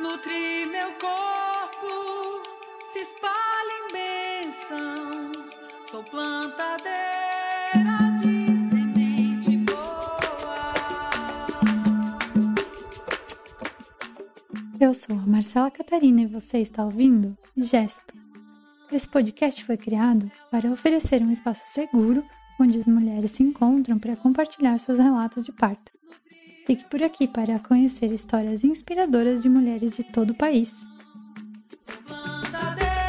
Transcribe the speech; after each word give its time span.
Nutri 0.00 0.66
meu 0.72 0.88
corpo, 0.94 2.42
se 2.92 2.98
espalha 2.98 3.72
em 3.78 3.92
bênçãos. 3.92 5.60
Sou 5.88 6.02
plantadeira 6.02 6.92
de 8.18 8.70
semente 8.70 9.56
boa. 9.58 10.74
Eu 14.80 14.92
sou 14.92 15.16
a 15.16 15.26
Marcela 15.26 15.70
Catarina 15.70 16.22
e 16.22 16.26
você 16.26 16.58
está 16.58 16.84
ouvindo 16.84 17.38
Gesto. 17.56 18.14
Esse 18.90 19.08
podcast 19.08 19.64
foi 19.64 19.76
criado 19.76 20.28
para 20.50 20.72
oferecer 20.72 21.22
um 21.22 21.30
espaço 21.30 21.72
seguro 21.72 22.24
onde 22.60 22.78
as 22.78 22.88
mulheres 22.88 23.30
se 23.30 23.44
encontram 23.44 23.96
para 23.98 24.16
compartilhar 24.16 24.76
seus 24.78 24.98
relatos 24.98 25.44
de 25.44 25.52
parto. 25.52 25.92
Fique 26.66 26.84
por 26.84 27.02
aqui 27.02 27.28
para 27.28 27.58
conhecer 27.58 28.10
histórias 28.10 28.64
inspiradoras 28.64 29.42
de 29.42 29.50
mulheres 29.50 29.96
de 29.96 30.02
todo 30.02 30.30
o 30.30 30.34
país. 30.34 30.86
Sou 31.86 32.02
plantadeira 32.04 33.04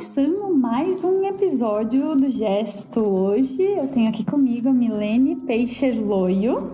começando 0.00 0.56
mais 0.56 1.04
um 1.04 1.26
episódio 1.26 2.16
do 2.16 2.30
Gesto. 2.30 3.00
Hoje 3.00 3.62
eu 3.62 3.86
tenho 3.88 4.08
aqui 4.08 4.24
comigo 4.24 4.70
a 4.70 4.72
Milene 4.72 5.36
Peixer 5.36 5.94
Loio. 6.02 6.70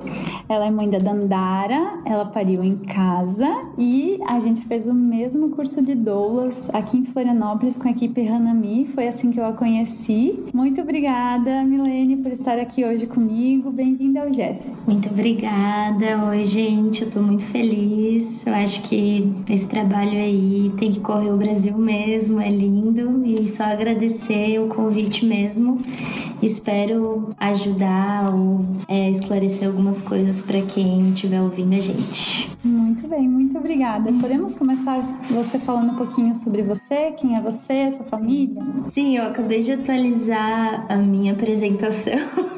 Ela 0.48 0.66
é 0.66 0.70
mãe 0.70 0.88
da 0.88 0.98
Dandara, 0.98 2.02
ela 2.04 2.24
pariu 2.24 2.62
em 2.62 2.76
casa 2.76 3.48
e 3.76 4.20
a 4.28 4.38
gente 4.38 4.64
fez 4.66 4.86
o 4.86 4.94
mesmo 4.94 5.50
curso 5.50 5.82
de 5.82 5.92
doulas 5.92 6.70
aqui 6.72 6.98
em 6.98 7.04
Florianópolis 7.04 7.76
com 7.76 7.88
a 7.88 7.90
equipe 7.90 8.28
Hanami. 8.28 8.86
Foi 8.86 9.08
assim 9.08 9.32
que 9.32 9.40
eu 9.40 9.44
a 9.44 9.52
conheci. 9.52 10.44
Muito 10.54 10.80
obrigada, 10.80 11.64
Milene, 11.64 12.18
por 12.18 12.30
estar 12.30 12.60
aqui 12.60 12.84
hoje 12.84 13.08
comigo. 13.08 13.72
Bem-vinda 13.72 14.22
ao 14.22 14.32
Gesto. 14.32 14.76
Muito 14.86 15.08
obrigada. 15.08 16.28
Oi, 16.28 16.44
gente. 16.44 17.02
Eu 17.02 17.10
tô 17.10 17.20
muito 17.20 17.42
feliz. 17.42 18.46
Eu 18.46 18.54
acho 18.54 18.82
que 18.82 19.32
esse 19.50 19.68
trabalho 19.68 20.12
aí 20.12 20.72
tem 20.78 20.92
que 20.92 21.00
correr 21.00 21.32
o 21.32 21.36
Brasil 21.36 21.76
mesmo. 21.76 22.40
É 22.40 22.48
lindo. 22.48 23.15
E 23.24 23.46
só 23.48 23.64
agradecer 23.64 24.58
o 24.58 24.68
convite 24.68 25.24
mesmo. 25.24 25.80
Espero 26.42 27.34
ajudar 27.38 28.34
ou 28.34 28.64
é, 28.88 29.10
esclarecer 29.10 29.66
algumas 29.66 30.02
coisas 30.02 30.42
para 30.42 30.60
quem 30.62 31.10
estiver 31.10 31.40
ouvindo 31.40 31.74
a 31.74 31.80
gente. 31.80 32.50
Muito 32.62 33.08
bem, 33.08 33.28
muito 33.28 33.56
obrigada. 33.56 34.12
Podemos 34.12 34.54
começar 34.54 34.98
você 35.30 35.58
falando 35.58 35.92
um 35.92 35.96
pouquinho 35.96 36.34
sobre 36.34 36.62
você, 36.62 37.12
quem 37.12 37.36
é 37.36 37.40
você, 37.40 37.90
sua 37.90 38.04
família? 38.04 38.62
Sim, 38.88 39.16
eu 39.16 39.24
acabei 39.24 39.62
de 39.62 39.72
atualizar 39.72 40.86
a 40.88 40.96
minha 40.96 41.32
apresentação. 41.32 42.14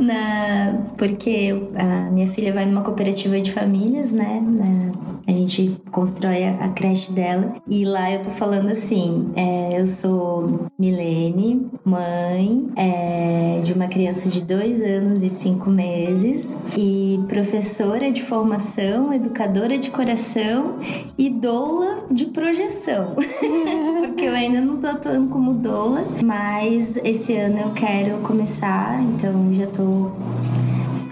Na... 0.00 0.78
Porque 0.96 1.54
a 1.76 2.10
minha 2.10 2.26
filha 2.28 2.52
vai 2.52 2.66
numa 2.66 2.82
cooperativa 2.82 3.40
de 3.40 3.52
famílias, 3.52 4.10
né? 4.12 4.42
Na- 4.44 4.90
A 5.28 5.32
gente 5.32 5.76
constrói 5.92 6.44
a, 6.44 6.52
a 6.64 6.68
creche 6.70 7.12
dela. 7.12 7.54
E 7.68 7.84
lá 7.84 8.10
eu 8.10 8.22
tô 8.22 8.30
falando 8.30 8.68
assim: 8.70 9.30
é, 9.36 9.80
eu 9.80 9.86
sou 9.86 10.66
Milene, 10.78 11.66
mãe 11.84 12.66
é, 12.76 13.60
de 13.62 13.72
uma 13.72 13.86
criança 13.88 14.28
de 14.28 14.42
dois 14.44 14.80
anos 14.80 15.22
e 15.22 15.28
cinco 15.28 15.70
meses, 15.70 16.58
e 16.76 17.20
professora 17.28 18.10
de 18.10 18.22
formação, 18.22 19.12
educadora 19.12 19.78
de 19.78 19.90
coração 19.90 20.76
e 21.18 21.28
doula 21.28 22.04
de 22.10 22.26
projeção. 22.26 23.14
porque 24.00 24.24
eu 24.24 24.34
ainda 24.34 24.60
não 24.60 24.78
tô 24.78 24.86
atuando 24.86 25.28
como 25.28 25.52
doula, 25.54 26.04
mas 26.24 26.96
esse 27.04 27.34
ano 27.36 27.58
eu 27.58 27.70
quero 27.72 28.18
começar, 28.18 29.00
então 29.02 29.52
já 29.54 29.66
tô 29.66 29.82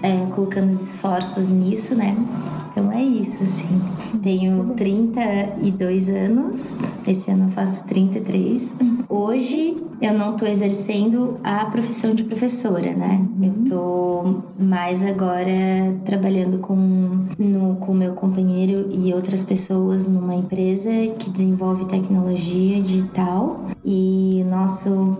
é, 0.01 0.31
colocando 0.33 0.69
os 0.69 0.81
esforços 0.81 1.49
nisso, 1.49 1.95
né? 1.95 2.15
Então 2.71 2.91
é 2.91 3.03
isso, 3.03 3.43
assim. 3.43 3.81
Tenho 4.23 4.73
32 4.75 6.09
anos, 6.09 6.77
esse 7.07 7.29
ano 7.31 7.45
eu 7.45 7.51
faço 7.51 7.85
33. 7.87 8.73
Hoje 9.09 9.75
eu 10.01 10.13
não 10.13 10.37
tô 10.37 10.45
exercendo 10.45 11.35
a 11.43 11.65
profissão 11.65 12.13
de 12.13 12.23
professora, 12.23 12.93
né? 12.93 13.25
Eu 13.41 13.65
tô 13.65 14.35
mais 14.57 15.03
agora 15.03 15.93
trabalhando 16.05 16.59
com 16.59 16.75
no, 17.37 17.75
com 17.77 17.93
meu 17.93 18.13
companheiro 18.13 18.89
e 18.91 19.13
outras 19.13 19.43
pessoas 19.43 20.07
numa 20.07 20.35
empresa 20.35 20.89
que 21.17 21.29
desenvolve 21.29 21.85
tecnologia 21.85 22.81
digital 22.81 23.65
e 23.83 24.45
nosso 24.49 25.17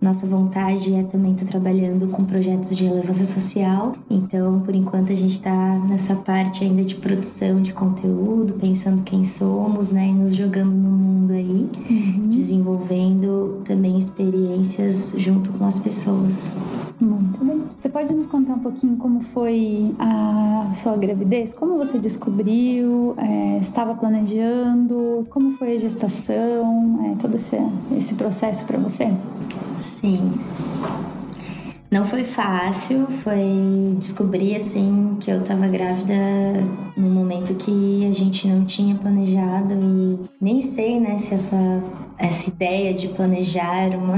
nossa 0.00 0.26
vontade 0.26 0.94
é 0.94 1.02
também 1.02 1.32
estar 1.32 1.46
trabalhando 1.46 2.08
com 2.08 2.24
projetos 2.24 2.76
de 2.76 2.84
relevância 2.84 3.26
social. 3.26 3.94
Então, 4.08 4.60
por 4.60 4.74
enquanto, 4.74 5.12
a 5.12 5.14
gente 5.14 5.34
está 5.34 5.78
nessa 5.88 6.14
parte 6.14 6.62
ainda 6.62 6.84
de 6.84 6.94
produção 6.94 7.60
de 7.60 7.72
conteúdo, 7.72 8.54
pensando 8.54 9.02
quem 9.02 9.24
somos, 9.24 9.90
né? 9.90 10.08
E 10.08 10.12
nos 10.12 10.34
jogando 10.34 10.70
no 10.70 10.90
mundo 10.90 11.32
aí, 11.32 11.68
desenvolvendo 12.28 13.60
também 13.64 13.98
experiências 13.98 15.14
junto 15.18 15.52
com 15.52 15.64
as 15.64 15.80
pessoas. 15.80 16.54
Muito 17.00 17.44
bem. 17.44 17.62
Você 17.74 17.88
pode 17.88 18.12
nos 18.12 18.26
contar 18.26 18.54
um 18.54 18.58
pouquinho 18.58 18.96
como 18.96 19.20
foi 19.20 19.94
a 19.98 20.70
sua 20.74 20.96
gravidez? 20.96 21.54
Como 21.54 21.76
você 21.76 21.98
descobriu? 21.98 23.14
É, 23.16 23.58
estava 23.58 23.94
planejando? 23.94 25.26
Como 25.30 25.52
foi 25.52 25.74
a 25.74 25.78
gestação? 25.78 27.00
É, 27.04 27.14
todo 27.20 27.34
esse, 27.34 27.56
esse 27.96 28.14
processo 28.14 28.64
para 28.64 28.78
você? 28.78 29.12
Sim. 29.88 30.34
Não 31.90 32.04
foi 32.04 32.22
fácil, 32.22 33.06
foi 33.24 33.96
descobrir 33.98 34.56
assim 34.56 35.16
que 35.18 35.30
eu 35.30 35.42
tava 35.42 35.66
grávida 35.66 36.14
num 36.94 37.10
momento 37.10 37.54
que 37.54 38.06
a 38.06 38.12
gente 38.12 38.46
não 38.46 38.64
tinha 38.64 38.94
planejado 38.94 39.74
e 39.74 40.28
nem 40.40 40.60
sei, 40.60 41.00
né, 41.00 41.16
se 41.16 41.34
essa 41.34 41.82
essa 42.18 42.50
ideia 42.50 42.92
de 42.92 43.08
planejar 43.08 43.96
uma 43.96 44.16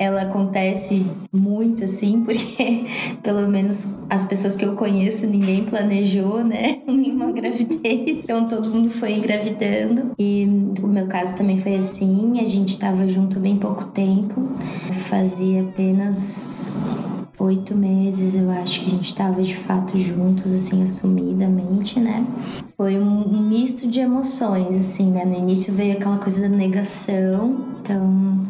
ela 0.00 0.22
acontece 0.22 1.04
muito 1.30 1.84
assim, 1.84 2.24
porque 2.24 2.86
pelo 3.22 3.46
menos 3.46 3.86
as 4.08 4.24
pessoas 4.24 4.56
que 4.56 4.64
eu 4.64 4.74
conheço, 4.74 5.26
ninguém 5.26 5.66
planejou, 5.66 6.42
né? 6.42 6.80
Nenhuma 6.88 7.30
gravidez. 7.30 8.24
Então 8.24 8.48
todo 8.48 8.70
mundo 8.70 8.90
foi 8.90 9.12
engravidando. 9.12 10.12
E 10.18 10.46
o 10.82 10.86
meu 10.86 11.06
caso 11.06 11.36
também 11.36 11.58
foi 11.58 11.74
assim. 11.74 12.40
A 12.40 12.46
gente 12.46 12.78
tava 12.78 13.06
junto 13.06 13.38
bem 13.38 13.58
pouco 13.58 13.88
tempo. 13.88 14.48
Fazia 15.10 15.60
apenas 15.60 16.80
oito 17.38 17.74
meses, 17.74 18.34
eu 18.34 18.50
acho 18.50 18.80
que 18.80 18.86
a 18.86 18.90
gente 18.90 19.14
tava 19.14 19.42
de 19.42 19.56
fato 19.56 19.98
juntos, 19.98 20.52
assim, 20.52 20.82
assumidamente, 20.82 21.98
né? 21.98 22.26
Foi 22.76 22.98
um 22.98 23.20
um 23.20 23.48
misto 23.48 23.86
de 23.86 24.00
emoções, 24.00 24.76
assim, 24.76 25.10
né? 25.10 25.24
No 25.24 25.36
início 25.36 25.72
veio 25.72 25.94
aquela 25.94 26.18
coisa 26.18 26.40
da 26.42 26.48
negação, 26.48 27.66
então 27.80 28.46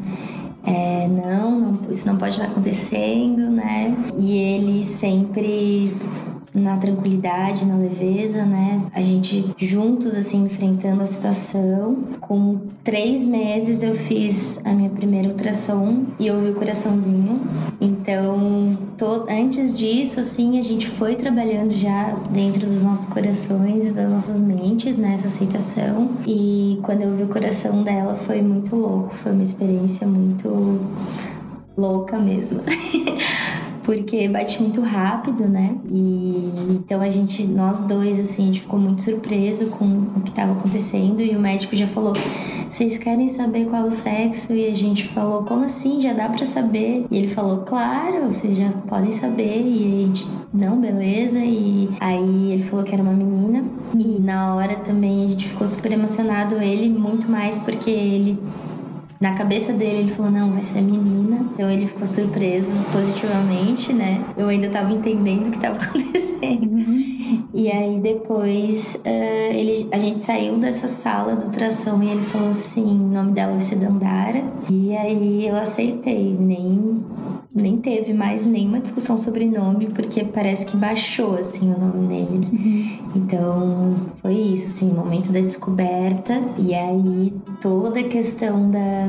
é, 0.64 1.08
não, 1.08 1.50
não, 1.60 1.90
isso 1.90 2.06
não 2.06 2.16
pode 2.16 2.32
estar 2.32 2.46
acontecendo, 2.46 3.50
né? 3.50 3.94
E 4.18 4.36
ele 4.36 4.84
sempre 4.84 5.96
na 6.54 6.76
tranquilidade, 6.76 7.64
na 7.64 7.76
leveza, 7.76 8.44
né? 8.44 8.82
A 8.92 9.00
gente 9.00 9.54
juntos, 9.56 10.16
assim, 10.16 10.44
enfrentando 10.44 11.02
a 11.02 11.06
situação. 11.06 11.96
Com 12.20 12.60
três 12.82 13.24
meses 13.24 13.82
eu 13.82 13.94
fiz 13.94 14.60
a 14.64 14.72
minha 14.72 14.90
primeira 14.90 15.28
ultrassom 15.28 16.06
e 16.18 16.30
ouvi 16.30 16.50
o 16.50 16.54
coraçãozinho. 16.54 17.40
Então, 17.80 18.76
antes 19.28 19.76
disso, 19.76 20.20
assim, 20.20 20.58
a 20.58 20.62
gente 20.62 20.88
foi 20.88 21.14
trabalhando 21.14 21.72
já 21.72 22.14
dentro 22.30 22.66
dos 22.66 22.82
nossos 22.82 23.06
corações 23.06 23.86
e 23.86 23.90
das 23.90 24.10
nossas 24.10 24.38
mentes, 24.38 24.98
né? 24.98 25.14
Essa 25.14 25.28
aceitação. 25.28 26.10
E 26.26 26.78
quando 26.82 27.02
eu 27.02 27.16
vi 27.16 27.22
o 27.22 27.28
coração 27.28 27.82
dela 27.82 28.16
foi 28.16 28.42
muito 28.42 28.74
louco, 28.74 29.14
foi 29.16 29.32
uma 29.32 29.42
experiência 29.42 30.06
muito 30.06 30.80
louca 31.76 32.18
mesmo. 32.18 32.60
Porque 33.90 34.28
bate 34.28 34.62
muito 34.62 34.80
rápido, 34.80 35.48
né? 35.48 35.76
E 35.90 36.52
então 36.70 37.00
a 37.00 37.10
gente, 37.10 37.42
nós 37.42 37.82
dois, 37.82 38.20
assim, 38.20 38.44
a 38.44 38.46
gente 38.46 38.60
ficou 38.60 38.78
muito 38.78 39.02
surpreso 39.02 39.66
com 39.70 39.84
o 39.84 40.20
que 40.20 40.30
estava 40.30 40.52
acontecendo 40.52 41.20
e 41.20 41.34
o 41.34 41.40
médico 41.40 41.74
já 41.74 41.88
falou: 41.88 42.12
vocês 42.70 42.98
querem 42.98 43.26
saber 43.26 43.66
qual 43.66 43.86
é 43.86 43.88
o 43.88 43.90
sexo? 43.90 44.52
E 44.52 44.64
a 44.66 44.74
gente 44.76 45.08
falou: 45.08 45.42
como 45.42 45.64
assim? 45.64 46.00
Já 46.00 46.12
dá 46.12 46.28
pra 46.28 46.46
saber? 46.46 47.04
E 47.10 47.18
ele 47.18 47.26
falou: 47.26 47.62
claro, 47.62 48.28
vocês 48.28 48.56
já 48.56 48.70
podem 48.88 49.10
saber. 49.10 49.60
E 49.60 49.84
a 49.84 50.06
gente, 50.06 50.28
não, 50.54 50.80
beleza. 50.80 51.40
E 51.40 51.88
aí 51.98 52.52
ele 52.52 52.62
falou 52.62 52.84
que 52.84 52.94
era 52.94 53.02
uma 53.02 53.12
menina. 53.12 53.64
E 53.98 54.20
na 54.20 54.54
hora 54.54 54.76
também 54.76 55.24
a 55.24 55.28
gente 55.30 55.48
ficou 55.48 55.66
super 55.66 55.90
emocionado, 55.90 56.62
ele 56.62 56.88
muito 56.88 57.28
mais 57.28 57.58
porque 57.58 57.90
ele 57.90 58.38
na 59.20 59.34
cabeça 59.34 59.72
dele, 59.74 60.00
ele 60.00 60.14
falou: 60.14 60.32
não, 60.32 60.52
vai 60.52 60.64
ser 60.64 60.80
menina. 60.80 61.44
Então 61.52 61.70
ele 61.70 61.86
ficou 61.86 62.06
surpreso 62.06 62.72
positivamente, 62.90 63.92
né? 63.92 64.24
Eu 64.36 64.48
ainda 64.48 64.70
tava 64.70 64.92
entendendo 64.92 65.48
o 65.48 65.50
que 65.50 65.58
tava 65.58 65.76
acontecendo. 65.82 66.80
E 67.52 67.70
aí 67.70 68.00
depois 68.00 68.94
uh, 69.04 69.52
ele, 69.52 69.88
a 69.92 69.98
gente 69.98 70.20
saiu 70.20 70.56
dessa 70.56 70.88
sala 70.88 71.36
do 71.36 71.46
ultrassom 71.46 72.02
e 72.02 72.08
ele 72.08 72.22
falou 72.22 72.48
assim, 72.48 72.82
o 72.82 73.12
nome 73.12 73.32
dela 73.32 73.52
vai 73.52 73.60
ser 73.60 73.76
Dandara. 73.76 74.42
E 74.70 74.96
aí 74.96 75.46
eu 75.46 75.56
aceitei, 75.56 76.34
nem 76.38 77.04
nem 77.52 77.78
teve 77.78 78.12
mais 78.14 78.46
nenhuma 78.46 78.78
discussão 78.78 79.18
sobre 79.18 79.44
nome, 79.44 79.86
porque 79.86 80.24
parece 80.24 80.66
que 80.66 80.76
baixou, 80.76 81.34
assim, 81.34 81.72
o 81.72 81.78
nome 81.78 82.06
dele, 82.06 82.38
né? 82.38 82.48
Uhum. 82.52 82.98
Então, 83.16 83.96
foi 84.22 84.34
isso, 84.34 84.68
assim, 84.68 84.90
o 84.90 84.94
momento 84.94 85.32
da 85.32 85.40
descoberta 85.40 86.40
e 86.56 86.72
aí 86.74 87.34
toda 87.60 88.00
a 88.00 88.04
questão 88.04 88.70
da, 88.70 89.08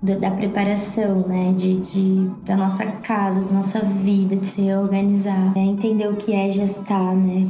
da, 0.00 0.14
da 0.14 0.30
preparação, 0.30 1.26
né, 1.26 1.52
de, 1.56 1.80
de, 1.80 2.30
da 2.44 2.56
nossa 2.56 2.86
casa, 2.86 3.40
da 3.40 3.52
nossa 3.52 3.80
vida, 3.80 4.36
de 4.36 4.46
se 4.46 4.72
organizar, 4.72 5.52
é 5.56 5.60
entender 5.60 6.08
o 6.08 6.14
que 6.16 6.32
é 6.32 6.50
gestar, 6.50 7.14
né, 7.16 7.48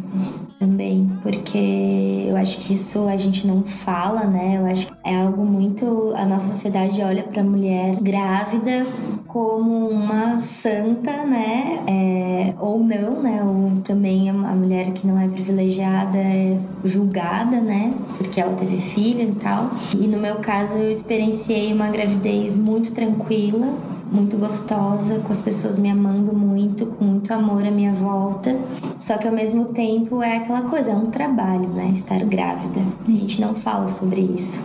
também, 0.58 1.10
porque 1.22 2.26
eu 2.26 2.36
acho 2.36 2.58
que 2.60 2.72
isso 2.72 3.06
a 3.06 3.16
gente 3.18 3.46
não 3.46 3.62
fala, 3.62 4.24
né, 4.24 4.58
eu 4.58 4.66
acho 4.66 4.86
que 4.86 4.92
é 5.04 5.22
algo 5.22 5.44
muito, 5.44 6.12
a 6.16 6.24
nossa 6.24 6.48
sociedade 6.48 7.02
olha 7.02 7.22
para 7.22 7.42
a 7.42 7.44
mulher 7.44 7.96
grávida 8.00 8.86
como 9.26 9.88
uma 9.88 10.21
santa, 10.38 11.24
né? 11.24 11.82
É, 11.86 12.54
ou 12.58 12.78
não, 12.78 13.22
né? 13.22 13.42
Ou 13.42 13.80
também 13.82 14.30
a 14.30 14.32
mulher 14.32 14.92
que 14.92 15.06
não 15.06 15.18
é 15.18 15.28
privilegiada 15.28 16.18
é 16.18 16.58
julgada, 16.84 17.60
né? 17.60 17.92
Porque 18.16 18.40
ela 18.40 18.54
teve 18.54 18.78
filho 18.78 19.30
e 19.30 19.32
tal. 19.36 19.70
E 19.94 20.06
no 20.06 20.18
meu 20.18 20.36
caso 20.36 20.76
eu 20.76 20.90
experienciei 20.90 21.72
uma 21.72 21.88
gravidez 21.88 22.58
muito 22.58 22.92
tranquila, 22.92 23.74
muito 24.10 24.36
gostosa, 24.36 25.20
com 25.20 25.32
as 25.32 25.40
pessoas 25.40 25.78
me 25.78 25.90
amando 25.90 26.34
muito, 26.34 26.86
com 26.86 27.04
muito 27.04 27.32
amor 27.32 27.64
à 27.64 27.70
minha 27.70 27.92
volta. 27.92 28.56
Só 29.00 29.16
que 29.16 29.26
ao 29.26 29.34
mesmo 29.34 29.66
tempo 29.66 30.22
é 30.22 30.36
aquela 30.36 30.62
coisa, 30.62 30.90
é 30.90 30.94
um 30.94 31.06
trabalho, 31.06 31.68
né? 31.68 31.90
Estar 31.92 32.22
grávida. 32.24 32.80
A 33.06 33.10
gente 33.10 33.40
não 33.40 33.54
fala 33.54 33.88
sobre 33.88 34.20
isso. 34.20 34.62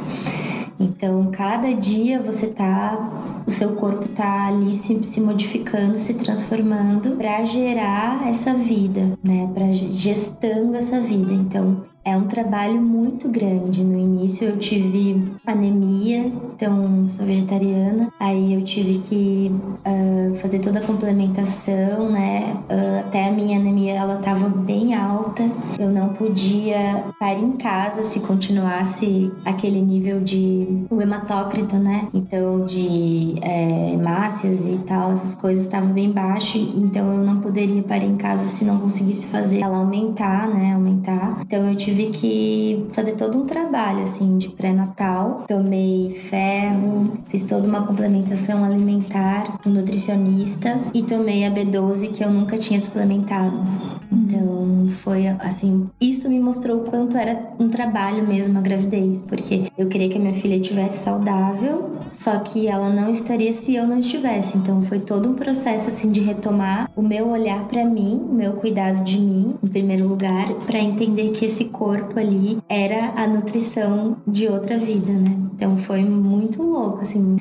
Então, 0.79 1.31
cada 1.31 1.73
dia 1.73 2.21
você 2.21 2.47
tá, 2.47 3.43
o 3.47 3.51
seu 3.51 3.75
corpo 3.75 4.07
tá 4.09 4.47
ali 4.47 4.73
se, 4.73 5.03
se 5.03 5.19
modificando, 5.19 5.95
se 5.95 6.13
transformando 6.15 7.15
para 7.15 7.43
gerar 7.43 8.27
essa 8.27 8.53
vida, 8.53 9.17
né? 9.23 9.49
Para 9.53 9.71
gestando 9.71 10.75
essa 10.75 10.99
vida. 10.99 11.33
Então, 11.33 11.83
é 12.07 12.15
um 12.15 12.25
trabalho 12.25 12.81
muito 12.81 13.27
grande. 13.27 13.83
No 13.83 13.99
início 13.99 14.47
eu 14.47 14.57
tive 14.57 15.21
anemia, 15.45 16.31
então 16.55 17.09
sou 17.09 17.25
vegetariana. 17.25 18.07
Aí 18.17 18.53
eu 18.53 18.63
tive 18.63 18.99
que 18.99 19.51
uh, 19.85 20.33
fazer 20.35 20.59
toda 20.59 20.79
a 20.79 20.85
complementação, 20.85 22.09
né? 22.09 22.55
Uh, 22.69 22.99
até 23.01 23.27
a 23.27 23.31
minha 23.33 23.59
anemia 23.59 23.95
ela 23.95 24.15
tava 24.19 24.47
bem 24.47 24.95
alta. 24.95 25.43
Eu 25.77 25.89
não 25.89 26.09
podia 26.13 27.03
parir 27.19 27.43
em 27.43 27.57
casa 27.57 28.03
se 28.03 28.21
continuasse 28.21 29.29
aquele 29.43 29.81
nível 29.81 30.21
de 30.21 30.85
o 30.89 31.01
hematócrito, 31.01 31.75
né? 31.75 32.07
Então 32.13 32.65
de 32.65 33.35
é, 33.41 33.91
hemácias 33.93 34.65
e 34.65 34.77
tal, 34.87 35.11
essas 35.11 35.35
coisas 35.35 35.65
estavam 35.65 35.91
bem 35.91 36.09
baixo. 36.09 36.57
Então 36.57 37.11
eu 37.11 37.19
não 37.21 37.41
poderia 37.41 37.83
parir 37.83 38.05
em 38.05 38.15
casa 38.15 38.45
se 38.45 38.63
não 38.63 38.77
conseguisse 38.77 39.27
fazer 39.27 39.59
ela 39.59 39.77
aumentar, 39.79 40.47
né? 40.47 40.73
Aumentar. 40.73 41.41
Então 41.41 41.69
eu 41.69 41.75
tive 41.75 41.96
tive 41.97 42.11
que 42.11 42.85
fazer 42.91 43.13
todo 43.13 43.39
um 43.39 43.45
trabalho 43.45 44.03
assim 44.03 44.37
de 44.37 44.49
pré-natal. 44.49 45.45
Tomei 45.47 46.11
ferro, 46.29 47.17
fiz 47.25 47.45
toda 47.45 47.67
uma 47.67 47.85
complementação 47.85 48.63
alimentar 48.63 49.57
com 49.63 49.69
nutricionista 49.69 50.77
e 50.93 51.01
tomei 51.01 51.45
a 51.45 51.51
B12 51.51 52.11
que 52.11 52.23
eu 52.23 52.29
nunca 52.29 52.57
tinha 52.57 52.79
suplementado. 52.79 53.63
Então 54.11 54.87
foi 55.01 55.27
assim, 55.27 55.89
isso 55.99 56.29
me 56.29 56.39
mostrou 56.39 56.77
o 56.77 56.83
quanto 56.83 57.17
era 57.17 57.51
um 57.59 57.69
trabalho 57.69 58.25
mesmo 58.25 58.57
a 58.57 58.61
gravidez, 58.61 59.23
porque 59.23 59.63
eu 59.77 59.87
queria 59.87 60.09
que 60.09 60.17
a 60.17 60.21
minha 60.21 60.33
filha 60.33 60.55
estivesse 60.55 61.03
saudável, 61.03 61.91
só 62.11 62.39
que 62.39 62.67
ela 62.67 62.89
não 62.89 63.09
estaria 63.09 63.51
se 63.53 63.75
eu 63.75 63.87
não 63.87 63.99
estivesse. 63.99 64.57
Então 64.57 64.81
foi 64.83 64.99
todo 64.99 65.29
um 65.29 65.33
processo 65.33 65.89
assim 65.89 66.11
de 66.11 66.21
retomar 66.21 66.89
o 66.95 67.01
meu 67.01 67.29
olhar 67.29 67.67
para 67.67 67.83
mim, 67.83 68.21
o 68.29 68.33
meu 68.33 68.53
cuidado 68.53 69.03
de 69.03 69.19
mim, 69.19 69.55
em 69.63 69.67
primeiro 69.67 70.07
lugar, 70.07 70.53
para 70.65 70.79
entender 70.79 71.31
que 71.31 71.45
esse 71.45 71.65
corpo 71.65 71.86
ali 72.19 72.59
era 72.67 73.13
a 73.15 73.27
nutrição 73.27 74.17
de 74.27 74.47
outra 74.47 74.77
vida, 74.77 75.11
né? 75.11 75.37
Então 75.55 75.77
foi 75.77 76.03
muito 76.03 76.61
louco, 76.63 77.01
assim. 77.01 77.37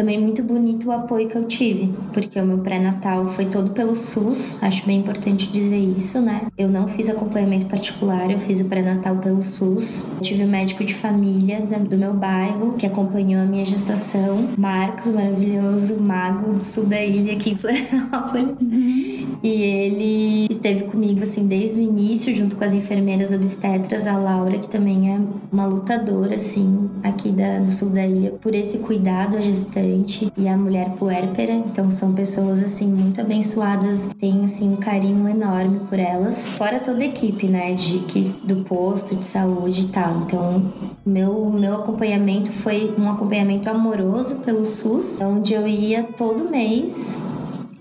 Também 0.00 0.18
muito 0.18 0.42
bonito 0.42 0.88
o 0.88 0.92
apoio 0.92 1.28
que 1.28 1.36
eu 1.36 1.44
tive, 1.44 1.92
porque 2.14 2.40
o 2.40 2.46
meu 2.46 2.56
pré-natal 2.56 3.28
foi 3.28 3.44
todo 3.44 3.72
pelo 3.72 3.94
SUS, 3.94 4.56
acho 4.62 4.86
bem 4.86 5.00
importante 5.00 5.52
dizer 5.52 5.76
isso, 5.76 6.22
né? 6.22 6.46
Eu 6.56 6.70
não 6.70 6.88
fiz 6.88 7.10
acompanhamento 7.10 7.66
particular, 7.66 8.30
eu 8.30 8.38
fiz 8.38 8.62
o 8.62 8.64
pré-natal 8.64 9.16
pelo 9.16 9.42
SUS. 9.42 10.06
Eu 10.16 10.22
tive 10.22 10.42
um 10.42 10.48
médico 10.48 10.82
de 10.84 10.94
família 10.94 11.60
do 11.60 11.98
meu 11.98 12.14
bairro 12.14 12.76
que 12.78 12.86
acompanhou 12.86 13.42
a 13.42 13.44
minha 13.44 13.66
gestação, 13.66 14.48
Marcos, 14.56 15.12
maravilhoso, 15.12 16.00
mago 16.00 16.54
do 16.54 16.62
sul 16.62 16.86
da 16.86 17.04
ilha 17.04 17.34
aqui 17.34 17.50
em 17.50 17.56
Florianópolis. 17.56 18.56
Uhum. 18.58 19.26
E 19.42 19.48
ele 19.48 20.46
esteve 20.50 20.84
comigo 20.84 21.22
assim 21.22 21.46
desde 21.46 21.78
o 21.78 21.82
início, 21.82 22.34
junto 22.34 22.56
com 22.56 22.64
as 22.64 22.72
enfermeiras 22.72 23.32
obstetras, 23.32 24.06
a 24.06 24.16
Laura, 24.16 24.58
que 24.58 24.68
também 24.68 25.14
é 25.14 25.20
uma 25.52 25.66
lutadora 25.66 26.36
assim 26.36 26.88
aqui 27.02 27.30
da, 27.30 27.58
do 27.58 27.70
sul 27.70 27.90
da 27.90 28.06
ilha, 28.06 28.30
por 28.30 28.54
esse 28.54 28.78
cuidado 28.78 29.36
à 29.36 29.40
gestante 29.42 29.89
e 30.36 30.48
a 30.48 30.56
mulher 30.56 30.90
puérpera. 30.98 31.52
Então 31.52 31.90
são 31.90 32.12
pessoas 32.12 32.62
assim 32.62 32.86
muito 32.86 33.20
abençoadas, 33.20 34.10
tem 34.20 34.44
assim 34.44 34.72
um 34.72 34.76
carinho 34.76 35.28
enorme 35.28 35.86
por 35.88 35.98
elas. 35.98 36.48
Fora 36.48 36.80
toda 36.80 37.02
a 37.02 37.06
equipe, 37.06 37.46
né, 37.46 37.74
de 37.74 38.00
que 38.00 38.22
do 38.44 38.64
posto 38.64 39.16
de 39.16 39.24
saúde 39.24 39.82
e 39.82 39.88
tal. 39.88 40.22
Então 40.22 40.72
meu 41.04 41.50
meu 41.50 41.76
acompanhamento 41.76 42.50
foi 42.52 42.94
um 42.98 43.10
acompanhamento 43.10 43.68
amoroso 43.68 44.36
pelo 44.36 44.64
SUS, 44.64 45.20
onde 45.20 45.54
eu 45.54 45.66
ia 45.66 46.02
todo 46.02 46.50
mês 46.50 47.20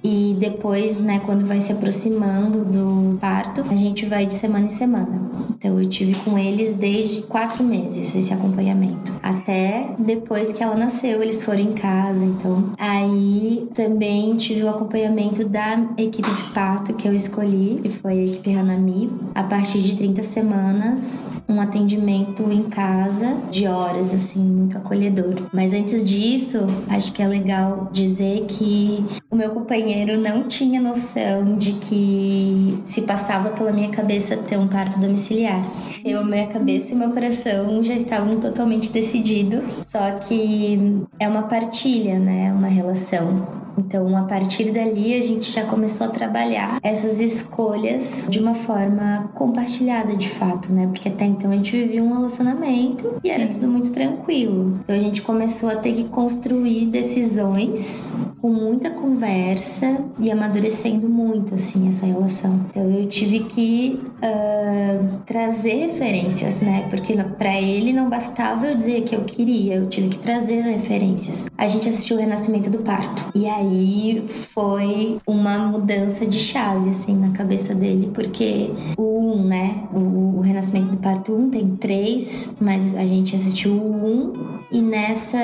e 0.03 0.35
depois, 0.39 0.99
né, 0.99 1.21
quando 1.25 1.45
vai 1.45 1.59
se 1.61 1.71
aproximando 1.71 2.63
do 2.63 3.17
parto, 3.19 3.61
a 3.61 3.75
gente 3.75 4.05
vai 4.05 4.25
de 4.25 4.33
semana 4.33 4.65
em 4.65 4.69
semana. 4.69 5.29
Então 5.57 5.77
eu 5.79 5.89
tive 5.89 6.15
com 6.15 6.37
eles 6.37 6.73
desde 6.73 7.23
quatro 7.23 7.63
meses 7.63 8.15
esse 8.15 8.33
acompanhamento. 8.33 9.13
Até 9.21 9.89
depois 9.99 10.53
que 10.53 10.63
ela 10.63 10.75
nasceu, 10.75 11.21
eles 11.21 11.43
foram 11.43 11.59
em 11.59 11.73
casa. 11.73 12.23
Então 12.23 12.71
aí 12.77 13.67
também 13.75 14.37
tive 14.37 14.63
o 14.63 14.69
acompanhamento 14.69 15.47
da 15.47 15.85
equipe 15.97 16.29
de 16.33 16.43
parto 16.51 16.93
que 16.93 17.07
eu 17.07 17.13
escolhi, 17.13 17.81
que 17.81 17.89
foi 17.89 18.13
a 18.13 18.25
equipe 18.25 18.53
Hanami. 18.53 19.11
A 19.35 19.43
partir 19.43 19.81
de 19.81 19.97
30 19.97 20.23
semanas, 20.23 21.27
um 21.47 21.59
atendimento 21.59 22.43
em 22.51 22.63
casa 22.63 23.37
de 23.51 23.67
horas, 23.67 24.13
assim, 24.13 24.39
muito 24.39 24.77
acolhedor. 24.77 25.47
Mas 25.51 25.73
antes 25.73 26.07
disso, 26.07 26.59
acho 26.87 27.11
que 27.11 27.21
é 27.21 27.27
legal 27.27 27.89
dizer 27.91 28.45
que 28.47 29.03
o 29.29 29.35
meu 29.35 29.49
companheiro 29.51 29.88
não 30.17 30.43
tinha 30.43 30.79
noção 30.79 31.57
de 31.57 31.73
que 31.73 32.79
se 32.85 33.01
passava 33.01 33.49
pela 33.51 33.71
minha 33.71 33.89
cabeça 33.89 34.37
ter 34.37 34.57
um 34.57 34.67
parto 34.67 34.99
domiciliar. 34.99 35.61
Eu, 36.03 36.23
minha 36.23 36.47
cabeça 36.47 36.93
e 36.93 36.97
meu 36.97 37.11
coração 37.11 37.83
já 37.83 37.93
estavam 37.93 38.39
totalmente 38.39 38.91
decididos, 38.91 39.65
só 39.85 40.11
que 40.11 41.05
é 41.19 41.27
uma 41.27 41.43
partilha, 41.43 42.17
né? 42.17 42.53
Uma 42.53 42.67
relação. 42.67 43.58
Então, 43.77 44.15
a 44.15 44.23
partir 44.23 44.71
dali, 44.71 45.13
a 45.13 45.21
gente 45.21 45.51
já 45.51 45.63
começou 45.65 46.07
a 46.07 46.09
trabalhar 46.09 46.79
essas 46.83 47.19
escolhas 47.19 48.27
de 48.29 48.39
uma 48.39 48.55
forma 48.55 49.29
compartilhada, 49.35 50.15
de 50.15 50.29
fato, 50.29 50.71
né? 50.71 50.87
Porque 50.87 51.09
até 51.09 51.25
então 51.25 51.51
a 51.51 51.55
gente 51.55 51.71
vivia 51.71 52.03
um 52.03 52.13
relacionamento 52.13 53.15
e 53.23 53.29
era 53.29 53.47
tudo 53.47 53.67
muito 53.67 53.91
tranquilo. 53.91 54.79
Então, 54.83 54.95
a 54.95 54.99
gente 54.99 55.21
começou 55.21 55.69
a 55.69 55.75
ter 55.75 55.93
que 55.93 56.05
construir 56.05 56.87
decisões 56.87 58.13
com 58.41 58.49
muita 58.49 58.89
conversa 58.89 59.97
e 60.19 60.31
amadurecendo 60.31 61.07
muito, 61.09 61.55
assim, 61.55 61.87
essa 61.87 62.05
relação. 62.05 62.59
Então, 62.69 62.89
eu 62.91 63.05
tive 63.07 63.41
que 63.41 63.99
uh, 64.17 65.19
trazer 65.25 65.87
referências, 65.87 66.61
né? 66.61 66.87
Porque 66.89 67.13
para 67.37 67.59
ele 67.59 67.93
não 67.93 68.09
bastava 68.09 68.67
eu 68.67 68.75
dizer 68.75 69.03
que 69.03 69.15
eu 69.15 69.23
queria, 69.23 69.75
eu 69.75 69.87
tive 69.87 70.09
que 70.09 70.17
trazer 70.17 70.59
as 70.59 70.65
referências. 70.65 71.47
A 71.57 71.67
gente 71.67 71.87
assistiu 71.89 72.17
o 72.17 72.19
Renascimento 72.19 72.69
do 72.69 72.79
Parto. 72.79 73.25
E 73.35 73.47
aí 73.47 73.58
aí 73.59 74.25
foi 74.53 75.17
uma 75.27 75.59
mudança 75.59 76.25
de 76.25 76.39
chave, 76.39 76.89
assim, 76.89 77.15
na 77.15 77.31
cabeça 77.31 77.75
dele, 77.75 78.11
porque 78.13 78.71
o 78.97 79.33
1, 79.33 79.43
né? 79.43 79.83
O, 79.93 80.37
o 80.37 80.41
Renascimento 80.41 80.91
do 80.91 80.97
Parto 80.97 81.33
1 81.33 81.49
tem 81.49 81.75
três, 81.75 82.55
mas 82.59 82.95
a 82.95 83.05
gente 83.05 83.35
assistiu 83.35 83.73
o 83.73 84.33
1 84.35 84.59
e 84.71 84.81
nessa, 84.81 85.37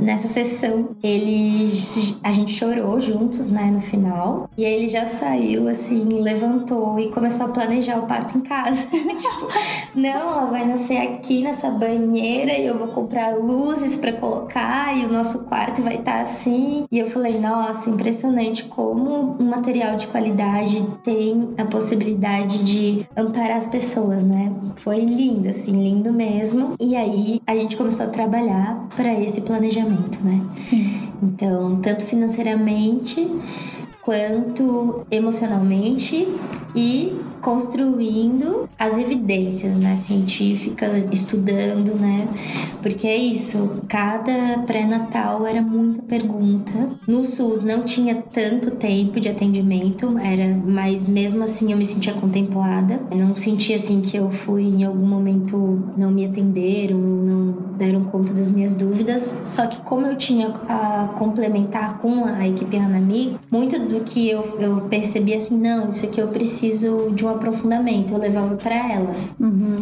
nessa 0.00 0.28
sessão 0.28 0.90
ele 1.02 1.72
a 2.22 2.32
gente 2.32 2.52
chorou 2.52 3.00
juntos, 3.00 3.50
né, 3.50 3.64
no 3.64 3.80
final. 3.80 4.48
E 4.56 4.64
ele 4.64 4.88
já 4.88 5.06
saiu, 5.06 5.68
assim, 5.68 6.04
levantou 6.04 6.98
e 6.98 7.10
começou 7.10 7.46
a 7.46 7.48
planejar 7.50 7.98
o 7.98 8.06
parto 8.06 8.38
em 8.38 8.40
casa. 8.40 8.86
tipo, 8.90 9.48
não, 9.94 10.10
ela 10.10 10.46
vai 10.46 10.66
nascer 10.66 10.98
aqui 10.98 11.42
nessa 11.42 11.70
banheira 11.70 12.52
e 12.52 12.66
eu 12.66 12.78
vou 12.78 12.88
comprar 12.88 13.36
luzes 13.36 13.96
para 13.96 14.12
colocar 14.12 14.96
e 14.96 15.04
o 15.04 15.12
nosso 15.12 15.44
quarto 15.44 15.82
vai 15.82 15.96
estar 15.96 16.16
tá 16.16 16.20
assim. 16.22 16.84
E 16.90 16.98
eu 16.98 17.10
falei, 17.10 17.38
nossa, 17.42 17.90
impressionante 17.90 18.64
como 18.64 19.36
um 19.38 19.50
material 19.50 19.96
de 19.96 20.06
qualidade 20.06 20.86
tem 21.02 21.50
a 21.58 21.64
possibilidade 21.64 22.62
de 22.62 23.06
amparar 23.16 23.56
as 23.56 23.66
pessoas, 23.66 24.22
né? 24.22 24.52
Foi 24.76 25.00
lindo, 25.00 25.48
assim, 25.48 25.72
lindo 25.72 26.12
mesmo. 26.12 26.74
E 26.80 26.94
aí 26.94 27.40
a 27.46 27.54
gente 27.56 27.76
começou 27.76 28.06
a 28.06 28.10
trabalhar 28.10 28.86
para 28.96 29.12
esse 29.20 29.40
planejamento, 29.40 30.20
né? 30.22 30.40
Sim. 30.56 31.12
Então, 31.20 31.80
tanto 31.80 32.04
financeiramente 32.04 33.28
quanto 34.02 35.04
emocionalmente 35.10 36.28
e 36.74 37.20
construindo 37.42 38.68
as 38.78 38.96
evidências 38.98 39.76
né, 39.76 39.96
científicas, 39.96 41.06
estudando, 41.12 41.94
né? 41.96 42.26
Porque 42.80 43.06
é 43.06 43.16
isso, 43.16 43.82
cada 43.88 44.58
pré-natal 44.66 45.46
era 45.46 45.60
muita 45.60 46.02
pergunta. 46.02 46.72
No 47.06 47.24
SUS 47.24 47.62
não 47.62 47.82
tinha 47.82 48.16
tanto 48.32 48.72
tempo 48.72 49.20
de 49.20 49.28
atendimento, 49.28 50.18
era, 50.18 50.56
mas 50.64 51.06
mesmo 51.06 51.44
assim 51.44 51.72
eu 51.72 51.78
me 51.78 51.84
sentia 51.84 52.12
contemplada. 52.14 53.00
não 53.14 53.36
sentia 53.36 53.76
assim 53.76 54.00
que 54.00 54.16
eu 54.16 54.30
fui 54.30 54.64
em 54.64 54.84
algum 54.84 55.06
momento 55.06 55.82
não 55.96 56.10
me 56.10 56.24
atenderam, 56.24 56.98
não 56.98 57.52
deram 57.76 58.04
conta 58.04 58.32
das 58.32 58.50
minhas 58.50 58.74
dúvidas. 58.74 59.42
Só 59.44 59.66
que 59.66 59.80
como 59.82 60.06
eu 60.06 60.16
tinha 60.16 60.48
a 60.68 61.08
complementar 61.18 61.98
com 61.98 62.24
a 62.24 62.46
equipe 62.46 62.76
Hanami, 62.76 63.36
muito 63.50 63.78
do 63.80 64.00
que 64.00 64.28
eu, 64.28 64.42
eu 64.60 64.82
percebi 64.82 65.34
assim, 65.34 65.58
não, 65.58 65.88
isso 65.88 66.04
aqui 66.04 66.20
eu 66.20 66.28
preciso 66.28 67.10
de 67.14 67.24
uma 67.24 67.31
aprofundamento, 67.34 68.12
eu 68.12 68.18
levava 68.18 68.54
para 68.56 68.74
elas. 68.92 69.36
Uhum. 69.40 69.76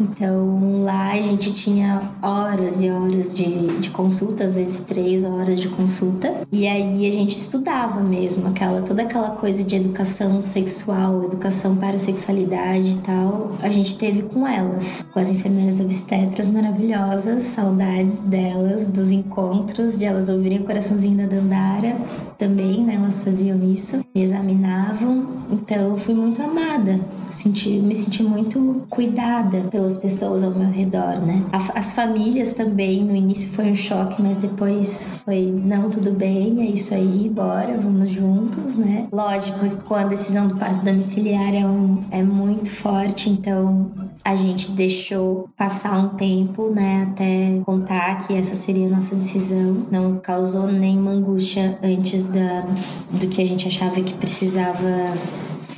Então 0.00 0.80
lá 0.80 1.12
a 1.12 1.20
gente 1.20 1.52
tinha 1.52 2.10
horas 2.22 2.80
e 2.80 2.90
horas 2.90 3.34
de, 3.36 3.66
de 3.80 3.90
consulta, 3.90 4.44
às 4.44 4.54
vezes 4.54 4.80
três 4.82 5.24
horas 5.24 5.60
de 5.60 5.68
consulta. 5.68 6.34
E 6.50 6.66
aí 6.66 7.06
a 7.06 7.12
gente 7.12 7.36
estudava 7.36 8.00
mesmo, 8.00 8.48
aquela, 8.48 8.80
toda 8.82 9.02
aquela 9.02 9.30
coisa 9.30 9.62
de 9.62 9.76
educação 9.76 10.40
sexual, 10.40 11.24
educação 11.24 11.76
para 11.76 11.96
a 11.96 11.98
sexualidade 11.98 12.92
e 12.92 12.96
tal, 12.98 13.52
a 13.60 13.68
gente 13.68 13.96
teve 13.98 14.22
com 14.22 14.46
elas, 14.46 15.04
com 15.12 15.20
as 15.20 15.30
enfermeiras 15.30 15.80
obstetras 15.80 16.46
maravilhosas, 16.48 17.44
saudades 17.46 18.24
delas, 18.24 18.86
dos 18.86 19.10
encontros, 19.10 19.98
de 19.98 20.04
elas 20.04 20.28
ouvirem 20.28 20.60
o 20.60 20.64
coraçãozinho 20.64 21.16
da 21.18 21.26
Dandara 21.26 21.96
também, 22.38 22.82
né? 22.82 22.94
Elas 22.94 23.22
faziam 23.22 23.62
isso, 23.70 23.98
me 24.14 24.22
examinavam. 24.22 25.40
Então 25.50 25.90
eu 25.90 25.96
fui 25.96 26.14
muito 26.14 26.40
amada, 26.40 27.00
senti, 27.32 27.70
me 27.70 27.94
senti 27.94 28.22
muito 28.22 28.86
cuidada 28.88 29.62
pelas 29.70 29.89
pelas 29.90 29.96
pessoas 29.96 30.44
ao 30.44 30.50
meu 30.50 30.70
redor, 30.70 31.20
né? 31.20 31.42
As 31.52 31.92
famílias 31.92 32.52
também, 32.52 33.02
no 33.02 33.14
início 33.14 33.50
foi 33.52 33.70
um 33.70 33.74
choque, 33.74 34.22
mas 34.22 34.36
depois 34.36 35.08
foi, 35.24 35.46
não, 35.46 35.90
tudo 35.90 36.12
bem, 36.12 36.60
é 36.60 36.64
isso 36.66 36.94
aí, 36.94 37.30
bora, 37.32 37.76
vamos 37.78 38.10
juntos, 38.10 38.76
né? 38.76 39.08
Lógico 39.10 39.58
que 39.58 39.76
com 39.76 39.94
a 39.94 40.04
decisão 40.04 40.46
do 40.46 40.56
parto 40.56 40.84
domiciliar 40.84 41.54
é, 41.54 41.66
um, 41.66 42.02
é 42.10 42.22
muito 42.22 42.70
forte, 42.70 43.30
então 43.30 43.90
a 44.24 44.36
gente 44.36 44.70
deixou 44.72 45.48
passar 45.56 45.98
um 45.98 46.10
tempo, 46.10 46.70
né, 46.70 47.08
até 47.10 47.60
contar 47.64 48.26
que 48.26 48.34
essa 48.34 48.54
seria 48.54 48.86
a 48.86 48.90
nossa 48.90 49.14
decisão. 49.14 49.86
Não 49.90 50.18
causou 50.18 50.66
nenhuma 50.66 51.12
angústia 51.12 51.78
antes 51.82 52.24
da, 52.24 52.66
do 53.10 53.26
que 53.28 53.40
a 53.40 53.46
gente 53.46 53.66
achava 53.66 54.00
que 54.00 54.12
precisava 54.14 55.16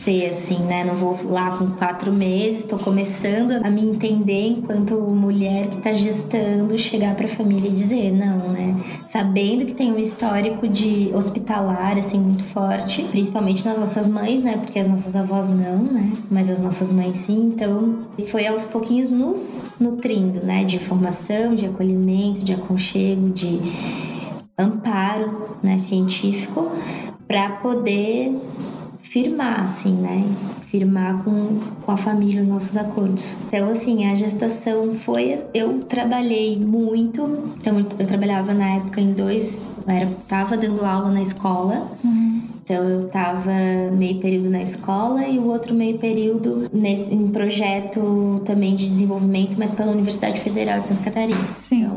ser 0.05 0.31
assim, 0.31 0.59
né? 0.65 0.85
Não 0.85 0.95
vou 0.95 1.19
lá 1.25 1.57
com 1.57 1.71
quatro 1.73 2.13
meses, 2.13 2.61
estou 2.61 2.79
começando 2.79 3.53
a 3.65 3.71
me 3.71 3.85
entender 3.85 4.49
enquanto 4.49 4.95
mulher 5.01 5.69
que 5.69 5.77
está 5.77 5.93
gestando, 5.93 6.77
chegar 6.77 7.15
para 7.15 7.27
a 7.27 7.29
família 7.29 7.69
e 7.69 7.73
dizer 7.73 8.11
não, 8.13 8.49
né? 8.49 8.77
Sabendo 9.07 9.65
que 9.65 9.75
tem 9.75 9.93
um 9.93 9.99
histórico 9.99 10.67
de 10.67 11.11
hospitalar 11.15 11.97
assim 11.99 12.19
muito 12.19 12.43
forte, 12.43 13.05
principalmente 13.05 13.65
nas 13.65 13.79
nossas 13.79 14.09
mães, 14.09 14.43
né? 14.43 14.57
Porque 14.57 14.79
as 14.79 14.89
nossas 14.89 15.15
avós 15.15 15.49
não, 15.49 15.85
né? 15.85 16.13
Mas 16.31 16.51
as 16.51 16.59
nossas 16.59 16.91
mães 16.93 17.19
sim. 17.19 17.53
Então 17.55 17.99
foi 18.27 18.47
aos 18.47 18.67
pouquinhos 18.67 19.09
nos 19.09 19.71
nutrindo, 19.79 20.45
né? 20.45 20.65
De 20.65 20.77
informação, 20.77 21.55
de 21.55 21.67
acolhimento, 21.67 22.43
de 22.43 22.55
aconchego, 22.55 23.31
de 23.31 23.61
amparo, 24.59 25.57
né? 25.63 25.79
Científico 25.79 26.73
para 27.33 27.49
poder 27.51 28.37
firmar, 29.13 29.65
assim, 29.65 29.93
né? 29.93 30.25
Firmar 30.63 31.23
com, 31.23 31.61
com 31.83 31.93
a 31.93 31.99
família 31.99 32.41
os 32.41 32.49
nossos 32.49 32.77
acordos. 32.79 33.37
Então, 33.47 33.71
assim, 33.71 34.11
a 34.11 34.15
gestação 34.15 34.95
foi. 34.95 35.39
Eu 35.53 35.81
trabalhei 35.81 36.59
muito. 36.59 37.55
Então, 37.61 37.79
eu 37.79 38.07
trabalhava 38.07 38.55
na 38.55 38.77
época 38.77 39.03
em 39.03 39.13
dois. 39.13 39.71
Era, 39.87 40.07
tava 40.27 40.57
dando 40.57 40.83
aula 40.83 41.11
na 41.11 41.21
escola. 41.21 41.91
Uhum. 42.03 42.43
Então 42.65 42.89
eu 42.89 43.09
tava 43.09 43.51
meio 43.91 44.21
período 44.21 44.49
na 44.49 44.63
escola 44.63 45.27
e 45.27 45.37
o 45.37 45.49
outro 45.49 45.75
meio 45.75 45.99
período 45.99 46.71
nesse 46.73 47.13
em 47.13 47.27
projeto 47.29 48.41
também 48.47 48.77
de 48.77 48.87
desenvolvimento, 48.87 49.57
mas 49.59 49.75
pela 49.75 49.91
Universidade 49.91 50.41
Federal 50.41 50.81
de 50.81 50.89
Santa 50.89 51.03
Catarina. 51.03 51.41
Sim. 51.57 51.83
Então, 51.83 51.97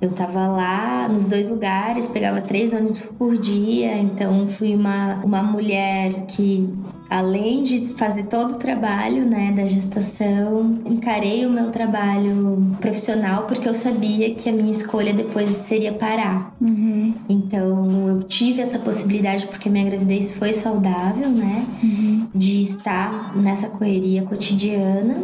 eu 0.00 0.10
tava 0.10 0.46
lá 0.46 1.08
nos 1.08 1.26
dois 1.26 1.48
lugares, 1.48 2.08
pegava 2.08 2.40
três 2.40 2.74
anos 2.74 3.00
por 3.18 3.36
dia, 3.36 3.96
então 3.96 4.46
fui 4.48 4.74
uma, 4.74 5.14
uma 5.24 5.42
mulher 5.42 6.26
que 6.26 6.68
além 7.08 7.62
de 7.62 7.94
fazer 7.94 8.24
todo 8.24 8.54
o 8.54 8.58
trabalho 8.58 9.24
né, 9.24 9.52
da 9.52 9.66
gestação, 9.66 10.78
encarei 10.84 11.46
o 11.46 11.50
meu 11.50 11.70
trabalho 11.70 12.76
profissional 12.80 13.44
porque 13.46 13.68
eu 13.68 13.74
sabia 13.74 14.34
que 14.34 14.48
a 14.48 14.52
minha 14.52 14.70
escolha 14.70 15.12
depois 15.12 15.48
seria 15.50 15.92
parar. 15.92 16.54
Uhum. 16.60 17.14
Então 17.28 18.08
eu 18.08 18.22
tive 18.24 18.60
essa 18.60 18.78
possibilidade 18.78 19.46
porque 19.46 19.68
minha 19.70 19.84
gravidez 19.84 20.32
foi 20.32 20.52
saudável, 20.52 21.28
né? 21.28 21.64
Uhum. 21.82 22.26
De 22.34 22.62
estar 22.62 23.36
nessa 23.36 23.68
correria 23.68 24.22
cotidiana. 24.22 25.22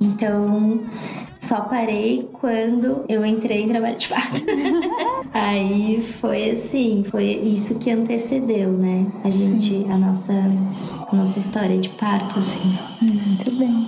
Então 0.00 0.80
só 1.42 1.62
parei 1.62 2.30
quando 2.34 3.04
eu 3.08 3.26
entrei 3.26 3.62
em 3.62 3.68
trabalho 3.68 3.98
de 3.98 4.08
parto. 4.08 4.40
Aí 5.34 6.00
foi 6.20 6.50
assim, 6.50 7.02
foi 7.04 7.24
isso 7.24 7.80
que 7.80 7.90
antecedeu, 7.90 8.70
né? 8.70 9.06
A 9.24 9.28
gente, 9.28 9.70
Sim. 9.70 9.90
a 9.90 9.98
nossa, 9.98 10.32
a 10.32 11.16
nossa 11.16 11.40
história 11.40 11.78
de 11.78 11.88
parto, 11.88 12.38
assim. 12.38 12.78
Muito 13.02 13.50
bem. 13.58 13.86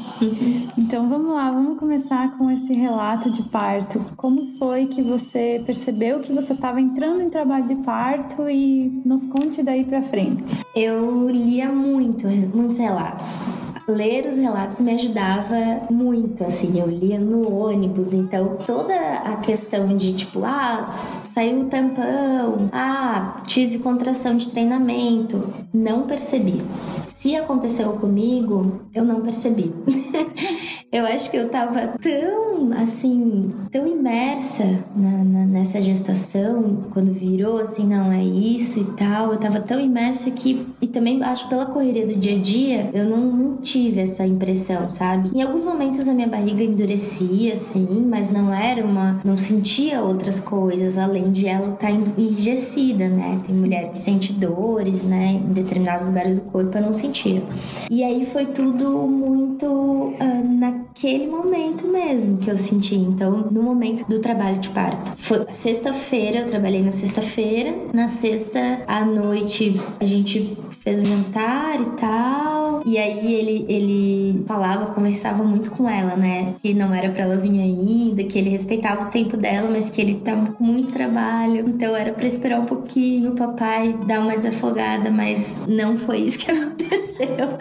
Então 0.76 1.08
vamos 1.08 1.32
lá, 1.32 1.48
vamos 1.48 1.78
começar 1.78 2.36
com 2.36 2.50
esse 2.50 2.72
relato 2.72 3.30
de 3.30 3.44
parto. 3.44 4.04
Como 4.16 4.58
foi 4.58 4.86
que 4.86 5.00
você 5.00 5.62
percebeu 5.64 6.18
que 6.18 6.32
você 6.32 6.54
estava 6.54 6.80
entrando 6.80 7.20
em 7.20 7.30
trabalho 7.30 7.68
de 7.68 7.76
parto 7.76 8.50
e 8.50 9.00
nos 9.04 9.26
conte 9.26 9.62
daí 9.62 9.84
para 9.84 10.02
frente. 10.02 10.58
Eu 10.74 11.30
lia 11.30 11.70
muito, 11.70 12.26
muitos 12.26 12.78
relatos. 12.78 13.46
Ler 13.86 14.26
os 14.26 14.38
relatos 14.38 14.80
me 14.80 14.94
ajudava 14.94 15.86
muito, 15.90 16.42
assim, 16.42 16.80
eu 16.80 16.86
lia 16.86 17.18
no 17.18 17.54
ônibus, 17.54 18.14
então 18.14 18.56
toda 18.66 18.94
a 18.94 19.36
questão 19.36 19.94
de 19.94 20.14
tipo, 20.14 20.42
ah, 20.42 20.88
saiu 20.90 21.60
o 21.60 21.64
tampão, 21.66 22.70
ah, 22.72 23.42
tive 23.46 23.78
contração 23.78 24.38
de 24.38 24.50
treinamento, 24.50 25.52
não 25.72 26.06
percebi. 26.06 26.62
Se 27.06 27.36
aconteceu 27.36 27.92
comigo, 27.94 28.80
eu 28.94 29.04
não 29.04 29.20
percebi. 29.20 29.74
eu 30.94 31.04
acho 31.06 31.28
que 31.28 31.36
eu 31.36 31.48
tava 31.48 31.88
tão, 32.00 32.72
assim, 32.72 33.52
tão 33.72 33.84
imersa 33.84 34.84
na, 34.94 35.24
na, 35.24 35.44
nessa 35.44 35.82
gestação, 35.82 36.84
quando 36.92 37.12
virou, 37.12 37.58
assim, 37.58 37.84
não, 37.84 38.12
é 38.12 38.22
isso 38.22 38.80
e 38.80 38.84
tal, 38.96 39.32
eu 39.32 39.40
tava 39.40 39.58
tão 39.58 39.80
imersa 39.80 40.30
que, 40.30 40.64
e 40.80 40.86
também 40.86 41.20
acho 41.24 41.48
pela 41.48 41.66
correria 41.66 42.06
do 42.06 42.14
dia 42.14 42.38
a 42.38 42.40
dia, 42.40 42.90
eu 42.94 43.06
não, 43.06 43.18
não 43.18 43.56
tive 43.56 43.98
essa 43.98 44.24
impressão, 44.24 44.92
sabe? 44.92 45.36
Em 45.36 45.42
alguns 45.42 45.64
momentos 45.64 46.08
a 46.08 46.14
minha 46.14 46.28
barriga 46.28 46.62
endurecia, 46.62 47.54
assim, 47.54 48.06
mas 48.08 48.30
não 48.30 48.54
era 48.54 48.86
uma, 48.86 49.20
não 49.24 49.36
sentia 49.36 50.00
outras 50.00 50.38
coisas, 50.38 50.96
além 50.96 51.32
de 51.32 51.48
ela 51.48 51.74
estar 51.74 51.88
tá 51.88 51.90
enrijecida, 51.90 53.08
né? 53.08 53.40
Tem 53.44 53.56
mulher 53.56 53.90
que 53.90 53.98
sente 53.98 54.32
dores, 54.32 55.02
né, 55.02 55.40
em 55.44 55.52
determinados 55.52 56.06
lugares 56.06 56.38
do 56.38 56.42
corpo, 56.42 56.78
eu 56.78 56.82
não 56.82 56.94
sentia. 56.94 57.42
E 57.90 58.04
aí 58.04 58.24
foi 58.24 58.46
tudo 58.46 59.08
muito 59.08 59.66
uh, 59.66 60.83
naquele 60.84 61.26
momento 61.26 61.88
mesmo 61.88 62.38
que 62.38 62.50
eu 62.50 62.58
senti. 62.58 62.94
Então, 62.94 63.48
no 63.50 63.62
momento 63.62 64.06
do 64.06 64.18
trabalho 64.18 64.58
de 64.58 64.68
parto. 64.70 65.12
Foi 65.18 65.46
sexta-feira, 65.52 66.40
eu 66.40 66.46
trabalhei 66.46 66.82
na 66.82 66.92
sexta-feira. 66.92 67.74
Na 67.92 68.08
sexta 68.08 68.82
à 68.86 69.04
noite 69.04 69.80
a 69.98 70.04
gente 70.04 70.56
fez 70.80 70.98
um 71.00 71.04
jantar 71.04 71.80
e 71.80 71.86
tal. 71.98 72.82
E 72.86 72.98
aí 72.98 73.34
ele, 73.34 73.66
ele 73.68 74.44
falava, 74.46 74.86
conversava 74.86 75.42
muito 75.42 75.70
com 75.70 75.88
ela, 75.88 76.16
né? 76.16 76.54
Que 76.62 76.74
não 76.74 76.94
era 76.94 77.10
para 77.10 77.22
ela 77.22 77.36
vir 77.36 77.60
ainda, 77.60 78.22
que 78.24 78.38
ele 78.38 78.50
respeitava 78.50 79.04
o 79.04 79.10
tempo 79.10 79.36
dela, 79.36 79.68
mas 79.70 79.90
que 79.90 80.00
ele 80.00 80.16
tava 80.16 80.52
com 80.52 80.64
muito 80.64 80.92
trabalho. 80.92 81.68
Então 81.68 81.96
era 81.96 82.12
para 82.12 82.26
esperar 82.26 82.60
um 82.60 82.66
pouquinho 82.66 83.32
o 83.32 83.34
papai 83.34 83.98
dar 84.06 84.20
uma 84.20 84.36
desafogada, 84.36 85.10
mas 85.10 85.66
não 85.66 85.96
foi 85.98 86.18
isso 86.18 86.38
que 86.38 86.50
aconteceu. 86.52 87.58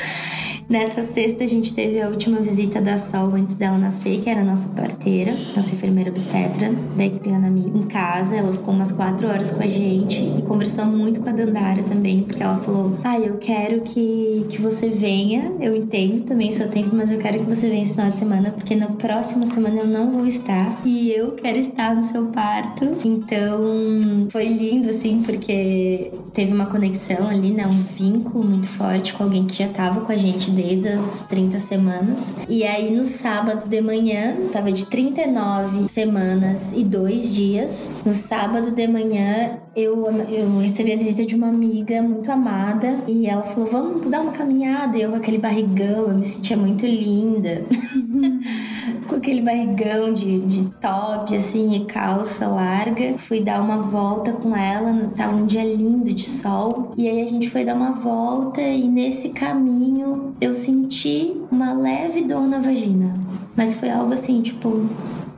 Nessa 0.69 1.03
sexta, 1.03 1.43
a 1.43 1.47
gente 1.47 1.73
teve 1.73 2.01
a 2.01 2.07
última 2.07 2.39
visita 2.39 2.81
da 2.81 2.97
Sol 2.97 3.35
antes 3.35 3.55
dela 3.55 3.77
nascer, 3.77 4.21
que 4.21 4.29
era 4.29 4.41
a 4.41 4.43
nossa 4.43 4.69
parteira, 4.69 5.33
nossa 5.55 5.75
enfermeira 5.75 6.09
obstetra 6.09 6.71
da 6.95 7.05
equipe 7.05 7.29
Anami, 7.29 7.71
em 7.75 7.83
casa. 7.83 8.35
Ela 8.35 8.51
ficou 8.53 8.73
umas 8.73 8.91
quatro 8.91 9.27
horas 9.27 9.51
com 9.51 9.61
a 9.61 9.67
gente 9.67 10.21
e 10.21 10.41
conversou 10.43 10.85
muito 10.85 11.19
com 11.19 11.29
a 11.29 11.33
Dandara 11.33 11.83
também, 11.83 12.23
porque 12.23 12.41
ela 12.41 12.57
falou: 12.57 12.97
Ah, 13.03 13.19
eu 13.19 13.37
quero 13.37 13.81
que, 13.81 14.45
que 14.49 14.61
você 14.61 14.89
venha. 14.89 15.51
Eu 15.59 15.75
entendo 15.75 16.23
também 16.23 16.49
o 16.49 16.53
seu 16.53 16.69
tempo, 16.69 16.95
mas 16.95 17.11
eu 17.11 17.19
quero 17.19 17.39
que 17.39 17.45
você 17.45 17.69
venha 17.69 17.83
esse 17.83 17.95
final 17.95 18.11
de 18.11 18.17
semana, 18.17 18.51
porque 18.51 18.75
na 18.75 18.87
próxima 18.87 19.45
semana 19.47 19.81
eu 19.81 19.87
não 19.87 20.11
vou 20.11 20.25
estar. 20.25 20.81
E 20.85 21.11
eu 21.11 21.31
quero 21.33 21.57
estar 21.57 21.95
no 21.95 22.03
seu 22.03 22.27
parto. 22.27 22.97
Então 23.03 24.27
foi 24.29 24.47
lindo, 24.47 24.89
assim, 24.89 25.21
porque 25.23 26.11
teve 26.33 26.53
uma 26.53 26.65
conexão 26.65 27.27
ali, 27.27 27.51
né? 27.51 27.67
Um 27.67 27.83
vínculo 27.95 28.43
muito 28.43 28.67
forte 28.67 29.13
com 29.13 29.23
alguém 29.23 29.45
que 29.45 29.55
já 29.55 29.67
tava 29.67 30.01
com 30.01 30.11
a 30.11 30.15
gente 30.15 30.52
desde 30.53 30.89
as 30.89 31.23
30 31.27 31.59
semanas. 31.59 32.31
E 32.47 32.63
aí 32.63 32.95
no 32.95 33.05
sábado 33.05 33.67
de 33.67 33.81
manhã, 33.81 34.35
tava 34.51 34.71
de 34.71 34.85
39 34.85 35.89
semanas 35.89 36.71
e 36.75 36.83
dois 36.83 37.33
dias. 37.33 37.95
No 38.05 38.13
sábado 38.13 38.71
de 38.71 38.87
manhã, 38.87 39.59
eu, 39.75 40.05
eu 40.29 40.59
recebi 40.59 40.93
a 40.93 40.97
visita 40.97 41.25
de 41.25 41.35
uma 41.35 41.49
amiga 41.49 42.01
muito 42.01 42.31
amada 42.31 42.99
e 43.07 43.25
ela 43.25 43.43
falou: 43.43 43.69
Vamos 43.69 44.09
dar 44.09 44.21
uma 44.21 44.31
caminhada. 44.31 44.97
Eu 44.97 45.11
com 45.11 45.17
aquele 45.17 45.37
barrigão, 45.37 46.07
eu 46.07 46.15
me 46.15 46.25
sentia 46.25 46.57
muito 46.57 46.85
linda. 46.85 47.65
com 49.03 49.15
aquele 49.15 49.41
barrigão 49.41 50.13
de, 50.13 50.39
de 50.41 50.69
top, 50.81 51.35
assim, 51.35 51.75
e 51.75 51.85
calça 51.85 52.47
larga. 52.47 53.17
Fui 53.17 53.41
dar 53.41 53.61
uma 53.61 53.77
volta 53.77 54.31
com 54.31 54.55
ela, 54.55 55.11
tava 55.15 55.35
um 55.35 55.45
dia 55.45 55.63
lindo 55.63 56.13
de 56.13 56.27
sol. 56.27 56.91
E 56.97 57.07
aí 57.07 57.21
a 57.21 57.27
gente 57.27 57.49
foi 57.49 57.65
dar 57.65 57.75
uma 57.75 57.93
volta 57.93 58.61
e 58.61 58.87
nesse 58.87 59.29
caminho 59.29 60.35
eu 60.39 60.53
senti 60.53 61.35
uma 61.51 61.73
leve 61.73 62.23
dor 62.23 62.47
na 62.47 62.59
vagina. 62.59 63.13
Mas 63.55 63.75
foi 63.75 63.89
algo 63.89 64.13
assim, 64.13 64.41
tipo, 64.41 64.87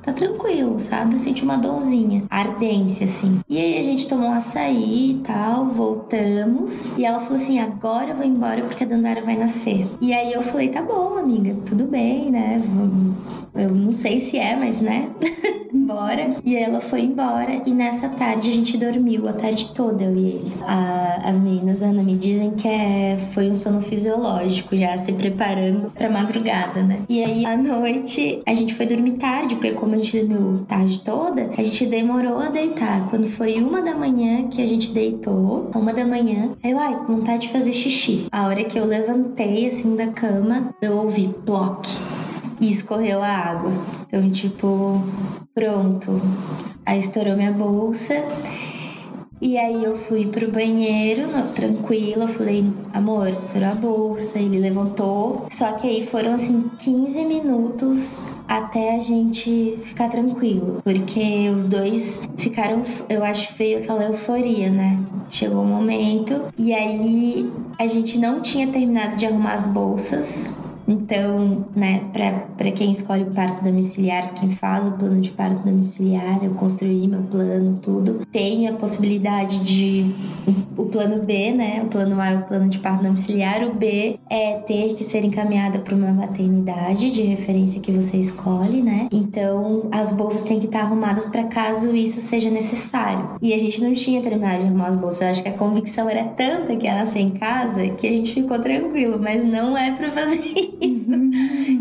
tá 0.06 0.14
tranquilo, 0.14 0.80
sabe? 0.80 1.16
Eu 1.16 1.20
senti 1.20 1.44
uma 1.44 1.58
dorzinha, 1.58 2.24
ardência, 2.30 3.06
assim. 3.06 3.40
E 3.50 3.58
aí 3.58 3.80
a 3.80 3.84
gente 3.84 4.08
tomou 4.08 4.30
um 4.30 4.34
açaí 4.34 5.12
e 5.12 5.24
tal, 5.26 5.66
voltamos. 5.66 6.98
E 6.98 7.04
ela 7.04 7.20
falou 7.22 7.36
assim: 7.36 7.60
agora 7.60 8.12
eu 8.12 8.16
vou 8.16 8.26
embora 8.26 8.62
porque 8.62 8.84
a 8.84 8.88
Dandara 8.88 9.22
vai 9.22 9.36
nascer. 9.36 9.88
E 10.00 10.14
aí 10.14 10.32
eu 10.32 10.44
falei: 10.44 10.70
tá 10.70 10.82
bom, 10.82 11.18
amiga, 11.18 11.56
tudo 11.66 11.86
bem, 11.86 12.30
né? 12.30 12.62
Eu 13.56 13.74
não 13.74 13.92
sei 13.92 14.20
se 14.20 14.38
é, 14.38 14.56
mas 14.56 14.82
né? 14.82 15.10
Bora. 15.74 16.38
E 16.44 16.56
ela 16.56 16.80
foi 16.80 17.02
embora. 17.02 17.62
E 17.66 17.72
nessa 17.72 18.10
tarde 18.10 18.50
a 18.50 18.54
gente 18.54 18.78
dormiu 18.78 19.28
a 19.28 19.34
tarde 19.34 19.72
toda, 19.74 20.04
eu 20.04 20.16
e 20.16 20.30
ele. 20.30 20.54
A, 20.64 21.30
as 21.30 21.40
meninas 21.40 21.80
da 21.80 21.88
Ana 21.88 22.04
me 22.04 22.16
dizem 22.16 22.52
que 22.52 22.68
é, 22.68 23.18
foi 23.34 23.50
um 23.50 23.56
sono 23.56 23.82
fisiológico, 23.82 24.76
já 24.76 24.98
se 24.98 25.14
preparando 25.14 25.92
pra 25.92 26.10
madrugada, 26.10 26.82
né? 26.82 27.00
E 27.10 27.24
aí 27.24 27.46
à 27.46 27.58
noite 27.58 28.42
a 28.46 28.54
gente 28.54 28.74
foi 28.74 28.86
dormir 28.86 29.14
tarde, 29.14 29.56
porque 29.56 29.72
como 29.72 29.95
a 29.96 29.98
gente 30.00 30.20
dormiu 30.20 30.66
tarde 30.68 31.00
toda, 31.00 31.50
a 31.58 31.64
gente 31.64 31.86
demorou 31.86 32.40
a 32.40 32.50
deitar. 32.50 33.10
Quando 33.10 33.30
foi 33.30 33.56
uma 33.56 33.82
da 33.82 33.96
manhã 33.96 34.48
que 34.50 34.62
a 34.62 34.68
gente 34.68 34.92
deitou, 34.92 35.72
uma 35.74 35.94
da 35.94 36.06
manhã, 36.06 36.52
eu, 36.64 36.78
ai, 36.78 36.96
vontade 37.08 37.44
de 37.44 37.50
fazer 37.50 37.72
xixi. 37.72 38.28
A 38.32 38.48
hora 38.48 38.64
que 38.66 38.78
eu 38.78 38.86
levantei 38.86 39.68
assim 39.68 39.96
da 39.96 40.08
cama, 40.08 40.76
eu 40.82 40.98
ouvi 40.98 41.34
ploc 41.46 41.86
e 42.60 42.70
escorreu 42.70 43.22
a 43.22 43.28
água. 43.28 43.72
Então, 44.08 44.30
tipo, 44.30 45.02
pronto. 45.54 46.22
Aí 46.86 47.00
estourou 47.00 47.36
minha 47.36 47.52
bolsa. 47.52 48.16
E 49.46 49.60
aí 49.60 49.84
eu 49.84 49.96
fui 49.96 50.26
pro 50.26 50.52
banheiro, 50.52 51.28
no, 51.28 51.44
tranquila, 51.54 52.28
falei, 52.28 52.66
amor, 52.92 53.30
estourou 53.30 53.70
a 53.70 53.76
bolsa, 53.76 54.40
ele 54.40 54.58
levantou. 54.58 55.46
Só 55.52 55.74
que 55.74 55.88
aí 55.88 56.04
foram 56.04 56.34
assim 56.34 56.72
15 56.80 57.24
minutos 57.26 58.28
até 58.48 58.96
a 58.96 59.00
gente 59.00 59.78
ficar 59.84 60.10
tranquilo. 60.10 60.82
Porque 60.84 61.48
os 61.54 61.68
dois 61.68 62.28
ficaram, 62.36 62.82
eu 63.08 63.24
acho 63.24 63.54
feio 63.54 63.78
aquela 63.78 64.06
euforia, 64.06 64.72
né? 64.72 64.98
Chegou 65.30 65.60
o 65.60 65.62
um 65.62 65.68
momento 65.68 66.46
e 66.58 66.74
aí 66.74 67.48
a 67.78 67.86
gente 67.86 68.18
não 68.18 68.42
tinha 68.42 68.66
terminado 68.66 69.16
de 69.16 69.28
arrumar 69.28 69.54
as 69.54 69.68
bolsas. 69.68 70.65
Então, 70.88 71.66
né, 71.76 72.02
para 72.58 72.72
quem 72.72 72.92
escolhe 72.92 73.24
o 73.24 73.32
parto 73.32 73.64
domiciliar, 73.64 74.34
quem 74.36 74.52
faz 74.52 74.88
o 74.88 74.92
plano 74.92 75.20
de 75.20 75.32
parto 75.32 75.64
domiciliar, 75.64 76.44
eu 76.44 76.52
construí 76.52 77.08
meu 77.08 77.24
plano, 77.24 77.80
tudo, 77.82 78.26
tem 78.32 78.68
a 78.68 78.74
possibilidade 78.74 79.64
de 79.64 80.06
plano 80.96 81.22
B, 81.22 81.52
né? 81.52 81.82
O 81.84 81.88
plano 81.88 82.20
A 82.22 82.32
é 82.32 82.38
o 82.38 82.44
plano 82.44 82.70
de 82.70 82.80
parto 82.80 83.04
domiciliar, 83.04 83.64
o 83.64 83.74
B 83.74 84.18
é 84.30 84.60
ter 84.60 84.96
que 84.96 85.04
ser 85.04 85.24
encaminhada 85.26 85.80
para 85.80 85.94
uma 85.94 86.12
maternidade 86.12 87.12
de 87.12 87.22
referência 87.22 87.82
que 87.82 87.92
você 87.92 88.18
escolhe, 88.18 88.82
né? 88.82 89.08
Então, 89.12 89.90
as 89.92 90.12
bolsas 90.14 90.44
têm 90.44 90.60
que 90.60 90.68
estar 90.68 90.82
arrumadas 90.82 91.28
para 91.28 91.44
caso 91.44 91.96
isso 91.96 92.22
seja 92.22 92.50
necessário. 92.50 93.32
E 93.42 93.54
a 93.54 93.58
gente 93.58 93.84
não 93.84 93.94
tinha 93.94 94.22
terminado 94.22 94.60
de 94.60 94.66
arrumar 94.68 94.88
as 94.88 94.96
bolsas, 94.96 95.30
acho 95.30 95.44
que 95.44 95.50
a 95.50 95.54
convicção 95.54 96.10
era 96.10 96.24
tanta 96.24 96.76
que 96.76 96.86
ia 96.86 96.96
nascer 96.96 97.20
em 97.20 97.32
casa 97.32 97.90
que 97.90 98.08
a 98.08 98.12
gente 98.12 98.34
ficou 98.34 98.60
tranquilo, 98.60 99.20
mas 99.20 99.44
não 99.44 99.78
é 99.78 99.92
para 99.92 100.10
fazer 100.12 100.40
isso 100.82 100.96
isso. 101.06 101.12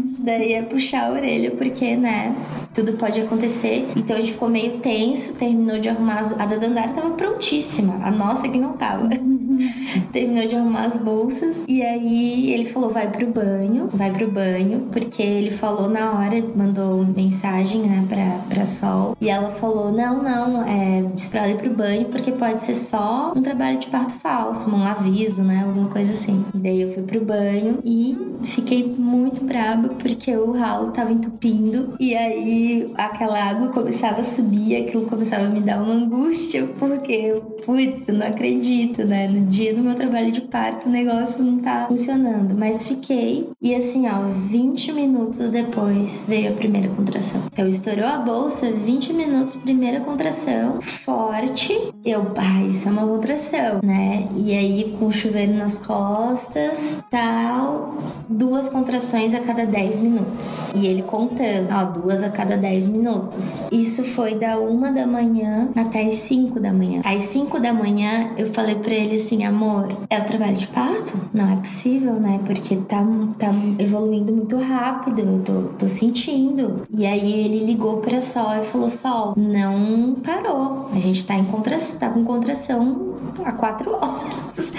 Isso 0.04 0.24
daí 0.24 0.52
é 0.52 0.62
puxar 0.62 1.08
a 1.08 1.12
orelha, 1.12 1.50
porque, 1.52 1.96
né? 1.96 2.34
Tudo 2.74 2.94
pode 2.94 3.20
acontecer. 3.20 3.88
Então 3.96 4.16
a 4.16 4.20
gente 4.20 4.32
ficou 4.32 4.48
meio 4.48 4.78
tenso, 4.78 5.38
terminou 5.38 5.78
de 5.78 5.88
arrumar. 5.88 6.18
As... 6.18 6.38
A 6.38 6.44
da 6.44 6.56
Dandara 6.56 6.88
tava 6.88 7.10
prontíssima. 7.10 8.00
A 8.04 8.10
nossa 8.10 8.48
que 8.48 8.58
não 8.58 8.72
tava. 8.72 9.08
terminou 10.12 10.46
de 10.46 10.56
arrumar 10.56 10.84
as 10.84 10.96
bolsas. 10.96 11.64
E 11.68 11.82
aí 11.82 12.52
ele 12.52 12.64
falou: 12.66 12.90
vai 12.90 13.10
pro 13.10 13.26
banho, 13.26 13.88
vai 13.92 14.10
pro 14.10 14.30
banho, 14.30 14.88
porque 14.92 15.22
ele 15.22 15.50
falou 15.52 15.88
na 15.88 16.12
hora, 16.12 16.42
mandou 16.54 17.04
mensagem, 17.04 17.82
né, 17.82 18.04
pra, 18.08 18.40
pra 18.48 18.64
Sol. 18.64 19.16
E 19.20 19.28
ela 19.28 19.52
falou: 19.52 19.92
não, 19.92 20.22
não, 20.22 20.62
é, 20.66 21.02
diz 21.14 21.28
pra 21.28 21.42
ela 21.42 21.50
ir 21.50 21.58
pro 21.58 21.70
banho, 21.70 22.06
porque 22.06 22.32
pode 22.32 22.60
ser 22.60 22.74
só 22.74 23.32
um 23.34 23.42
trabalho 23.42 23.78
de 23.78 23.86
parto 23.88 24.12
falso, 24.14 24.68
um 24.70 24.84
aviso, 24.84 25.42
né, 25.42 25.64
alguma 25.64 25.88
coisa 25.88 26.12
assim. 26.12 26.44
E 26.54 26.58
daí 26.58 26.82
eu 26.82 26.92
fui 26.92 27.02
pro 27.02 27.24
banho 27.24 27.78
e 27.84 28.16
fiquei 28.44 28.94
muito 28.98 29.44
braba 29.44 29.90
porque 29.98 30.34
o 30.36 30.52
ralo 30.52 30.90
tava 30.90 31.12
entupindo 31.12 31.94
e 31.98 32.14
aí 32.14 32.63
aquela 32.94 33.42
água 33.42 33.68
começava 33.68 34.20
a 34.20 34.24
subir, 34.24 34.76
aquilo 34.76 35.06
começava 35.06 35.44
a 35.44 35.48
me 35.48 35.60
dar 35.60 35.82
uma 35.82 35.94
angústia, 35.94 36.66
porque, 36.78 37.40
putz, 37.64 38.08
eu 38.08 38.14
não 38.14 38.26
acredito, 38.26 39.04
né? 39.04 39.28
No 39.28 39.46
dia 39.46 39.74
do 39.74 39.82
meu 39.82 39.94
trabalho 39.94 40.32
de 40.32 40.40
parto 40.40 40.88
o 40.88 40.92
negócio 40.92 41.42
não 41.44 41.58
tá 41.58 41.86
funcionando. 41.88 42.54
Mas 42.56 42.86
fiquei 42.86 43.48
e 43.60 43.74
assim, 43.74 44.08
ó, 44.08 44.28
20 44.48 44.92
minutos 44.92 45.48
depois 45.48 46.24
veio 46.26 46.52
a 46.52 46.54
primeira 46.54 46.88
contração. 46.88 47.42
Então 47.52 47.66
estourou 47.66 48.06
a 48.06 48.18
bolsa, 48.18 48.70
20 48.70 49.12
minutos, 49.12 49.56
primeira 49.56 50.00
contração, 50.00 50.80
forte. 50.82 51.92
Eu, 52.04 52.32
ah, 52.36 52.62
isso 52.64 52.88
é 52.88 52.92
uma 52.92 53.06
contração, 53.06 53.80
né? 53.82 54.28
E 54.36 54.52
aí 54.52 54.96
com 54.98 55.06
o 55.06 55.12
chuveiro 55.12 55.54
nas 55.54 55.78
costas, 55.78 57.02
tal, 57.10 57.96
duas 58.28 58.68
contrações 58.68 59.34
a 59.34 59.40
cada 59.40 59.64
10 59.64 60.00
minutos. 60.00 60.70
E 60.74 60.86
ele 60.86 61.02
contando, 61.02 61.68
ó, 61.70 61.84
duas 61.84 62.22
a 62.22 62.30
cada 62.30 62.53
10 62.56 62.86
minutos. 62.88 63.62
Isso 63.70 64.04
foi 64.04 64.34
da 64.34 64.58
uma 64.58 64.90
da 64.90 65.06
manhã 65.06 65.68
até 65.76 66.06
as 66.06 66.14
5 66.14 66.60
da 66.60 66.72
manhã. 66.72 67.00
Às 67.04 67.22
5 67.22 67.60
da 67.60 67.72
manhã, 67.72 68.30
eu 68.36 68.46
falei 68.48 68.76
para 68.76 68.94
ele 68.94 69.16
assim, 69.16 69.44
amor, 69.44 69.96
é 70.08 70.18
o 70.18 70.24
trabalho 70.24 70.56
de 70.56 70.66
parto? 70.68 71.20
Não 71.32 71.52
é 71.52 71.56
possível, 71.56 72.14
né? 72.14 72.40
Porque 72.44 72.76
tá, 72.76 73.04
tá 73.38 73.50
evoluindo 73.78 74.32
muito 74.32 74.56
rápido, 74.56 75.20
eu 75.20 75.38
tô, 75.40 75.62
tô 75.78 75.88
sentindo. 75.88 76.86
E 76.96 77.06
aí 77.06 77.32
ele 77.32 77.64
ligou 77.64 77.98
pra 77.98 78.20
Sol 78.20 78.62
e 78.62 78.64
falou, 78.64 78.90
Sol, 78.90 79.34
não 79.36 80.14
parou. 80.24 80.88
A 80.92 80.98
gente 80.98 81.26
tá 81.26 81.34
em 81.34 81.44
contração, 81.44 82.00
tá 82.00 82.10
com 82.10 82.24
contração 82.24 83.14
há 83.44 83.52
quatro 83.52 83.92
horas. 83.92 84.72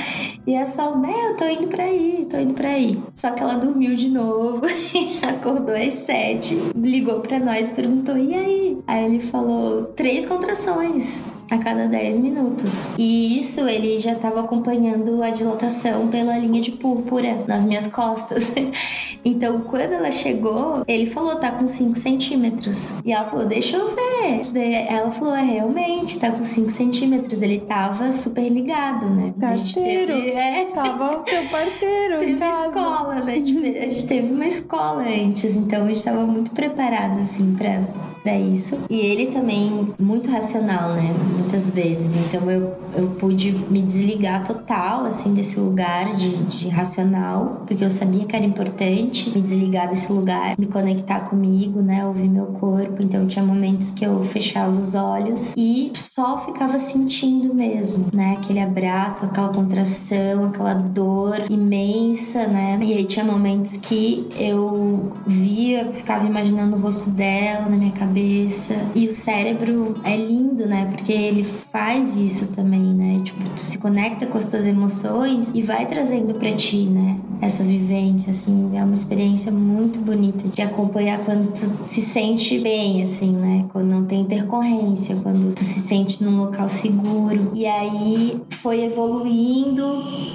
E 0.47 0.55
a 0.55 0.67
Sol, 0.67 0.99
né, 0.99 1.11
eu 1.29 1.37
tô 1.37 1.45
indo 1.45 1.67
pra 1.67 1.85
aí, 1.85 2.27
tô 2.29 2.37
indo 2.37 2.53
pra 2.53 2.69
aí. 2.69 3.01
Só 3.13 3.31
que 3.31 3.41
ela 3.41 3.55
dormiu 3.55 3.95
de 3.95 4.09
novo, 4.09 4.61
acordou 5.27 5.75
às 5.75 5.93
sete, 5.93 6.55
ligou 6.75 7.19
pra 7.21 7.39
nós 7.39 7.71
e 7.71 7.73
perguntou: 7.73 8.15
e 8.15 8.33
aí? 8.33 8.77
Aí 8.85 9.05
ele 9.05 9.19
falou: 9.19 9.85
três 9.95 10.27
contrações 10.27 11.23
a 11.51 11.57
cada 11.57 11.87
10 11.87 12.17
minutos. 12.17 12.89
E 12.97 13.39
isso 13.39 13.67
ele 13.67 13.99
já 13.99 14.13
estava 14.13 14.41
acompanhando 14.41 15.21
a 15.21 15.29
dilatação 15.29 16.07
pela 16.07 16.37
linha 16.37 16.61
de 16.61 16.71
púrpura 16.71 17.43
nas 17.47 17.65
minhas 17.65 17.87
costas. 17.87 18.53
então, 19.25 19.61
quando 19.61 19.93
ela 19.93 20.11
chegou, 20.11 20.83
ele 20.87 21.07
falou: 21.07 21.37
tá 21.37 21.51
com 21.51 21.65
5 21.65 21.97
centímetros. 21.97 22.93
E 23.03 23.11
ela 23.11 23.25
falou: 23.25 23.47
deixa 23.47 23.75
eu 23.75 23.95
ver. 23.95 24.41
Daí 24.53 24.73
ela 24.73 25.11
falou: 25.11 25.33
é, 25.33 25.41
realmente, 25.41 26.19
tá 26.19 26.29
com 26.29 26.43
5 26.43 26.69
centímetros. 26.69 27.41
Ele 27.41 27.59
tava 27.61 28.11
super 28.11 28.47
ligado, 28.47 29.09
né? 29.09 29.33
Parteiro. 29.39 30.13
Teve, 30.13 30.29
é, 30.31 30.65
tava 30.65 31.23
teu 31.23 31.49
parteiro. 31.49 32.19
teve 32.19 32.45
escola, 32.45 33.15
né? 33.15 33.33
A 33.33 33.87
gente 33.87 34.05
teve 34.05 34.31
uma 34.31 34.45
escola 34.45 35.01
antes, 35.01 35.55
então 35.55 35.85
a 35.85 35.87
gente 35.87 36.03
tava 36.03 36.25
muito 36.25 36.51
preparado, 36.51 37.19
assim, 37.19 37.55
pra 37.55 37.81
pra 38.25 38.35
isso. 38.35 38.79
E 38.89 38.99
ele 38.99 39.27
também, 39.27 39.93
muito 39.99 40.31
racional, 40.31 40.95
né? 40.95 41.13
Muitas 41.37 41.69
vezes. 41.69 42.11
Então 42.15 42.49
eu, 42.49 42.73
eu 42.97 43.09
pude 43.19 43.51
me 43.51 43.83
desligar 43.83 44.43
total, 44.43 45.05
assim, 45.05 45.35
desse 45.35 45.59
lugar 45.59 46.15
de, 46.15 46.35
de 46.45 46.67
racional, 46.67 47.63
porque 47.67 47.83
eu 47.83 47.89
sabia 47.89 48.25
que 48.25 48.35
era 48.35 48.43
importante 48.43 49.29
me 49.29 49.39
desligar 49.39 49.89
desse 49.89 50.11
lugar, 50.11 50.55
me 50.57 50.65
conectar 50.65 51.19
comigo, 51.21 51.83
né? 51.83 52.03
Ouvir 52.03 52.27
meu 52.27 52.47
corpo. 52.47 53.03
Então 53.03 53.27
tinha 53.27 53.45
momentos 53.45 53.91
que 53.91 54.03
eu 54.03 54.25
fechava 54.25 54.71
os 54.71 54.95
olhos 54.95 55.53
e 55.55 55.91
só 55.93 56.39
ficava 56.39 56.79
sentindo 56.79 57.53
mesmo, 57.53 58.07
né? 58.11 58.37
Aquele 58.39 58.59
abraço, 58.59 59.25
aquela 59.25 59.49
contração, 59.49 60.45
aquela 60.47 60.73
dor 60.73 61.45
imensa, 61.51 62.47
né? 62.47 62.79
E 62.81 62.91
aí 62.91 63.05
tinha 63.05 63.23
momentos 63.23 63.77
que 63.77 64.27
eu 64.35 65.13
via, 65.27 65.91
ficava 65.93 66.25
imaginando 66.25 66.75
o 66.75 66.79
rosto 66.79 67.11
dela 67.11 67.69
na 67.69 67.77
minha 67.77 67.91
cabeça. 67.91 68.14
E 68.19 69.07
o 69.07 69.11
cérebro 69.11 69.95
é 70.03 70.15
lindo, 70.15 70.65
né? 70.65 70.87
Porque 70.91 71.11
ele 71.11 71.43
faz 71.71 72.17
isso 72.17 72.53
também, 72.53 72.81
né? 72.81 73.21
Tipo, 73.23 73.43
tu 73.49 73.61
se 73.61 73.77
conecta 73.77 74.25
com 74.25 74.37
as 74.37 74.47
tuas 74.47 74.65
emoções 74.65 75.51
e 75.53 75.61
vai 75.61 75.85
trazendo 75.87 76.33
pra 76.35 76.51
ti, 76.53 76.83
né? 76.85 77.17
Essa 77.41 77.63
vivência, 77.63 78.31
assim, 78.31 78.71
é 78.75 78.83
uma 78.83 78.93
experiência 78.95 79.51
muito 79.51 79.99
bonita 79.99 80.47
de 80.47 80.61
acompanhar 80.61 81.19
quando 81.19 81.51
tu 81.53 81.87
se 81.87 82.01
sente 82.01 82.59
bem, 82.59 83.03
assim, 83.03 83.31
né? 83.31 83.65
Quando 83.71 83.87
não 83.87 84.05
tem 84.05 84.21
intercorrência, 84.21 85.15
quando 85.21 85.53
tu 85.53 85.61
se 85.61 85.81
sente 85.81 86.23
num 86.23 86.37
local 86.37 86.69
seguro. 86.69 87.51
E 87.53 87.65
aí 87.65 88.41
foi 88.49 88.85
evoluindo. 88.85 89.85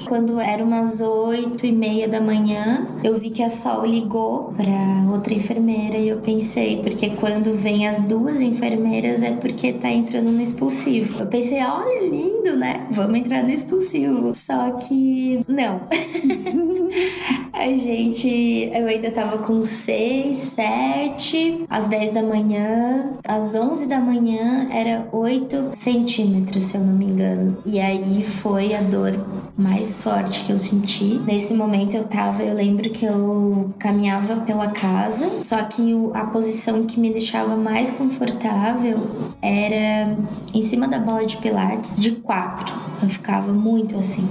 Quando 0.07 0.39
era 0.39 0.63
umas 0.63 1.01
oito 1.01 1.65
e 1.65 1.73
meia 1.73 2.09
da 2.09 2.21
manhã, 2.21 2.87
eu 3.03 3.19
vi 3.19 3.31
que 3.31 3.43
a 3.43 3.49
Sol 3.49 3.87
ligou 3.87 4.53
pra 4.57 5.13
outra 5.13 5.35
enfermeira 5.35 5.97
e 5.97 6.09
eu 6.09 6.19
pensei, 6.19 6.79
porque 6.83 7.11
quando 7.11 7.57
vem 7.57 7.70
as 7.87 8.03
duas 8.03 8.41
enfermeiras 8.41 9.23
é 9.23 9.33
porque 9.33 9.73
tá 9.73 9.91
entrando 9.91 10.31
no 10.31 10.43
expulsivo. 10.43 11.21
Eu 11.21 11.27
pensei, 11.27 11.63
olha, 11.63 12.09
lindo, 12.09 12.57
né? 12.57 12.87
Vamos 12.91 13.19
entrar 13.19 13.43
no 13.43 13.51
expulsivo. 13.51 14.35
Só 14.35 14.73
que 14.73 15.45
não. 15.49 15.81
a 17.53 17.67
gente, 17.77 18.71
eu 18.75 18.87
ainda 18.87 19.11
tava 19.11 19.39
com 19.39 19.65
seis, 19.65 20.39
sete, 20.39 21.65
às 21.69 21.89
dez 21.89 22.11
da 22.11 22.23
manhã, 22.23 23.13
às 23.25 23.55
onze 23.55 23.87
da 23.87 24.01
manhã 24.01 24.69
era 24.71 25.09
oito 25.13 25.73
centímetros, 25.77 26.65
se 26.65 26.77
eu 26.77 26.83
não 26.83 26.95
me 26.95 27.07
engano. 27.07 27.59
E 27.65 27.81
aí 27.81 28.25
foi 28.25 28.75
a 28.75 28.81
dor 28.81 29.15
mais 29.57 29.97
forte 29.97 30.45
que 30.45 30.53
eu 30.53 30.59
senti. 30.59 31.21
Nesse 31.27 31.55
momento 31.55 31.95
eu 31.95 32.05
tava, 32.05 32.43
eu 32.43 32.55
lembro 32.55 32.91
que 32.91 33.05
eu 33.05 33.71
caminhava 33.79 34.37
pela 34.37 34.69
casa, 34.69 35.29
só 35.43 35.63
que 35.65 35.95
a 36.15 36.25
posição 36.27 36.87
que 36.87 36.99
me 36.99 37.13
deixava 37.13 37.57
mais 37.61 37.91
confortável 37.91 38.99
era 39.41 40.17
em 40.53 40.63
cima 40.63 40.89
da 40.89 40.99
bola 40.99 41.25
de 41.27 41.37
pilates 41.37 41.97
de 42.01 42.13
quatro. 42.13 42.73
Eu 43.03 43.09
ficava 43.09 43.53
muito 43.53 43.99
assim. 43.99 44.29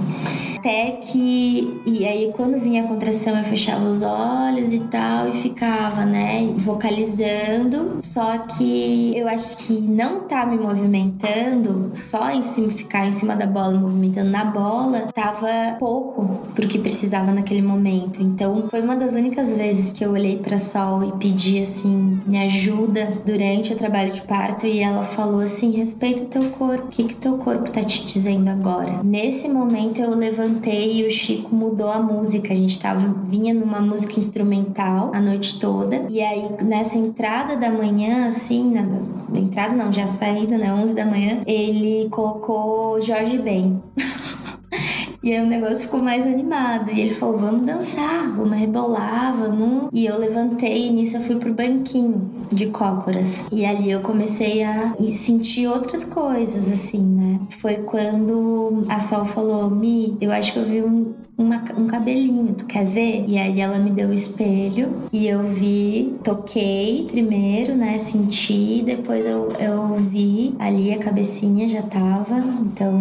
Até 0.60 0.92
que. 0.92 1.80
E 1.86 2.04
aí, 2.04 2.32
quando 2.36 2.60
vinha 2.60 2.84
a 2.84 2.86
contração, 2.86 3.36
eu 3.38 3.44
fechava 3.44 3.82
os 3.88 4.02
olhos 4.02 4.72
e 4.74 4.80
tal, 4.90 5.30
e 5.30 5.40
ficava, 5.40 6.04
né, 6.04 6.52
vocalizando. 6.58 7.96
Só 8.00 8.38
que 8.38 9.16
eu 9.16 9.26
acho 9.26 9.56
que 9.56 9.72
não 9.72 10.20
tá 10.20 10.44
me 10.44 10.58
movimentando, 10.58 11.90
só 11.94 12.30
em 12.30 12.42
cima, 12.42 12.68
ficar 12.68 13.06
em 13.06 13.12
cima 13.12 13.34
da 13.34 13.46
bola, 13.46 13.72
movimentando 13.72 14.30
na 14.30 14.44
bola, 14.44 15.08
tava 15.14 15.76
pouco 15.78 16.40
pro 16.54 16.68
que 16.68 16.78
precisava 16.78 17.32
naquele 17.32 17.62
momento. 17.62 18.22
Então, 18.22 18.68
foi 18.70 18.82
uma 18.82 18.96
das 18.96 19.14
únicas 19.14 19.52
vezes 19.54 19.94
que 19.94 20.04
eu 20.04 20.12
olhei 20.12 20.36
para 20.36 20.58
Sol 20.58 21.02
e 21.02 21.12
pedi 21.12 21.58
assim, 21.60 22.20
me 22.26 22.38
ajuda 22.38 23.09
durante 23.24 23.72
o 23.72 23.76
trabalho 23.76 24.12
de 24.12 24.22
parto, 24.22 24.66
e 24.66 24.80
ela 24.80 25.02
falou 25.02 25.40
assim: 25.40 25.70
respeita 25.72 26.24
teu 26.24 26.50
corpo, 26.50 26.86
o 26.86 26.88
que, 26.88 27.04
que 27.04 27.14
teu 27.14 27.38
corpo 27.38 27.70
tá 27.70 27.82
te 27.82 28.06
dizendo 28.06 28.48
agora? 28.48 29.02
Nesse 29.02 29.48
momento 29.48 30.00
eu 30.00 30.10
levantei 30.14 31.00
e 31.00 31.06
o 31.06 31.10
Chico 31.10 31.54
mudou 31.54 31.90
a 31.90 32.00
música. 32.00 32.52
A 32.52 32.56
gente 32.56 32.80
tava, 32.80 33.14
vinha 33.28 33.52
numa 33.54 33.80
música 33.80 34.18
instrumental 34.18 35.10
a 35.14 35.20
noite 35.20 35.58
toda, 35.58 36.06
e 36.08 36.20
aí 36.20 36.48
nessa 36.62 36.98
entrada 36.98 37.56
da 37.56 37.70
manhã, 37.70 38.28
assim, 38.28 38.70
na, 38.70 38.82
na 38.82 39.38
entrada 39.38 39.74
não, 39.74 39.92
já 39.92 40.06
saída, 40.08 40.56
né, 40.58 40.72
11 40.72 40.94
da 40.94 41.06
manhã, 41.06 41.42
ele 41.46 42.08
colocou 42.10 43.00
Jorge 43.00 43.38
Ben. 43.38 43.82
E 45.22 45.32
aí 45.32 45.44
o 45.44 45.46
negócio 45.46 45.80
ficou 45.80 46.02
mais 46.02 46.26
animado. 46.26 46.90
E 46.90 47.00
ele 47.00 47.14
falou: 47.14 47.38
vamos 47.38 47.66
dançar, 47.66 48.34
vamos 48.34 48.56
rebolar, 48.56 49.36
vamos. 49.36 49.88
E 49.92 50.06
eu 50.06 50.18
levantei 50.18 50.88
e 50.88 50.90
nisso 50.90 51.16
eu 51.16 51.22
fui 51.22 51.36
pro 51.36 51.52
banquinho 51.52 52.30
de 52.50 52.66
cócoras. 52.66 53.46
E 53.52 53.64
ali 53.64 53.90
eu 53.90 54.00
comecei 54.00 54.62
a 54.62 54.94
sentir 55.12 55.66
outras 55.66 56.04
coisas, 56.04 56.70
assim, 56.70 57.02
né? 57.02 57.40
Foi 57.58 57.76
quando 57.76 58.84
a 58.88 58.98
Sol 59.00 59.26
falou: 59.26 59.70
Mi, 59.70 60.16
eu 60.20 60.32
acho 60.32 60.52
que 60.52 60.58
eu 60.58 60.64
vi 60.64 60.82
um, 60.82 61.14
uma, 61.40 61.64
um 61.76 61.86
cabelinho, 61.86 62.54
tu 62.54 62.66
quer 62.66 62.84
ver? 62.84 63.24
E 63.26 63.38
aí 63.38 63.60
ela 63.60 63.78
me 63.78 63.90
deu 63.90 64.10
o 64.10 64.12
espelho 64.12 65.08
e 65.10 65.26
eu 65.26 65.48
vi, 65.48 66.14
toquei 66.22 67.06
primeiro, 67.10 67.74
né? 67.74 67.96
Senti, 67.98 68.82
depois 68.84 69.26
eu, 69.26 69.50
eu 69.58 69.94
vi 69.96 70.54
ali 70.58 70.92
a 70.92 70.98
cabecinha 70.98 71.66
já 71.68 71.82
tava. 71.82 72.38
Então 72.60 72.92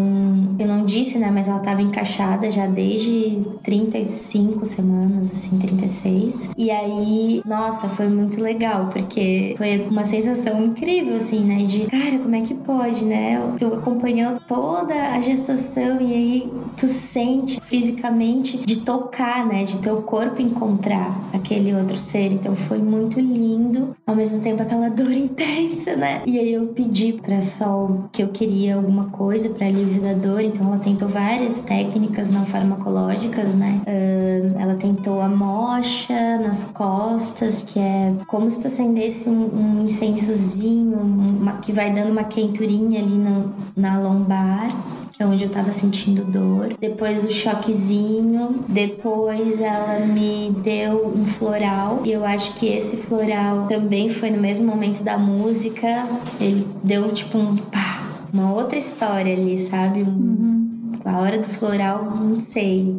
eu 0.58 0.68
não 0.68 0.86
disse, 0.86 1.18
né? 1.18 1.30
Mas 1.30 1.50
ela 1.50 1.60
tava 1.60 1.82
encaixada 1.82 2.50
já 2.50 2.66
desde 2.66 3.40
35 3.62 4.66
semanas, 4.66 5.34
assim, 5.34 5.60
36. 5.60 6.52
E 6.58 6.72
aí, 6.72 7.42
nossa, 7.46 7.90
foi 7.90 8.08
muito 8.08 8.42
legal, 8.42 8.88
porque 8.88 9.56
foi 9.58 9.86
uma 9.90 10.06
sensação 10.06 10.64
incrível, 10.64 11.18
assim, 11.18 11.42
né? 11.42 11.58
De, 11.66 11.86
cara, 11.88 12.18
como 12.20 12.36
é 12.36 12.42
que 12.42 12.54
pode, 12.54 13.04
né? 13.04 13.40
Tu 13.58 13.66
acompanhou 13.66 14.40
toda 14.48 14.94
a 14.94 15.20
gestação 15.20 16.00
e 16.00 16.14
aí 16.14 16.54
tu 16.78 16.88
sente 16.88 17.60
fisicamente 17.62 18.29
de 18.66 18.78
tocar, 18.82 19.46
né? 19.46 19.64
De 19.64 19.80
teu 19.80 20.02
corpo 20.02 20.42
encontrar 20.42 21.20
aquele 21.34 21.74
outro 21.74 21.98
ser. 21.98 22.32
Então 22.32 22.56
foi 22.56 22.80
muito 22.80 23.20
lindo, 23.20 23.96
ao 24.06 24.16
mesmo 24.16 24.42
tempo 24.42 24.62
aquela 24.62 24.90
dor 24.90 25.12
intensa, 25.12 25.96
né? 25.96 26.22
E 26.26 26.38
aí 26.38 26.54
eu 26.54 26.68
pedi 26.68 27.14
pra 27.14 27.42
Sol 27.42 28.10
que 28.12 28.24
eu 28.24 28.30
queria 28.30 28.76
alguma 28.76 29.06
coisa 29.06 29.50
para 29.50 29.68
alívio 29.68 30.02
da 30.02 30.14
dor, 30.14 30.42
então 30.42 30.68
ela 30.68 30.80
tentou 30.80 31.08
várias 31.08 31.62
técnicas 31.62 32.32
não 32.32 32.46
farmacológicas, 32.46 33.56
né? 33.56 33.82
Uh, 33.88 34.60
ela 34.60 34.76
tentou 34.76 35.22
a 35.22 35.28
mocha 35.28 36.38
nas 36.38 36.66
costas, 36.66 37.64
que 37.64 37.80
é 37.80 38.14
como 38.28 38.50
se 38.50 38.62
tu 38.62 38.68
acendesse 38.68 39.30
um, 39.30 39.80
um 39.80 39.84
incensozinho, 39.84 40.98
uma, 40.98 41.54
que 41.54 41.72
vai 41.72 41.94
dando 41.94 42.12
uma 42.12 42.24
quenturinha 42.24 43.02
ali 43.02 43.18
no, 43.18 43.54
na 43.76 44.00
lombar 44.00 44.76
que 45.20 45.24
é 45.24 45.26
onde 45.26 45.44
eu 45.44 45.50
tava 45.50 45.74
sentindo 45.74 46.24
dor. 46.24 46.78
Depois 46.80 47.26
o 47.26 47.34
choquezinho. 47.34 48.64
Depois 48.70 49.60
ela 49.60 50.00
me 50.06 50.56
deu 50.64 51.14
um 51.14 51.26
floral. 51.26 52.04
E 52.06 52.14
eu 52.14 52.24
acho 52.24 52.54
que 52.54 52.68
esse 52.68 52.96
floral 52.96 53.68
também 53.68 54.10
foi 54.10 54.30
no 54.30 54.42
mesmo 54.42 54.66
momento 54.66 55.04
da 55.04 55.18
música. 55.18 56.04
Ele 56.40 56.66
deu 56.82 57.12
tipo 57.12 57.38
um 57.38 57.54
pá, 57.54 58.02
uma 58.32 58.54
outra 58.54 58.78
história 58.78 59.34
ali, 59.34 59.60
sabe? 59.60 60.04
Um, 60.04 60.06
uhum 60.06 60.60
a 61.06 61.18
hora 61.20 61.40
do 61.40 61.48
floral, 61.48 62.06
não 62.06 62.36
sei. 62.36 62.96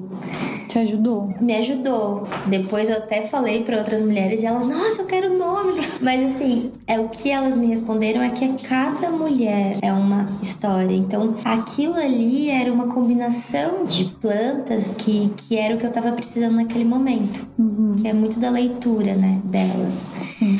Te 0.70 0.78
ajudou? 0.78 1.34
Me 1.40 1.56
ajudou. 1.56 2.28
Depois 2.46 2.88
eu 2.88 2.98
até 2.98 3.22
falei 3.22 3.64
para 3.64 3.78
outras 3.78 4.02
mulheres 4.02 4.40
e 4.40 4.46
elas, 4.46 4.64
nossa, 4.64 5.02
eu 5.02 5.06
quero 5.06 5.34
o 5.34 5.36
nome. 5.36 5.80
Mas 6.00 6.22
assim, 6.22 6.70
é 6.86 6.96
o 7.00 7.08
que 7.08 7.28
elas 7.28 7.56
me 7.56 7.66
responderam 7.66 8.22
é 8.22 8.30
que 8.30 8.46
cada 8.68 9.10
mulher 9.10 9.78
é 9.82 9.92
uma 9.92 10.26
história. 10.40 10.94
Então, 10.94 11.34
aquilo 11.44 11.94
ali 11.94 12.48
era 12.48 12.72
uma 12.72 12.86
combinação 12.86 13.84
de 13.84 14.04
plantas 14.20 14.94
que, 14.94 15.32
que 15.38 15.56
era 15.56 15.74
o 15.74 15.78
que 15.78 15.86
eu 15.86 15.90
tava 15.90 16.12
precisando 16.12 16.54
naquele 16.54 16.84
momento. 16.84 17.44
Uhum. 17.58 17.96
Que 18.00 18.06
é 18.06 18.12
muito 18.12 18.38
da 18.38 18.48
leitura, 18.48 19.16
né, 19.16 19.40
delas. 19.42 20.08
Sim. 20.22 20.56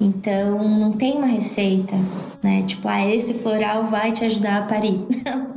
Então, 0.00 0.68
não 0.68 0.92
tem 0.92 1.16
uma 1.16 1.26
receita, 1.26 1.96
né? 2.42 2.62
Tipo, 2.62 2.88
ah, 2.88 3.04
esse 3.06 3.34
floral 3.34 3.86
vai 3.86 4.12
te 4.12 4.24
ajudar 4.24 4.62
a 4.62 4.66
parir. 4.66 5.00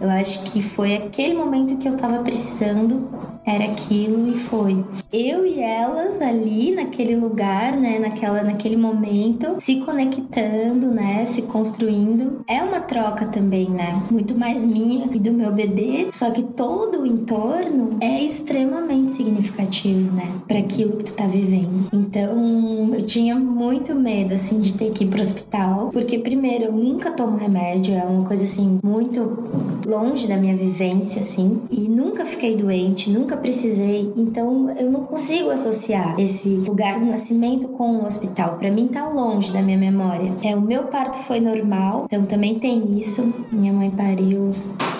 Eu 0.00 0.08
acho 0.10 0.52
que 0.52 0.62
foi 0.62 0.94
aquele 0.94 1.34
momento 1.34 1.76
que 1.76 1.88
eu 1.88 1.96
tava 1.96 2.22
precisando, 2.22 3.08
era 3.44 3.64
aquilo 3.64 4.28
e 4.28 4.38
foi. 4.38 4.84
Eu 5.12 5.44
e 5.44 5.58
elas 5.58 6.20
ali 6.20 6.72
naquele 6.72 7.16
lugar, 7.16 7.76
né, 7.76 7.98
naquela 7.98 8.42
naquele 8.44 8.76
momento, 8.76 9.56
se 9.58 9.80
conectando, 9.80 10.88
né, 10.88 11.24
se 11.26 11.42
construindo. 11.42 12.44
É 12.46 12.62
uma 12.62 12.80
troca 12.80 13.26
também, 13.26 13.68
né? 13.68 14.00
Muito 14.10 14.38
mais 14.38 14.64
minha 14.64 15.06
e 15.12 15.18
do 15.18 15.32
meu 15.32 15.50
bebê, 15.50 16.08
só 16.12 16.30
que 16.30 16.42
todo 16.42 17.00
o 17.00 17.06
entorno 17.06 17.96
é 18.00 18.22
extremamente 18.22 19.14
significativo, 19.14 20.14
né, 20.14 20.30
para 20.46 20.58
aquilo 20.58 20.96
que 20.98 21.04
tu 21.04 21.14
tá 21.14 21.26
vivendo. 21.26 21.88
Então, 21.92 22.90
eu 22.94 23.04
tinha 23.04 23.34
muito 23.78 23.94
medo 23.94 24.34
assim 24.34 24.60
de 24.60 24.74
ter 24.74 24.90
que 24.90 25.04
ir 25.04 25.06
pro 25.06 25.22
hospital, 25.22 25.90
porque 25.92 26.18
primeiro 26.18 26.64
eu 26.64 26.72
nunca 26.72 27.12
tomo 27.12 27.36
remédio, 27.36 27.94
é 27.94 28.02
uma 28.02 28.26
coisa 28.26 28.44
assim 28.44 28.80
muito 28.82 29.48
longe 29.86 30.26
da 30.26 30.36
minha 30.36 30.56
vivência, 30.56 31.20
assim, 31.20 31.62
e 31.70 31.82
nunca 31.82 32.24
fiquei 32.24 32.56
doente, 32.56 33.08
nunca 33.08 33.36
precisei. 33.36 34.12
Então 34.16 34.70
eu 34.76 34.90
não 34.90 35.04
consigo 35.04 35.50
associar 35.50 36.18
esse 36.18 36.48
lugar 36.48 36.98
do 36.98 37.06
nascimento 37.06 37.68
com 37.68 37.98
o 37.98 38.06
hospital. 38.06 38.56
Para 38.58 38.70
mim 38.72 38.88
tá 38.88 39.08
longe 39.08 39.52
da 39.52 39.62
minha 39.62 39.78
memória. 39.78 40.32
É, 40.42 40.56
o 40.56 40.60
meu 40.60 40.84
parto 40.84 41.16
foi 41.18 41.38
normal, 41.38 42.06
então 42.06 42.24
também 42.26 42.58
tem 42.58 42.98
isso. 42.98 43.32
Minha 43.52 43.72
mãe 43.72 43.90
pariu, 43.90 44.50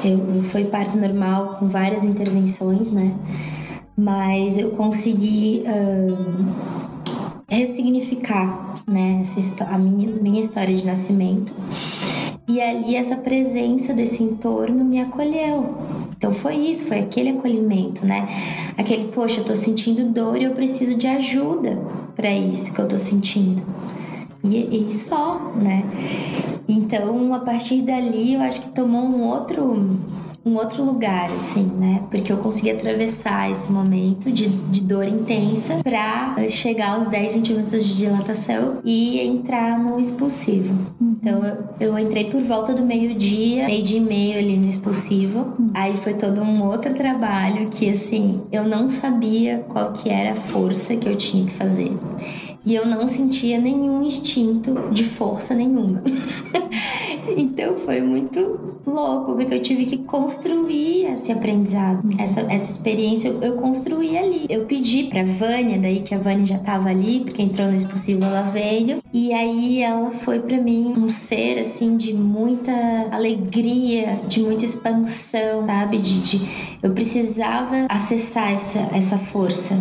eu, 0.04 0.42
foi 0.44 0.64
parto 0.64 0.96
normal 0.96 1.56
com 1.58 1.68
várias 1.68 2.04
intervenções, 2.04 2.92
né? 2.92 3.12
Mas 3.96 4.56
eu 4.56 4.70
consegui. 4.70 5.64
Uh, 5.66 6.87
ressignificar 7.48 8.74
né, 8.86 9.20
essa, 9.20 9.64
a 9.64 9.78
minha, 9.78 10.08
minha 10.08 10.40
história 10.40 10.76
de 10.76 10.84
nascimento. 10.84 11.54
E 12.46 12.60
ali 12.60 12.94
essa 12.96 13.16
presença 13.16 13.92
desse 13.92 14.22
entorno 14.22 14.84
me 14.84 15.00
acolheu. 15.00 15.76
Então 16.16 16.32
foi 16.32 16.56
isso, 16.56 16.84
foi 16.84 16.98
aquele 16.98 17.30
acolhimento, 17.30 18.04
né? 18.04 18.28
Aquele, 18.76 19.08
poxa, 19.08 19.40
eu 19.40 19.44
tô 19.44 19.54
sentindo 19.54 20.04
dor 20.12 20.36
e 20.36 20.44
eu 20.44 20.52
preciso 20.52 20.94
de 20.94 21.06
ajuda 21.06 21.78
para 22.16 22.30
isso 22.32 22.72
que 22.74 22.80
eu 22.80 22.88
tô 22.88 22.98
sentindo. 22.98 23.62
E, 24.42 24.88
e, 24.88 24.92
só, 24.92 25.52
né? 25.54 25.84
Então, 26.66 27.34
a 27.34 27.40
partir 27.40 27.82
dali, 27.82 28.34
eu 28.34 28.40
acho 28.40 28.62
que 28.62 28.68
tomou 28.70 29.02
um 29.02 29.24
outro 29.24 29.98
um 30.48 30.56
outro 30.56 30.82
lugar, 30.82 31.30
assim, 31.32 31.66
né? 31.78 32.02
Porque 32.10 32.32
eu 32.32 32.38
consegui 32.38 32.70
atravessar 32.70 33.50
esse 33.50 33.70
momento 33.70 34.32
de, 34.32 34.48
de 34.48 34.80
dor 34.80 35.06
intensa 35.06 35.80
para 35.82 36.48
chegar 36.48 36.94
aos 36.94 37.06
10 37.06 37.32
centímetros 37.32 37.84
de 37.84 37.96
dilatação 37.96 38.78
e 38.84 39.20
entrar 39.20 39.78
no 39.78 40.00
expulsivo. 40.00 40.74
Então 41.00 41.44
eu, 41.44 41.64
eu 41.80 41.98
entrei 41.98 42.30
por 42.30 42.40
volta 42.42 42.72
do 42.72 42.82
meio-dia, 42.82 43.66
meio 43.66 43.82
dia 43.82 43.98
e 43.98 44.00
meio 44.00 44.38
ali 44.38 44.56
no 44.56 44.68
expulsivo. 44.68 45.52
Aí 45.74 45.96
foi 45.98 46.14
todo 46.14 46.40
um 46.40 46.64
outro 46.64 46.94
trabalho 46.94 47.68
que, 47.68 47.90
assim, 47.90 48.40
eu 48.50 48.64
não 48.64 48.88
sabia 48.88 49.64
qual 49.68 49.92
que 49.92 50.08
era 50.08 50.32
a 50.32 50.36
força 50.36 50.96
que 50.96 51.08
eu 51.08 51.16
tinha 51.16 51.44
que 51.44 51.52
fazer 51.52 51.92
e 52.68 52.74
eu 52.74 52.84
não 52.84 53.08
sentia 53.08 53.58
nenhum 53.58 54.02
instinto 54.02 54.74
de 54.92 55.02
força 55.02 55.54
nenhuma. 55.54 56.02
então 57.34 57.76
foi 57.78 58.02
muito 58.02 58.76
louco, 58.86 59.34
porque 59.34 59.54
eu 59.54 59.62
tive 59.62 59.86
que 59.86 59.96
construir 59.96 61.06
esse 61.06 61.32
aprendizado, 61.32 62.06
essa, 62.18 62.42
essa 62.42 62.70
experiência 62.70 63.30
eu 63.40 63.54
construí 63.54 64.18
ali. 64.18 64.44
Eu 64.50 64.66
pedi 64.66 65.04
pra 65.04 65.22
Vânia, 65.22 65.78
daí 65.78 66.00
que 66.00 66.14
a 66.14 66.18
Vânia 66.18 66.44
já 66.44 66.58
tava 66.58 66.90
ali, 66.90 67.20
porque 67.20 67.40
entrou 67.40 67.68
no 67.68 67.74
expulsivo, 67.74 68.22
ela 68.22 68.42
veio, 68.42 68.98
e 69.14 69.32
aí 69.32 69.80
ela 69.80 70.10
foi 70.10 70.38
para 70.38 70.58
mim 70.58 70.92
um 70.98 71.08
ser 71.08 71.58
assim 71.60 71.96
de 71.96 72.12
muita 72.12 72.72
alegria, 73.10 74.20
de 74.28 74.42
muita 74.42 74.66
expansão, 74.66 75.64
sabe? 75.66 75.96
De, 75.96 76.20
de 76.20 76.78
eu 76.82 76.90
precisava 76.92 77.86
acessar 77.88 78.52
essa, 78.52 78.90
essa 78.92 79.16
força 79.16 79.74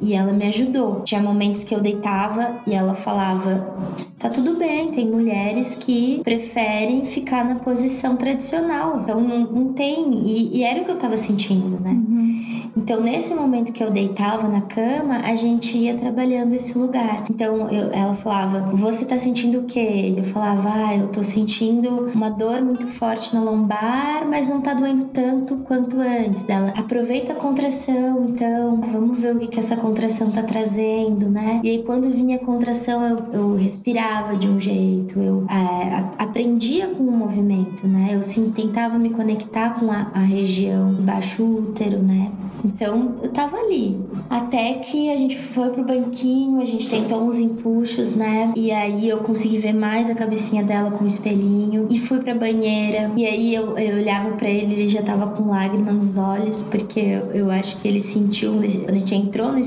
e 0.00 0.14
ela 0.14 0.32
me 0.32 0.46
ajudou. 0.46 1.02
Tinha 1.04 1.20
momentos 1.20 1.64
que 1.64 1.74
eu 1.74 1.80
deitava 1.80 2.56
e 2.66 2.74
ela 2.74 2.94
falava: 2.94 3.76
tá 4.18 4.28
tudo 4.28 4.56
bem, 4.56 4.90
tem 4.90 5.06
mulheres 5.06 5.74
que 5.74 6.20
preferem 6.22 7.04
ficar 7.04 7.44
na 7.44 7.56
posição 7.56 8.16
tradicional. 8.16 9.00
Então 9.02 9.20
não, 9.20 9.40
não 9.40 9.72
tem. 9.72 10.22
E, 10.24 10.58
e, 10.58 10.62
era 10.62 10.80
o 10.80 10.84
que 10.84 10.90
eu 10.90 10.98
tava 10.98 11.16
sentindo, 11.16 11.80
né? 11.80 11.90
Uhum. 11.90 12.68
Então 12.76 13.00
nesse 13.00 13.34
momento 13.34 13.72
que 13.72 13.82
eu 13.82 13.90
deitava 13.90 14.46
na 14.46 14.60
cama, 14.60 15.18
a 15.18 15.34
gente 15.34 15.76
ia 15.76 15.96
trabalhando 15.96 16.54
esse 16.54 16.78
lugar. 16.78 17.24
Então 17.28 17.68
eu, 17.70 17.92
ela 17.92 18.14
falava: 18.14 18.70
você 18.76 19.04
tá 19.04 19.18
sentindo 19.18 19.60
o 19.60 19.64
quê? 19.64 20.14
Eu 20.16 20.24
falava: 20.24 20.70
ah, 20.72 20.96
eu 20.96 21.08
tô 21.08 21.24
sentindo 21.24 22.10
uma 22.14 22.30
dor 22.30 22.62
muito 22.62 22.86
forte 22.86 23.34
na 23.34 23.42
lombar, 23.42 24.26
mas 24.28 24.48
não 24.48 24.60
tá 24.60 24.74
doendo 24.74 25.06
tanto 25.06 25.56
quanto 25.58 25.98
antes. 26.00 26.44
Dela, 26.44 26.72
aproveita 26.76 27.32
a 27.32 27.36
contração, 27.36 28.28
então 28.28 28.80
vamos 28.80 29.18
ver 29.18 29.34
o 29.34 29.38
que, 29.38 29.48
que 29.48 29.58
essa 29.58 29.76
contração 29.76 29.87
tá 30.30 30.42
trazendo, 30.42 31.28
né? 31.28 31.60
E 31.64 31.70
aí 31.70 31.82
quando 31.82 32.10
vinha 32.10 32.38
contração 32.38 33.02
eu, 33.04 33.18
eu 33.32 33.56
respirava 33.56 34.36
de 34.36 34.48
um 34.48 34.60
jeito, 34.60 35.18
eu 35.20 35.44
é, 35.48 36.04
aprendia 36.18 36.88
com 36.88 37.04
o 37.04 37.12
movimento, 37.12 37.86
né? 37.86 38.10
Eu 38.12 38.22
sim 38.22 38.50
tentava 38.50 38.98
me 38.98 39.10
conectar 39.10 39.78
com 39.78 39.90
a, 39.90 40.10
a 40.14 40.20
região 40.20 40.92
baixo 40.94 41.42
útero, 41.42 41.98
né? 41.98 42.30
Então 42.64 43.16
eu 43.22 43.30
tava 43.30 43.56
ali. 43.56 43.98
Até 44.28 44.74
que 44.74 45.10
a 45.10 45.16
gente 45.16 45.38
foi 45.38 45.70
pro 45.70 45.84
banquinho, 45.84 46.60
a 46.60 46.64
gente 46.64 46.88
tentou 46.88 47.22
uns 47.22 47.38
empuxos, 47.38 48.14
né? 48.14 48.52
E 48.56 48.70
aí 48.70 49.08
eu 49.08 49.18
consegui 49.18 49.58
ver 49.58 49.72
mais 49.72 50.10
a 50.10 50.14
cabecinha 50.14 50.62
dela 50.62 50.90
com 50.90 51.04
o 51.04 51.06
espelhinho. 51.06 51.86
E 51.90 51.98
fui 51.98 52.18
pra 52.18 52.34
banheira. 52.34 53.12
E 53.16 53.24
aí 53.24 53.54
eu, 53.54 53.78
eu 53.78 53.96
olhava 53.96 54.32
para 54.32 54.48
ele, 54.48 54.74
ele 54.74 54.88
já 54.88 55.02
tava 55.02 55.28
com 55.28 55.50
lágrimas 55.50 55.94
nos 55.94 56.18
olhos, 56.18 56.60
porque 56.62 57.00
eu, 57.00 57.30
eu 57.32 57.50
acho 57.50 57.78
que 57.78 57.88
ele 57.88 58.00
sentiu, 58.00 58.52
quando 58.52 58.90
a 58.90 58.94
gente 58.94 59.14
entrou 59.14 59.52
no 59.52 59.58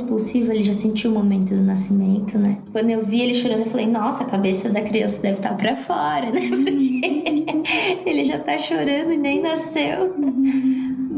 ele 0.51 0.63
já 0.63 0.73
sentiu 0.73 1.11
o 1.11 1.13
momento 1.13 1.55
do 1.55 1.61
nascimento, 1.61 2.37
né? 2.37 2.57
Quando 2.71 2.89
eu 2.89 3.05
vi 3.05 3.21
ele 3.21 3.33
chorando, 3.33 3.61
eu 3.61 3.71
falei, 3.71 3.87
nossa, 3.87 4.23
a 4.23 4.27
cabeça 4.27 4.69
da 4.69 4.81
criança 4.81 5.21
deve 5.21 5.37
estar 5.37 5.49
tá 5.49 5.55
pra 5.55 5.75
fora, 5.75 6.31
né? 6.31 6.41
Porque 6.49 8.03
ele 8.05 8.23
já 8.23 8.39
tá 8.39 8.57
chorando 8.57 9.11
e 9.11 9.17
nem 9.17 9.41
nasceu. 9.41 10.15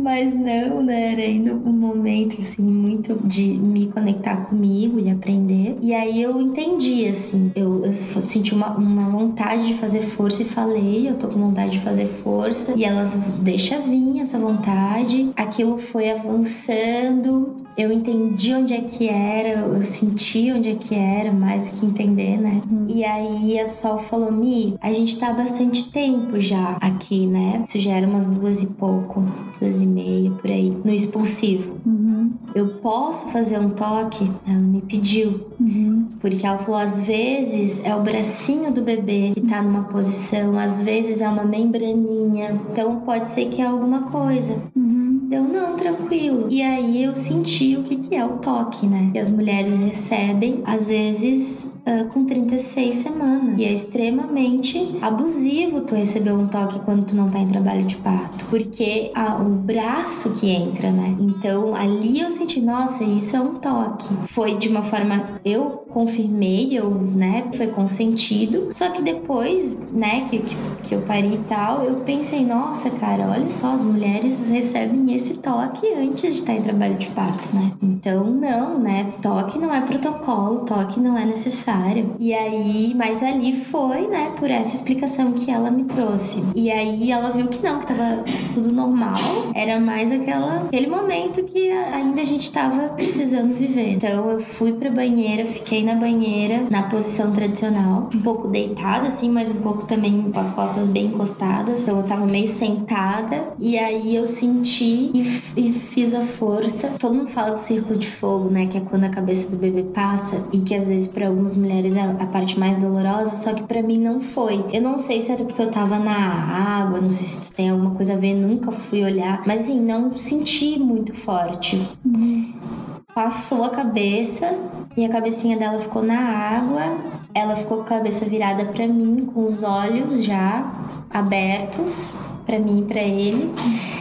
Mas 0.03 0.35
não, 0.35 0.83
né? 0.83 1.13
Era 1.13 1.21
ainda 1.21 1.53
um 1.53 1.71
momento, 1.71 2.41
assim, 2.41 2.61
muito 2.61 3.15
de 3.25 3.41
me 3.41 3.87
conectar 3.87 4.35
comigo 4.47 4.99
e 4.99 5.09
aprender. 5.09 5.77
E 5.81 5.93
aí 5.93 6.21
eu 6.21 6.41
entendi, 6.41 7.07
assim, 7.07 7.53
eu, 7.55 7.85
eu 7.85 7.93
senti 7.93 8.53
uma, 8.53 8.75
uma 8.75 9.09
vontade 9.09 9.67
de 9.67 9.75
fazer 9.75 10.01
força 10.01 10.41
e 10.41 10.45
falei, 10.45 11.07
eu 11.07 11.15
tô 11.15 11.29
com 11.29 11.39
vontade 11.39 11.71
de 11.71 11.79
fazer 11.79 12.07
força. 12.07 12.73
E 12.77 12.83
elas, 12.83 13.15
deixa 13.39 13.79
vir 13.79 14.19
essa 14.19 14.37
vontade. 14.37 15.29
Aquilo 15.37 15.77
foi 15.77 16.11
avançando, 16.11 17.62
eu 17.77 17.91
entendi 17.91 18.53
onde 18.53 18.73
é 18.73 18.81
que 18.81 19.07
era, 19.07 19.59
eu 19.59 19.83
senti 19.83 20.51
onde 20.51 20.69
é 20.69 20.75
que 20.75 20.93
era, 20.93 21.31
mais 21.31 21.69
do 21.69 21.79
que 21.79 21.85
entender, 21.85 22.37
né? 22.37 22.61
Uhum. 22.69 22.85
E 22.87 23.03
aí 23.03 23.59
a 23.59 23.67
Sol 23.67 23.99
falou: 23.99 24.31
Mi, 24.31 24.75
a 24.81 24.91
gente 24.91 25.17
tá 25.19 25.29
há 25.29 25.33
bastante 25.33 25.91
tempo 25.91 26.39
já 26.39 26.77
aqui, 26.79 27.25
né? 27.25 27.63
Isso 27.67 27.79
já 27.79 27.91
era 27.91 28.07
umas 28.07 28.29
duas 28.29 28.61
e 28.61 28.67
pouco, 28.67 29.23
duas 29.59 29.81
e 29.81 29.87
meia, 29.87 30.31
por 30.31 30.49
aí, 30.49 30.75
no 30.83 30.93
expulsivo. 30.93 31.77
Uhum. 31.85 32.31
Eu 32.53 32.75
posso 32.75 33.29
fazer 33.29 33.59
um 33.59 33.71
toque? 33.71 34.29
Ela 34.47 34.59
me 34.59 34.81
pediu. 34.81 35.47
Uhum. 35.59 36.07
Porque 36.19 36.45
ela 36.45 36.59
falou: 36.59 36.79
às 36.79 37.01
vezes 37.01 37.83
é 37.83 37.95
o 37.95 38.01
bracinho 38.01 38.71
do 38.71 38.81
bebê 38.81 39.31
que 39.33 39.41
tá 39.41 39.61
numa 39.61 39.83
posição, 39.85 40.57
às 40.57 40.81
vezes 40.81 41.21
é 41.21 41.27
uma 41.27 41.43
membraninha. 41.43 42.61
Então 42.71 42.99
pode 43.01 43.29
ser 43.29 43.45
que 43.45 43.61
é 43.61 43.65
alguma 43.65 44.03
coisa. 44.03 44.61
Uhum. 44.75 45.27
Eu, 45.31 45.43
não, 45.43 45.75
tranquilo. 45.75 46.47
E 46.49 46.61
aí 46.61 47.03
eu 47.03 47.15
senti 47.15 47.62
o 47.77 47.83
que, 47.83 47.97
que 47.97 48.15
é 48.15 48.25
o 48.25 48.37
toque, 48.37 48.85
né? 48.85 49.09
Que 49.11 49.19
as 49.19 49.29
mulheres 49.29 49.75
recebem, 49.75 50.61
às 50.65 50.87
vezes, 50.87 51.73
uh, 51.87 52.07
com 52.09 52.25
36 52.25 52.95
semanas. 52.95 53.55
E 53.57 53.65
é 53.65 53.73
extremamente 53.73 54.97
abusivo 55.01 55.81
tu 55.81 55.95
receber 55.95 56.31
um 56.31 56.47
toque 56.47 56.79
quando 56.79 57.05
tu 57.05 57.15
não 57.15 57.29
tá 57.29 57.39
em 57.39 57.47
trabalho 57.47 57.83
de 57.83 57.95
parto. 57.97 58.45
Porque 58.45 59.11
o 59.41 59.49
braço 59.49 60.35
que 60.39 60.49
entra, 60.49 60.91
né? 60.91 61.15
Então 61.19 61.75
ali 61.75 62.19
eu 62.19 62.29
senti, 62.29 62.59
nossa, 62.61 63.03
isso 63.03 63.35
é 63.35 63.39
um 63.39 63.55
toque. 63.55 64.09
Foi 64.27 64.57
de 64.57 64.69
uma 64.69 64.83
forma, 64.83 65.39
eu 65.43 65.82
confirmei, 65.93 66.77
eu, 66.77 66.89
né, 66.89 67.45
foi 67.55 67.67
consentido. 67.67 68.69
Só 68.71 68.89
que 68.89 69.01
depois, 69.01 69.77
né, 69.91 70.27
que, 70.29 70.39
que, 70.39 70.55
que 70.83 70.95
eu 70.95 71.01
parei 71.01 71.35
e 71.35 71.45
tal, 71.47 71.83
eu 71.83 71.97
pensei, 71.97 72.45
nossa, 72.45 72.89
cara, 72.89 73.27
olha 73.29 73.51
só, 73.51 73.73
as 73.73 73.83
mulheres 73.83 74.49
recebem 74.49 75.13
esse 75.13 75.35
toque 75.35 75.87
antes 75.93 76.33
de 76.33 76.39
estar 76.39 76.53
em 76.53 76.61
trabalho 76.61 76.95
de 76.95 77.07
parto, 77.07 77.55
né? 77.55 77.71
Então, 77.81 78.25
não, 78.25 78.79
né? 78.79 79.11
Toque 79.21 79.57
não 79.59 79.73
é 79.73 79.81
protocolo, 79.81 80.59
toque 80.59 80.99
não 80.99 81.17
é 81.17 81.25
necessário. 81.25 82.15
E 82.19 82.33
aí, 82.33 82.93
mas 82.95 83.21
ali 83.21 83.55
foi, 83.55 84.07
né, 84.07 84.33
por 84.37 84.49
essa 84.49 84.75
explicação 84.75 85.33
que 85.33 85.51
ela 85.51 85.69
me 85.69 85.83
trouxe. 85.83 86.43
E 86.55 86.71
aí 86.71 87.11
ela 87.11 87.29
viu 87.31 87.47
que 87.47 87.63
não, 87.63 87.79
que 87.79 87.87
tava 87.87 88.23
tudo 88.53 88.71
normal. 88.71 89.19
Era 89.53 89.79
mais 89.79 90.11
aquela, 90.11 90.63
aquele 90.63 90.87
momento 90.87 91.43
que 91.43 91.69
ainda 91.69 92.21
a 92.21 92.25
gente 92.25 92.51
tava 92.51 92.89
precisando 92.89 93.53
viver. 93.53 93.93
Então 93.93 94.31
eu 94.31 94.39
fui 94.39 94.73
pra 94.73 94.89
banheira, 94.89 95.45
fiquei 95.45 95.82
na 95.83 95.95
banheira, 95.95 96.65
na 96.69 96.83
posição 96.83 97.31
tradicional, 97.33 98.09
um 98.13 98.21
pouco 98.21 98.47
deitada, 98.47 99.07
assim, 99.07 99.29
mas 99.29 99.49
um 99.49 99.61
pouco 99.61 99.85
também 99.85 100.31
com 100.31 100.39
as 100.39 100.51
costas 100.51 100.87
bem 100.87 101.07
encostadas. 101.07 101.81
Então 101.81 101.97
eu 101.97 102.03
tava 102.03 102.25
meio 102.25 102.47
sentada. 102.47 103.53
E 103.59 103.77
aí 103.77 104.15
eu 104.15 104.25
senti 104.27 105.11
e, 105.13 105.41
e 105.55 105.73
fiz 105.73 106.13
a 106.13 106.25
força. 106.25 106.91
Todo 106.99 107.15
mundo 107.15 107.29
fala 107.29 107.51
do 107.51 107.59
círculo 107.59 107.97
de 107.97 108.07
fogo, 108.07 108.49
né? 108.49 108.67
Que 108.67 108.77
é 108.77 108.81
quando 108.81 109.03
a 109.05 109.09
cabeça 109.09 109.49
do 109.49 109.57
bebê 109.57 109.83
passa 109.83 110.43
e 110.51 110.61
que 110.61 110.73
às 110.73 110.87
vezes 110.87 111.07
para 111.07 111.27
algumas 111.27 111.55
mulheres 111.55 111.95
é 111.95 112.01
a 112.01 112.25
parte 112.25 112.59
mais 112.59 112.77
dolorosa, 112.77 113.35
só 113.35 113.53
que 113.53 113.63
para 113.63 113.81
mim 113.81 113.97
não 113.97 114.21
foi. 114.21 114.65
Eu 114.71 114.81
não 114.81 114.97
sei 114.97 115.21
se 115.21 115.31
era 115.31 115.43
porque 115.43 115.61
eu 115.61 115.71
tava 115.71 115.99
na 115.99 116.15
água, 116.15 117.01
não 117.01 117.09
sei 117.09 117.27
se 117.27 117.53
tem 117.53 117.69
alguma 117.69 117.91
coisa 117.91 118.13
a 118.13 118.17
ver, 118.17 118.33
nunca 118.33 118.71
fui 118.71 119.03
olhar, 119.03 119.43
mas 119.45 119.63
assim, 119.63 119.79
não 119.79 120.13
senti 120.15 120.79
muito 120.79 121.13
forte. 121.13 121.81
Uhum. 122.05 122.92
Passou 123.13 123.63
a 123.63 123.69
cabeça 123.69 124.57
e 124.97 125.05
a 125.05 125.09
cabecinha 125.09 125.57
dela 125.57 125.79
ficou 125.79 126.01
na 126.01 126.19
água. 126.19 126.97
Ela 127.33 127.55
ficou 127.55 127.77
com 127.77 127.83
a 127.83 127.87
cabeça 127.87 128.25
virada 128.25 128.65
para 128.65 128.87
mim, 128.87 129.29
com 129.33 129.45
os 129.45 129.61
olhos 129.61 130.23
já 130.23 130.71
abertos 131.11 132.15
para 132.45 132.57
mim 132.57 132.79
e 132.81 132.85
para 132.85 133.01
ele. 133.01 133.51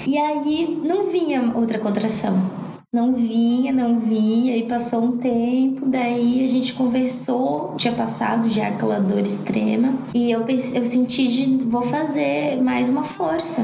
E 0.06 0.16
aí 0.16 0.80
não 0.82 1.06
vinha 1.06 1.52
outra 1.54 1.78
contração. 1.78 2.62
Não 2.92 3.14
vinha, 3.14 3.72
não 3.72 3.98
vinha, 3.98 4.54
e 4.54 4.64
passou 4.64 5.02
um 5.02 5.16
tempo, 5.16 5.86
daí 5.86 6.44
a 6.44 6.48
gente 6.48 6.74
conversou, 6.74 7.74
tinha 7.78 7.94
passado 7.94 8.50
já 8.50 8.68
aquela 8.68 9.00
dor 9.00 9.20
extrema, 9.20 9.94
e 10.12 10.30
eu, 10.30 10.44
pensei, 10.44 10.78
eu 10.78 10.84
senti 10.84 11.26
de 11.26 11.64
vou 11.64 11.80
fazer 11.84 12.60
mais 12.60 12.90
uma 12.90 13.02
força. 13.02 13.62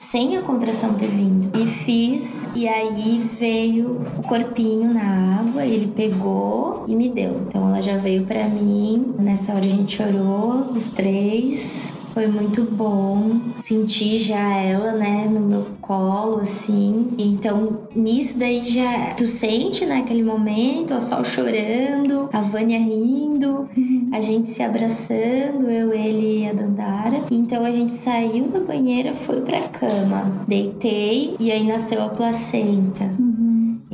Sem 0.00 0.36
a 0.36 0.42
contração 0.42 0.94
ter 0.94 1.06
vindo. 1.06 1.56
E 1.56 1.68
fiz, 1.84 2.50
e 2.54 2.66
aí 2.66 3.18
veio 3.38 4.02
o 4.18 4.22
corpinho 4.22 4.92
na 4.92 5.40
água, 5.40 5.64
ele 5.64 5.86
pegou 5.94 6.84
e 6.88 6.96
me 6.96 7.08
deu. 7.10 7.42
Então 7.46 7.68
ela 7.68 7.80
já 7.80 7.96
veio 7.96 8.24
para 8.24 8.48
mim. 8.48 9.14
Nessa 9.18 9.52
hora 9.52 9.64
a 9.64 9.68
gente 9.68 9.96
chorou, 9.96 10.72
os 10.72 10.90
três. 10.90 11.93
Foi 12.14 12.28
muito 12.28 12.62
bom 12.62 13.40
sentir 13.60 14.20
já 14.20 14.56
ela, 14.56 14.92
né, 14.92 15.28
no 15.28 15.40
meu 15.40 15.66
colo, 15.80 16.38
assim. 16.42 17.08
Então, 17.18 17.88
nisso 17.92 18.38
daí 18.38 18.68
já 18.68 19.14
tu 19.16 19.26
sente 19.26 19.84
naquele 19.84 20.22
né, 20.22 20.32
momento, 20.32 20.94
o 20.94 21.00
sol 21.00 21.24
chorando, 21.24 22.28
a 22.32 22.40
Vânia 22.40 22.78
rindo, 22.78 23.68
a 24.12 24.20
gente 24.20 24.48
se 24.48 24.62
abraçando, 24.62 25.68
eu, 25.68 25.92
ele 25.92 26.42
e 26.42 26.48
a 26.48 26.52
Dandara. 26.52 27.20
Então 27.32 27.64
a 27.64 27.72
gente 27.72 27.90
saiu 27.90 28.46
da 28.46 28.60
banheira, 28.60 29.12
foi 29.12 29.40
pra 29.40 29.60
cama. 29.62 30.44
Deitei 30.46 31.34
e 31.40 31.50
aí 31.50 31.66
nasceu 31.66 32.00
a 32.00 32.10
placenta. 32.10 33.10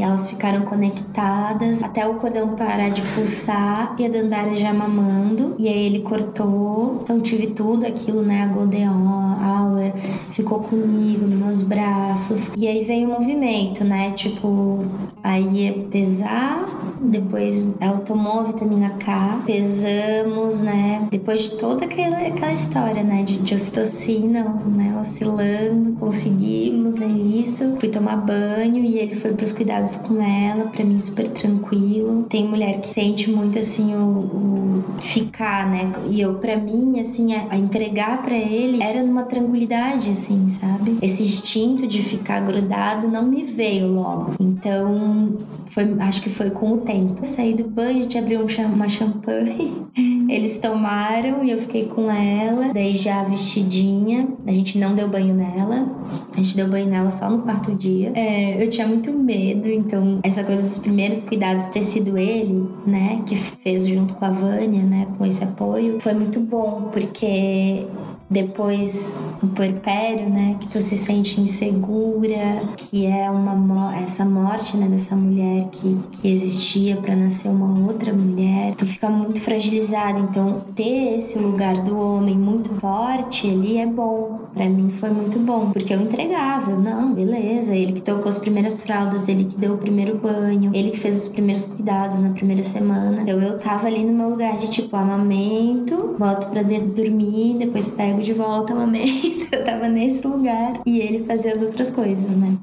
E 0.01 0.03
elas 0.03 0.31
ficaram 0.31 0.63
conectadas 0.63 1.83
até 1.83 2.09
o 2.09 2.15
cordão 2.15 2.57
parar 2.57 2.89
de 2.89 3.03
pulsar 3.03 3.95
e 3.99 4.07
a 4.07 4.09
Dandara 4.09 4.57
já 4.57 4.73
mamando. 4.73 5.55
E 5.59 5.69
aí 5.69 5.85
ele 5.85 6.01
cortou. 6.01 7.01
Então 7.03 7.21
tive 7.21 7.49
tudo 7.49 7.85
aquilo, 7.85 8.23
né? 8.23 8.45
A 8.45 8.47
Golden 8.47 8.89
Hour 8.89 9.93
ficou 10.31 10.61
comigo 10.61 11.27
nos 11.27 11.39
meus 11.39 11.63
braços. 11.63 12.51
E 12.57 12.67
aí 12.67 12.83
veio 12.83 13.09
o 13.09 13.13
movimento, 13.13 13.85
né? 13.85 14.13
Tipo, 14.13 14.87
aí 15.23 15.47
ia 15.53 15.73
pesar 15.91 16.81
depois 17.01 17.67
ela 17.81 17.99
tomou 18.01 18.41
a 18.41 18.43
vitamina 18.45 18.91
K, 18.91 19.43
pesamos, 19.47 20.61
né? 20.61 21.09
Depois 21.11 21.41
de 21.41 21.51
toda 21.57 21.87
aquela, 21.87 22.19
aquela 22.19 22.53
história, 22.53 23.03
né? 23.03 23.23
De, 23.23 23.39
de 23.39 23.55
ocitocina, 23.55 24.45
né? 24.67 24.89
Oscilando, 25.01 25.93
conseguimos, 25.99 27.01
é 27.01 27.07
isso. 27.07 27.77
Fui 27.81 27.89
tomar 27.89 28.17
banho 28.17 28.85
e 28.85 28.99
ele 28.99 29.15
foi 29.15 29.33
pros 29.33 29.53
cuidados 29.53 29.89
com 29.96 30.22
ela, 30.22 30.66
pra 30.66 30.85
mim 30.85 30.98
super 30.98 31.29
tranquilo. 31.29 32.24
Tem 32.29 32.46
mulher 32.46 32.81
que 32.81 32.92
sente 32.92 33.31
muito 33.31 33.59
assim 33.59 33.94
o, 33.94 34.00
o 34.00 34.85
ficar, 35.00 35.68
né? 35.68 35.92
E 36.11 36.20
eu, 36.20 36.35
pra 36.35 36.57
mim, 36.57 36.98
assim, 37.00 37.35
a, 37.35 37.46
a 37.50 37.57
entregar 37.57 38.22
para 38.22 38.37
ele 38.37 38.83
era 38.83 39.03
numa 39.03 39.22
tranquilidade, 39.24 40.11
assim, 40.11 40.48
sabe? 40.48 40.98
Esse 41.03 41.22
instinto 41.22 41.87
de 41.87 42.03
ficar 42.03 42.40
grudado 42.40 43.09
não 43.09 43.26
me 43.26 43.44
veio 43.44 43.92
logo. 43.92 44.35
Então, 44.38 45.37
foi, 45.68 45.85
acho 46.00 46.22
que 46.22 46.31
foi 46.31 46.50
com 46.50 46.72
o 46.72 46.79
tempo. 46.79 47.24
saí 47.24 47.55
do 47.55 47.64
banho, 47.64 47.98
a 47.98 48.03
gente 48.03 48.18
abriu 48.18 48.40
uma 48.40 48.88
champanhe. 48.88 49.72
Eles 50.29 50.59
tomaram 50.59 51.42
e 51.42 51.50
eu 51.50 51.59
fiquei 51.59 51.87
com 51.87 52.11
ela, 52.11 52.72
daí 52.72 52.94
já 52.94 53.24
vestidinha. 53.24 54.29
A 54.46 54.53
gente 54.53 54.79
não 54.79 54.94
deu 54.94 55.09
banho 55.09 55.35
nela. 55.35 55.88
A 56.33 56.37
gente 56.37 56.57
deu 56.57 56.68
banho 56.68 56.87
nela 56.87 57.11
só 57.11 57.29
no 57.29 57.42
quarto 57.42 57.74
dia. 57.74 58.12
É, 58.14 58.62
eu 58.62 58.70
tinha 58.70 58.87
muito 58.87 59.12
medo, 59.12 59.68
então 59.81 60.21
essa 60.23 60.45
coisa 60.45 60.62
dos 60.62 60.79
primeiros 60.79 61.25
cuidados 61.25 61.66
ter 61.66 61.83
sido 61.83 62.16
ele, 62.16 62.69
né, 62.87 63.23
que 63.27 63.37
fez 63.37 63.87
junto 63.87 64.14
com 64.14 64.25
a 64.25 64.31
Vânia, 64.31 64.83
né, 64.83 65.07
com 65.16 65.27
esse 65.27 65.43
apoio, 65.43 66.01
foi 66.01 66.14
muito 66.14 66.40
bom, 66.40 66.90
porque 66.93 67.87
depois 68.31 69.19
o 69.43 69.49
puerpério, 69.49 70.31
né, 70.31 70.57
que 70.61 70.69
tu 70.69 70.81
se 70.81 70.97
sente 70.97 71.40
insegura, 71.40 72.61
que 72.77 73.05
é 73.05 73.29
uma 73.29 73.51
essa 73.97 74.25
morte, 74.25 74.77
né, 74.77 74.87
dessa 74.87 75.16
mulher 75.16 75.69
que, 75.71 75.99
que 76.12 76.31
existia 76.31 76.97
para 76.97 77.16
nascer 77.16 77.49
uma 77.49 77.87
outra 77.87 78.12
mulher, 78.12 78.75
tu 78.77 78.87
fica 78.87 79.09
muito 79.09 79.40
fragilizada. 79.40 80.21
Então, 80.21 80.61
ter 80.77 81.16
esse 81.16 81.38
lugar 81.38 81.83
do 81.83 81.99
homem 81.99 82.37
muito 82.37 82.71
forte 82.81 83.49
ali 83.49 83.79
é 83.79 83.87
bom. 83.87 84.40
Para 84.55 84.69
mim 84.69 84.90
foi 84.90 85.11
muito 85.11 85.38
bom, 85.38 85.71
porque 85.71 85.93
eu 85.93 86.01
entregava, 86.01 86.73
não, 86.77 87.12
beleza, 87.12 87.75
ele 87.75 87.95
que 87.95 88.01
tocou 88.01 88.29
as 88.29 88.38
primeiras 88.38 88.83
fraldas, 88.83 89.29
ele 89.29 89.45
que 89.45 89.57
deu 89.57 89.75
o 89.75 89.79
primeiro 89.79 90.19
banho, 90.19 90.71
ele 90.75 90.90
que 90.90 90.99
fez 90.99 91.25
os 91.25 91.29
primeiros 91.29 91.66
cuidados 91.66 92.21
na 92.21 92.31
primeira 92.31 92.62
semana. 92.62 93.23
Então 93.23 93.40
eu 93.40 93.59
tava 93.59 93.87
ali 93.87 94.05
no 94.05 94.12
meu 94.12 94.31
lugar 94.31 94.57
de 94.57 94.71
tipo 94.71 94.97
amamento, 94.97 96.14
volto 96.19 96.49
para 96.49 96.62
dormir, 96.62 97.57
depois 97.59 97.88
pego 97.88 98.19
de 98.20 98.33
volta 98.33 98.72
uma 98.72 98.85
amamento. 98.85 99.48
Eu 99.54 99.64
tava 99.64 99.88
nesse 99.88 100.26
lugar 100.26 100.80
e 100.87 101.00
ele 101.00 101.24
fazia 101.24 101.54
as 101.54 101.62
outras 101.62 101.90
coisas, 101.90 102.30
né? 102.30 102.56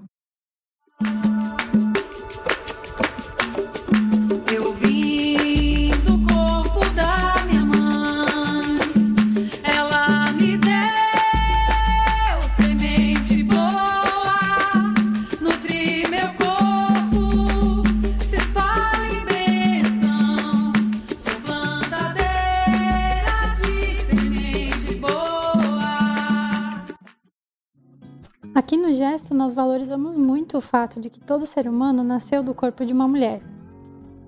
Nós 29.34 29.54
valorizamos 29.54 30.16
muito 30.18 30.58
o 30.58 30.62
fato 30.62 31.00
de 31.00 31.10
que 31.10 31.20
todo 31.20 31.46
ser 31.46 31.68
humano 31.68 32.04
nasceu 32.04 32.42
do 32.42 32.54
corpo 32.54 32.86
de 32.86 32.94
uma 32.94 33.08
mulher. 33.08 33.42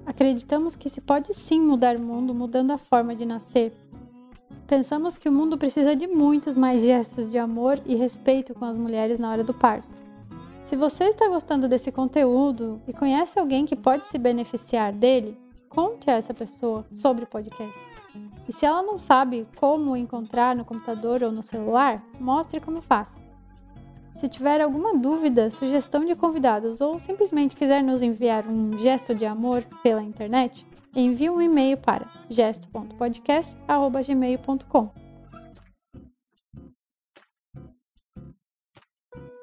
Acreditamos 0.05 0.75
que 0.75 0.89
se 0.89 1.01
pode 1.01 1.33
sim 1.33 1.61
mudar 1.61 1.95
o 1.95 2.01
mundo 2.01 2.33
mudando 2.33 2.71
a 2.71 2.77
forma 2.77 3.15
de 3.15 3.25
nascer. 3.25 3.73
Pensamos 4.65 5.17
que 5.17 5.29
o 5.29 5.31
mundo 5.31 5.57
precisa 5.57 5.95
de 5.95 6.07
muitos 6.07 6.57
mais 6.57 6.81
gestos 6.81 7.29
de 7.31 7.37
amor 7.37 7.79
e 7.85 7.95
respeito 7.95 8.53
com 8.53 8.65
as 8.65 8.77
mulheres 8.77 9.19
na 9.19 9.31
hora 9.31 9.43
do 9.43 9.53
parto. 9.53 9.97
Se 10.65 10.75
você 10.75 11.05
está 11.05 11.27
gostando 11.27 11.67
desse 11.67 11.91
conteúdo 11.91 12.81
e 12.87 12.93
conhece 12.93 13.39
alguém 13.39 13.65
que 13.65 13.75
pode 13.75 14.05
se 14.05 14.17
beneficiar 14.17 14.93
dele, 14.93 15.39
conte 15.67 16.09
a 16.09 16.13
essa 16.13 16.33
pessoa 16.33 16.85
sobre 16.91 17.23
o 17.23 17.27
podcast. 17.27 17.79
E 18.47 18.51
se 18.51 18.65
ela 18.65 18.81
não 18.81 18.97
sabe 18.97 19.47
como 19.59 19.95
encontrar 19.95 20.55
no 20.55 20.65
computador 20.65 21.23
ou 21.23 21.31
no 21.31 21.43
celular, 21.43 22.03
mostre 22.19 22.59
como 22.59 22.81
faz. 22.81 23.28
Se 24.19 24.27
tiver 24.27 24.59
alguma 24.59 24.97
dúvida, 24.97 25.49
sugestão 25.49 26.03
de 26.03 26.13
convidados 26.13 26.81
ou 26.81 26.99
simplesmente 26.99 27.55
quiser 27.55 27.81
nos 27.81 28.01
enviar 28.01 28.45
um 28.45 28.77
gesto 28.77 29.15
de 29.15 29.25
amor 29.25 29.63
pela 29.81 30.03
internet, 30.03 30.67
envie 30.93 31.29
um 31.29 31.41
e-mail 31.41 31.77
para 31.77 32.05
gesto.podcast.gmail.com. 32.29 34.98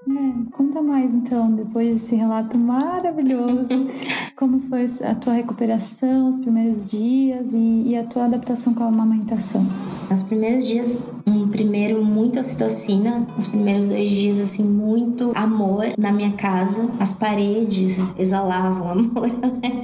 É, 0.09 0.53
conta 0.53 0.81
mais 0.81 1.13
então, 1.13 1.51
depois 1.51 2.01
desse 2.01 2.15
relato 2.15 2.57
maravilhoso, 2.57 3.89
como 4.37 4.61
foi 4.61 4.85
a 5.03 5.15
tua 5.17 5.33
recuperação, 5.33 6.29
os 6.29 6.39
primeiros 6.39 6.89
dias 6.89 7.53
e, 7.53 7.83
e, 7.87 7.97
a 7.97 8.05
tua 8.05 8.27
adaptação 8.27 8.73
com 8.73 8.85
a 8.85 8.87
amamentação. 8.87 9.67
Os 10.09 10.23
primeiros 10.23 10.65
dias, 10.65 11.13
um 11.27 11.49
primeiro 11.49 12.05
muito 12.05 12.39
ocitocina, 12.39 13.27
os 13.37 13.49
primeiros 13.49 13.89
dois 13.89 14.09
dias 14.09 14.39
assim 14.39 14.63
muito 14.63 15.33
amor 15.35 15.87
na 15.99 16.13
minha 16.13 16.33
casa, 16.33 16.89
as 17.01 17.13
paredes 17.13 17.99
exalavam 18.17 18.89
amor, 18.93 19.29
né? 19.29 19.83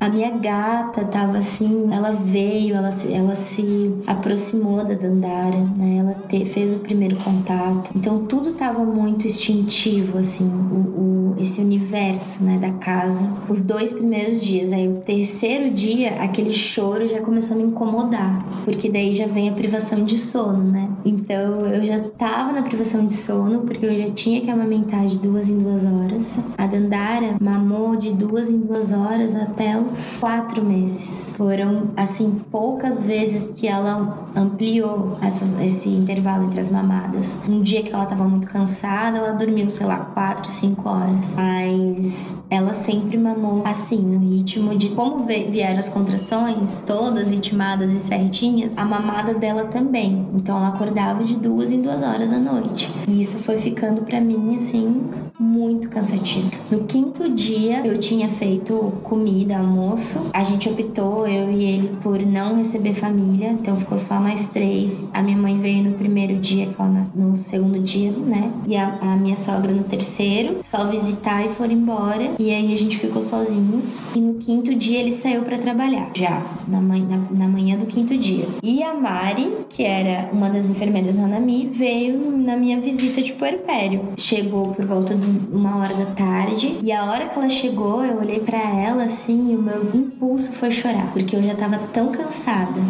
A 0.00 0.08
minha 0.08 0.30
gata 0.30 1.04
tava 1.04 1.38
assim, 1.38 1.88
ela 1.92 2.12
veio, 2.12 2.76
ela 2.76 2.92
se, 2.92 3.12
ela 3.12 3.34
se 3.34 3.92
aproximou 4.06 4.84
da 4.84 4.94
Dandara, 4.94 5.58
né? 5.76 5.96
Ela 5.98 6.14
te, 6.28 6.44
fez 6.44 6.72
o 6.72 6.78
primeiro 6.78 7.16
contato. 7.16 7.90
Então 7.96 8.24
tudo 8.26 8.52
tava 8.52 8.84
muito 8.84 9.26
instintivo, 9.26 10.18
assim, 10.18 10.46
o, 10.46 11.34
o, 11.34 11.36
esse 11.40 11.60
universo, 11.60 12.44
né, 12.44 12.58
da 12.58 12.70
casa. 12.74 13.28
Os 13.48 13.64
dois 13.64 13.92
primeiros 13.92 14.40
dias, 14.40 14.72
aí 14.72 14.86
o 14.88 14.98
terceiro 15.00 15.74
dia, 15.74 16.22
aquele 16.22 16.52
choro 16.52 17.08
já 17.08 17.20
começou 17.20 17.56
a 17.56 17.58
me 17.58 17.66
incomodar, 17.66 18.46
porque 18.64 18.88
daí 18.88 19.12
já 19.12 19.26
vem 19.26 19.48
a 19.48 19.52
privação 19.52 20.04
de 20.04 20.16
sono, 20.16 20.62
né? 20.62 20.88
Então 21.04 21.66
eu 21.66 21.82
já 21.82 22.00
tava 22.00 22.52
na 22.52 22.62
privação 22.62 23.04
de 23.04 23.14
sono, 23.14 23.62
porque 23.62 23.84
eu 23.84 23.98
já 23.98 24.10
tinha 24.10 24.40
que 24.40 24.50
amamentar 24.50 25.06
de 25.06 25.18
duas 25.18 25.48
em 25.48 25.58
duas 25.58 25.84
horas. 25.84 26.38
A 26.56 26.68
Dandara 26.68 27.36
mamou 27.40 27.96
de 27.96 28.12
duas 28.12 28.48
em 28.48 28.58
duas 28.58 28.92
horas 28.92 29.34
até 29.34 29.76
o 29.76 29.87
quatro 30.20 30.64
meses. 30.64 31.34
Foram, 31.36 31.90
assim, 31.96 32.42
poucas 32.50 33.04
vezes 33.04 33.52
que 33.54 33.66
ela 33.66 34.28
ampliou 34.34 35.16
essas, 35.22 35.58
esse 35.60 35.88
intervalo 35.88 36.44
entre 36.46 36.60
as 36.60 36.70
mamadas. 36.70 37.38
Um 37.48 37.62
dia 37.62 37.82
que 37.82 37.92
ela 37.92 38.04
estava 38.04 38.24
muito 38.24 38.48
cansada, 38.48 39.18
ela 39.18 39.32
dormiu, 39.32 39.68
sei 39.70 39.86
lá, 39.86 39.98
quatro, 39.98 40.50
cinco 40.50 40.88
horas. 40.88 41.32
Mas 41.34 42.42
ela 42.50 42.74
sempre 42.74 43.16
mamou 43.16 43.62
assim, 43.64 43.98
no 43.98 44.18
ritmo 44.18 44.76
de 44.76 44.90
como 44.90 45.24
vieram 45.24 45.78
as 45.78 45.88
contrações, 45.88 46.78
todas 46.86 47.30
ritmadas 47.30 47.90
e 47.92 48.00
certinhas, 48.00 48.76
a 48.76 48.84
mamada 48.84 49.34
dela 49.34 49.66
também. 49.66 50.26
Então 50.34 50.56
ela 50.56 50.68
acordava 50.68 51.24
de 51.24 51.36
duas 51.36 51.70
em 51.70 51.80
duas 51.82 52.02
horas 52.02 52.30
da 52.30 52.38
noite. 52.38 52.90
E 53.06 53.20
isso 53.20 53.38
foi 53.38 53.58
ficando 53.58 54.02
para 54.02 54.20
mim 54.20 54.56
assim 54.56 55.27
muito 55.38 55.88
cansativo. 55.88 56.50
No 56.70 56.84
quinto 56.84 57.28
dia 57.30 57.86
eu 57.86 57.98
tinha 57.98 58.28
feito 58.28 58.92
comida, 59.04 59.56
almoço. 59.56 60.26
A 60.32 60.42
gente 60.42 60.68
optou, 60.68 61.26
eu 61.26 61.50
e 61.50 61.64
ele, 61.64 61.96
por 62.02 62.18
não 62.20 62.56
receber 62.56 62.94
família, 62.94 63.50
então 63.50 63.76
ficou 63.76 63.98
só 63.98 64.18
nós 64.18 64.48
três. 64.48 65.06
A 65.12 65.22
minha 65.22 65.36
mãe 65.36 65.56
veio 65.56 65.84
no 65.84 65.92
primeiro 65.92 66.36
dia, 66.36 66.68
no 67.14 67.36
segundo 67.36 67.78
dia, 67.78 68.10
né? 68.10 68.50
E 68.66 68.76
a, 68.76 68.98
a 69.00 69.16
minha 69.16 69.36
sogra 69.36 69.72
no 69.72 69.84
terceiro, 69.84 70.58
só 70.62 70.86
visitar 70.86 71.46
e 71.46 71.50
foram 71.50 71.72
embora. 71.72 72.32
E 72.38 72.50
aí 72.50 72.72
a 72.72 72.76
gente 72.76 72.98
ficou 72.98 73.22
sozinhos. 73.22 74.02
E 74.14 74.20
no 74.20 74.34
quinto 74.34 74.74
dia 74.74 74.98
ele 74.98 75.12
saiu 75.12 75.42
para 75.42 75.58
trabalhar, 75.58 76.10
já, 76.14 76.44
na, 76.66 76.80
manhã, 76.80 77.06
na, 77.30 77.38
na 77.44 77.48
manhã 77.48 77.78
do 77.78 77.86
quinto 77.86 78.16
dia. 78.16 78.46
E 78.62 78.82
a 78.82 78.94
Mari, 78.94 79.52
que 79.68 79.84
era 79.84 80.30
uma 80.32 80.50
das 80.50 80.68
enfermeiras 80.68 81.16
da 81.16 81.26
Nami, 81.26 81.68
veio 81.72 82.36
na 82.36 82.56
minha 82.56 82.80
visita 82.80 83.22
de 83.22 83.32
puerpério. 83.32 84.08
Chegou 84.16 84.72
por 84.72 84.84
volta 84.84 85.14
de 85.14 85.27
uma 85.52 85.78
hora 85.78 85.94
da 85.94 86.06
tarde. 86.06 86.78
E 86.82 86.92
a 86.92 87.04
hora 87.04 87.28
que 87.28 87.38
ela 87.38 87.48
chegou, 87.48 88.04
eu 88.04 88.18
olhei 88.18 88.40
para 88.40 88.58
ela 88.58 89.04
assim 89.04 89.52
e 89.52 89.56
o 89.56 89.62
meu 89.62 89.90
impulso 89.94 90.52
foi 90.52 90.70
chorar, 90.70 91.12
porque 91.12 91.36
eu 91.36 91.42
já 91.42 91.54
tava 91.54 91.78
tão 91.92 92.12
cansada 92.12 92.80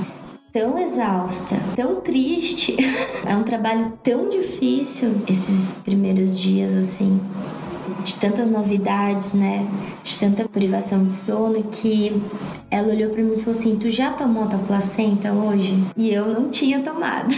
tão 0.51 0.79
exausta, 0.79 1.57
tão 1.77 2.01
triste. 2.01 2.75
é 3.25 3.37
um 3.37 3.45
trabalho 3.45 3.93
tão 4.03 4.29
difícil 4.29 5.23
esses 5.29 5.75
primeiros 5.75 6.37
dias 6.39 6.75
assim 6.75 7.21
de 8.05 8.15
tantas 8.17 8.51
novidades, 8.51 9.33
né? 9.33 9.67
De 10.03 10.19
tanta 10.19 10.49
privação 10.49 11.05
de 11.05 11.13
sono 11.13 11.63
que 11.65 12.23
ela 12.71 12.89
olhou 12.89 13.11
para 13.11 13.23
mim 13.23 13.35
e 13.37 13.41
falou 13.41 13.59
assim: 13.59 13.77
"Tu 13.77 13.91
já 13.91 14.11
tomou 14.13 14.47
tua 14.47 14.59
placenta 14.59 15.33
hoje?" 15.33 15.83
E 15.97 16.11
eu 16.11 16.27
não 16.33 16.49
tinha 16.51 16.81
tomado. 16.81 17.35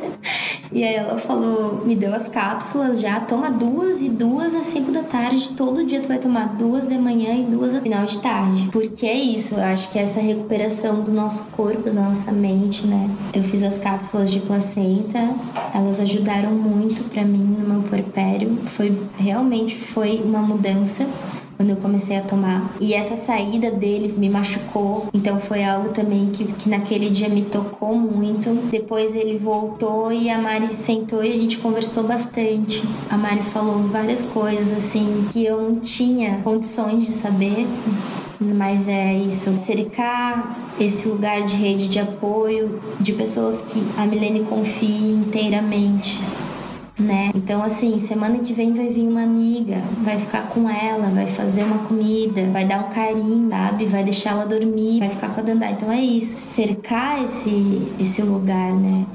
e 0.72 0.82
aí 0.82 0.94
ela 0.94 1.18
falou, 1.18 1.84
me 1.84 1.94
deu 1.94 2.14
as 2.14 2.28
cápsulas 2.28 3.00
já, 3.00 3.20
toma 3.20 3.50
duas 3.50 4.02
e 4.02 4.08
duas 4.08 4.54
às 4.54 4.66
cinco 4.66 4.90
da 4.90 5.02
tarde, 5.02 5.50
todo 5.56 5.84
dia 5.84 6.00
tu 6.00 6.08
vai 6.08 6.18
tomar 6.18 6.56
duas 6.56 6.86
de 6.88 6.98
manhã 6.98 7.34
e 7.34 7.44
duas 7.44 7.74
ao 7.74 7.80
final 7.80 8.04
de 8.06 8.18
tarde. 8.18 8.68
Porque 8.72 9.06
é 9.06 9.14
isso, 9.14 9.54
eu 9.54 9.62
acho 9.62 9.90
que 9.90 9.98
essa 9.98 10.20
recuperação 10.20 11.02
do 11.02 11.12
nosso 11.12 11.50
corpo, 11.50 11.82
da 11.82 11.92
nossa 11.92 12.32
mente, 12.32 12.86
né? 12.86 13.10
Eu 13.32 13.42
fiz 13.42 13.62
as 13.62 13.78
cápsulas 13.78 14.30
de 14.30 14.40
placenta, 14.40 15.28
elas 15.72 16.00
ajudaram 16.00 16.50
muito 16.50 17.04
para 17.04 17.24
mim 17.24 17.56
no 17.58 17.68
meu 17.68 17.82
puerpério. 17.82 18.58
Foi 18.66 18.96
realmente 19.18 19.76
foi 19.84 20.20
uma 20.24 20.40
mudança 20.40 21.06
quando 21.56 21.70
eu 21.70 21.76
comecei 21.76 22.16
a 22.16 22.22
tomar. 22.22 22.74
E 22.80 22.94
essa 22.94 23.16
saída 23.16 23.70
dele 23.70 24.12
me 24.16 24.28
machucou, 24.28 25.08
então 25.14 25.38
foi 25.38 25.64
algo 25.64 25.90
também 25.90 26.30
que, 26.30 26.44
que 26.44 26.68
naquele 26.68 27.10
dia 27.10 27.28
me 27.28 27.42
tocou 27.42 27.94
muito. 27.94 28.70
Depois 28.70 29.14
ele 29.14 29.38
voltou 29.38 30.12
e 30.12 30.28
a 30.28 30.38
Mari 30.38 30.74
sentou 30.74 31.24
e 31.24 31.32
a 31.32 31.36
gente 31.36 31.58
conversou 31.58 32.04
bastante. 32.04 32.82
A 33.10 33.16
Mari 33.16 33.42
falou 33.52 33.78
várias 33.84 34.22
coisas 34.22 34.72
assim 34.72 35.28
que 35.32 35.44
eu 35.44 35.60
não 35.60 35.76
tinha 35.76 36.40
condições 36.42 37.06
de 37.06 37.12
saber. 37.12 37.66
Mas 38.40 38.88
é 38.88 39.14
isso, 39.14 39.56
cercar 39.56 40.58
esse 40.78 41.08
lugar 41.08 41.44
de 41.46 41.56
rede 41.56 41.88
de 41.88 41.98
apoio 42.00 42.80
de 43.00 43.12
pessoas 43.12 43.60
que 43.60 43.82
a 43.96 44.04
Milene 44.04 44.40
confie 44.40 45.12
inteiramente 45.12 46.18
né? 46.98 47.30
Então, 47.34 47.62
assim, 47.62 47.98
semana 47.98 48.38
que 48.38 48.52
vem 48.52 48.72
vai 48.72 48.88
vir 48.88 49.06
uma 49.08 49.22
amiga, 49.22 49.82
vai 50.02 50.18
ficar 50.18 50.48
com 50.48 50.68
ela, 50.68 51.08
vai 51.10 51.26
fazer 51.26 51.64
uma 51.64 51.78
comida, 51.78 52.46
vai 52.52 52.66
dar 52.66 52.84
um 52.84 52.90
carinho, 52.90 53.50
sabe? 53.50 53.86
Vai 53.86 54.04
deixar 54.04 54.30
ela 54.30 54.46
dormir, 54.46 55.00
vai 55.00 55.08
ficar 55.08 55.34
com 55.34 55.40
a 55.40 55.42
Dandá. 55.42 55.70
Então 55.70 55.90
é 55.90 56.00
isso, 56.00 56.40
cercar 56.40 57.24
esse, 57.24 57.92
esse 57.98 58.22
lugar, 58.22 58.72
né? 58.72 59.06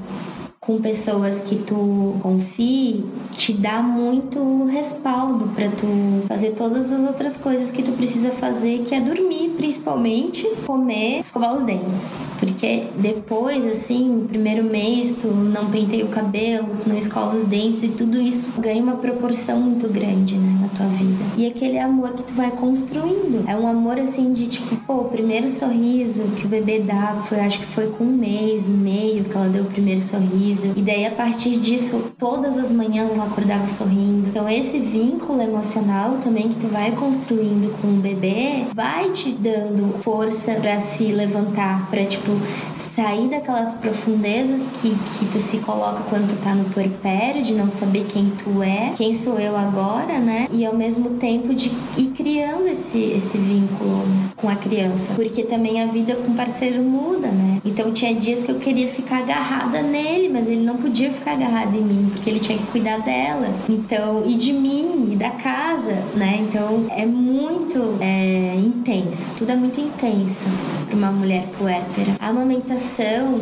Com 0.60 0.78
pessoas 0.78 1.40
que 1.40 1.56
tu 1.56 2.16
confie 2.20 3.02
te 3.30 3.54
dá 3.54 3.80
muito 3.80 4.66
respaldo 4.66 5.48
para 5.54 5.70
tu 5.70 6.26
fazer 6.28 6.50
todas 6.50 6.92
as 6.92 7.00
outras 7.00 7.38
coisas 7.38 7.70
que 7.70 7.82
tu 7.82 7.92
precisa 7.92 8.28
fazer, 8.28 8.80
que 8.80 8.94
é 8.94 9.00
dormir, 9.00 9.54
principalmente, 9.56 10.46
comer, 10.66 11.20
escovar 11.20 11.54
os 11.54 11.62
dentes. 11.62 12.18
Porque 12.38 12.84
depois, 12.98 13.66
assim, 13.66 14.06
no 14.06 14.28
primeiro 14.28 14.62
mês, 14.62 15.16
tu 15.22 15.28
não 15.28 15.70
penteia 15.70 16.04
o 16.04 16.08
cabelo, 16.08 16.68
não 16.86 16.98
escova 16.98 17.36
os 17.36 17.44
dentes 17.44 17.82
e 17.82 17.88
tudo 17.88 18.20
isso 18.20 18.60
ganha 18.60 18.82
uma 18.82 18.96
proporção 18.96 19.58
muito 19.58 19.90
grande, 19.90 20.36
né, 20.36 20.58
na 20.60 20.68
tua 20.68 20.86
vida. 20.88 21.24
E 21.38 21.46
aquele 21.46 21.78
amor 21.78 22.12
que 22.12 22.24
tu 22.24 22.34
vai 22.34 22.50
construindo. 22.50 23.48
É 23.48 23.56
um 23.56 23.66
amor 23.66 23.98
assim 23.98 24.34
de 24.34 24.48
tipo, 24.48 24.76
pô, 24.86 24.96
o 24.96 25.04
primeiro 25.04 25.48
sorriso 25.48 26.22
que 26.36 26.44
o 26.44 26.48
bebê 26.48 26.80
dá, 26.80 27.24
foi, 27.26 27.40
acho 27.40 27.60
que 27.60 27.66
foi 27.66 27.86
com 27.92 28.04
um 28.04 28.12
mês 28.12 28.68
meio 28.68 29.24
que 29.24 29.34
ela 29.34 29.48
deu 29.48 29.64
o 29.64 29.66
primeiro 29.66 30.02
sorriso 30.02 30.49
sorriso. 30.54 30.72
E 30.76 30.82
daí, 30.82 31.06
a 31.06 31.10
partir 31.10 31.58
disso, 31.58 32.12
todas 32.18 32.58
as 32.58 32.72
manhãs 32.72 33.10
ela 33.10 33.24
acordava 33.24 33.66
sorrindo. 33.68 34.28
Então, 34.28 34.48
esse 34.48 34.78
vínculo 34.78 35.40
emocional 35.40 36.18
também 36.22 36.48
que 36.48 36.56
tu 36.56 36.68
vai 36.68 36.92
construindo 36.92 37.72
com 37.80 37.88
o 37.88 38.00
bebê 38.00 38.64
vai 38.74 39.10
te 39.10 39.30
dando 39.32 39.98
força 40.02 40.54
para 40.54 40.80
se 40.80 41.04
levantar, 41.12 41.88
para 41.90 42.04
tipo, 42.04 42.30
sair 42.76 43.28
daquelas 43.28 43.74
profundezas 43.74 44.68
que, 44.80 44.90
que 45.18 45.26
tu 45.26 45.40
se 45.40 45.58
coloca 45.58 46.02
quando 46.08 46.28
tu 46.28 46.42
tá 46.42 46.54
no 46.54 46.64
puerpério, 46.64 47.42
de 47.42 47.52
não 47.52 47.70
saber 47.70 48.06
quem 48.08 48.30
tu 48.42 48.62
é, 48.62 48.92
quem 48.96 49.14
sou 49.14 49.38
eu 49.38 49.56
agora, 49.56 50.18
né? 50.18 50.48
E 50.52 50.64
ao 50.64 50.74
mesmo 50.74 51.10
tempo 51.10 51.54
de 51.54 51.70
ir 51.96 52.08
criando 52.16 52.66
esse, 52.66 52.98
esse 52.98 53.38
vínculo 53.38 54.02
com 54.36 54.48
a 54.48 54.56
criança. 54.56 55.14
Porque 55.14 55.42
também 55.42 55.82
a 55.82 55.86
vida 55.86 56.14
com 56.14 56.34
parceiro 56.34 56.82
muda, 56.82 57.28
né? 57.28 57.60
Então 57.64 57.92
tinha 57.92 58.14
dias 58.14 58.42
que 58.42 58.50
eu 58.50 58.58
queria 58.58 58.88
ficar 58.88 59.18
agarrada 59.18 59.82
nele, 59.82 60.28
mas 60.28 60.39
ele 60.48 60.62
não 60.62 60.76
podia 60.76 61.10
ficar 61.10 61.32
agarrado 61.32 61.74
em 61.76 61.82
mim, 61.82 62.10
porque 62.12 62.30
ele 62.30 62.40
tinha 62.40 62.58
que 62.58 62.66
cuidar 62.66 62.98
dela. 62.98 63.48
Então, 63.68 64.24
e 64.26 64.34
de 64.34 64.52
mim, 64.52 65.10
e 65.12 65.16
da 65.16 65.30
casa, 65.30 65.94
né? 66.14 66.38
Então 66.48 66.86
é 66.90 67.06
muito 67.06 67.96
é, 68.00 68.54
intenso, 68.56 69.34
tudo 69.36 69.52
é 69.52 69.56
muito 69.56 69.80
intenso 69.80 70.46
para 70.86 70.96
uma 70.96 71.10
mulher 71.10 71.46
puérpera. 71.58 72.16
A 72.18 72.28
amamentação 72.28 73.40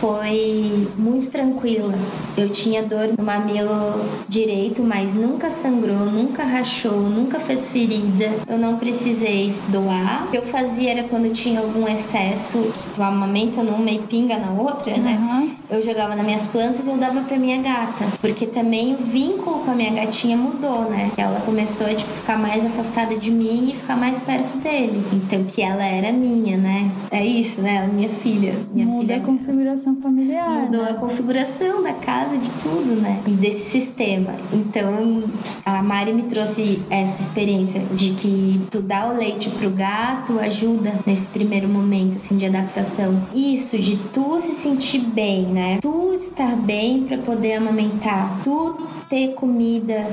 foi 0.00 0.88
muito 0.96 1.30
tranquila. 1.30 1.94
Eu 2.36 2.48
tinha 2.50 2.82
dor 2.82 3.10
no 3.16 3.24
mamilo 3.24 4.04
direito, 4.28 4.82
mas 4.82 5.14
nunca 5.14 5.50
sangrou, 5.50 6.06
nunca 6.06 6.44
rachou, 6.44 7.00
nunca 7.00 7.38
fez 7.38 7.68
ferida. 7.68 8.30
Eu 8.48 8.58
não 8.58 8.76
precisei 8.76 9.54
doar. 9.68 10.24
O 10.26 10.30
que 10.30 10.38
eu 10.38 10.42
fazia 10.42 10.90
era 10.92 11.04
quando 11.04 11.32
tinha 11.32 11.60
algum 11.60 11.86
excesso, 11.86 12.72
o 12.98 13.02
amamento 13.02 13.62
numa 13.62 13.90
e 13.90 13.98
pinga 13.98 14.38
na 14.38 14.50
outra, 14.50 14.96
né? 14.96 15.18
Uhum. 15.20 15.50
Eu 15.70 15.82
jogava 15.82 16.14
nas 16.14 16.24
minhas 16.24 16.46
plantas 16.46 16.86
e 16.86 16.90
eu 16.90 16.96
dava 16.96 17.22
pra 17.22 17.38
minha 17.38 17.60
gata. 17.62 18.04
Porque 18.20 18.46
também 18.46 18.94
o 18.94 18.98
vínculo 18.98 19.60
com 19.60 19.70
a 19.70 19.74
minha 19.74 19.92
gatinha 19.92 20.36
mudou, 20.36 20.90
né? 20.90 21.10
Ela 21.16 21.40
começou 21.40 21.86
a 21.86 21.94
tipo, 21.94 22.10
ficar 22.12 22.38
mais 22.38 22.64
afastada 22.64 23.16
de 23.16 23.30
mim 23.30 23.70
e 23.70 23.74
ficar 23.74 23.96
mais 23.96 24.18
perto 24.18 24.56
dele. 24.58 25.02
Então, 25.12 25.44
que 25.44 25.62
ela 25.62 25.84
era 25.84 26.12
minha, 26.12 26.56
né? 26.56 26.90
É 27.10 27.24
isso, 27.24 27.60
né? 27.62 27.76
Ela 27.76 27.86
é 27.86 27.88
minha 27.88 28.08
filha. 28.08 28.54
Minha 28.72 28.86
Muda 28.86 29.14
filha. 29.14 29.16
a 29.16 29.20
configuração 29.20 29.83
familiar. 30.00 30.62
Mudou 30.62 30.82
né? 30.82 30.90
a 30.90 30.94
configuração 30.94 31.82
da 31.82 31.92
casa, 31.92 32.36
de 32.38 32.50
tudo, 32.62 33.00
né? 33.00 33.20
E 33.26 33.30
desse 33.30 33.70
sistema. 33.70 34.34
Então, 34.52 35.22
a 35.64 35.82
Mari 35.82 36.12
me 36.12 36.22
trouxe 36.24 36.80
essa 36.88 37.22
experiência 37.22 37.80
de 37.92 38.14
que 38.14 38.60
tu 38.70 38.80
dá 38.80 39.08
o 39.08 39.16
leite 39.16 39.50
pro 39.50 39.70
gato 39.70 40.38
ajuda 40.38 40.92
nesse 41.06 41.28
primeiro 41.28 41.68
momento, 41.68 42.16
assim, 42.16 42.36
de 42.36 42.46
adaptação. 42.46 43.20
Isso, 43.34 43.78
de 43.78 43.96
tu 44.12 44.38
se 44.38 44.54
sentir 44.54 45.00
bem, 45.00 45.46
né? 45.46 45.78
Tu 45.80 46.14
estar 46.14 46.56
bem 46.56 47.04
para 47.04 47.18
poder 47.18 47.54
amamentar. 47.54 48.40
Tu 48.44 48.76
ter 49.08 49.34
comida, 49.34 50.06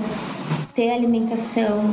ter 0.74 0.92
alimentação 0.92 1.92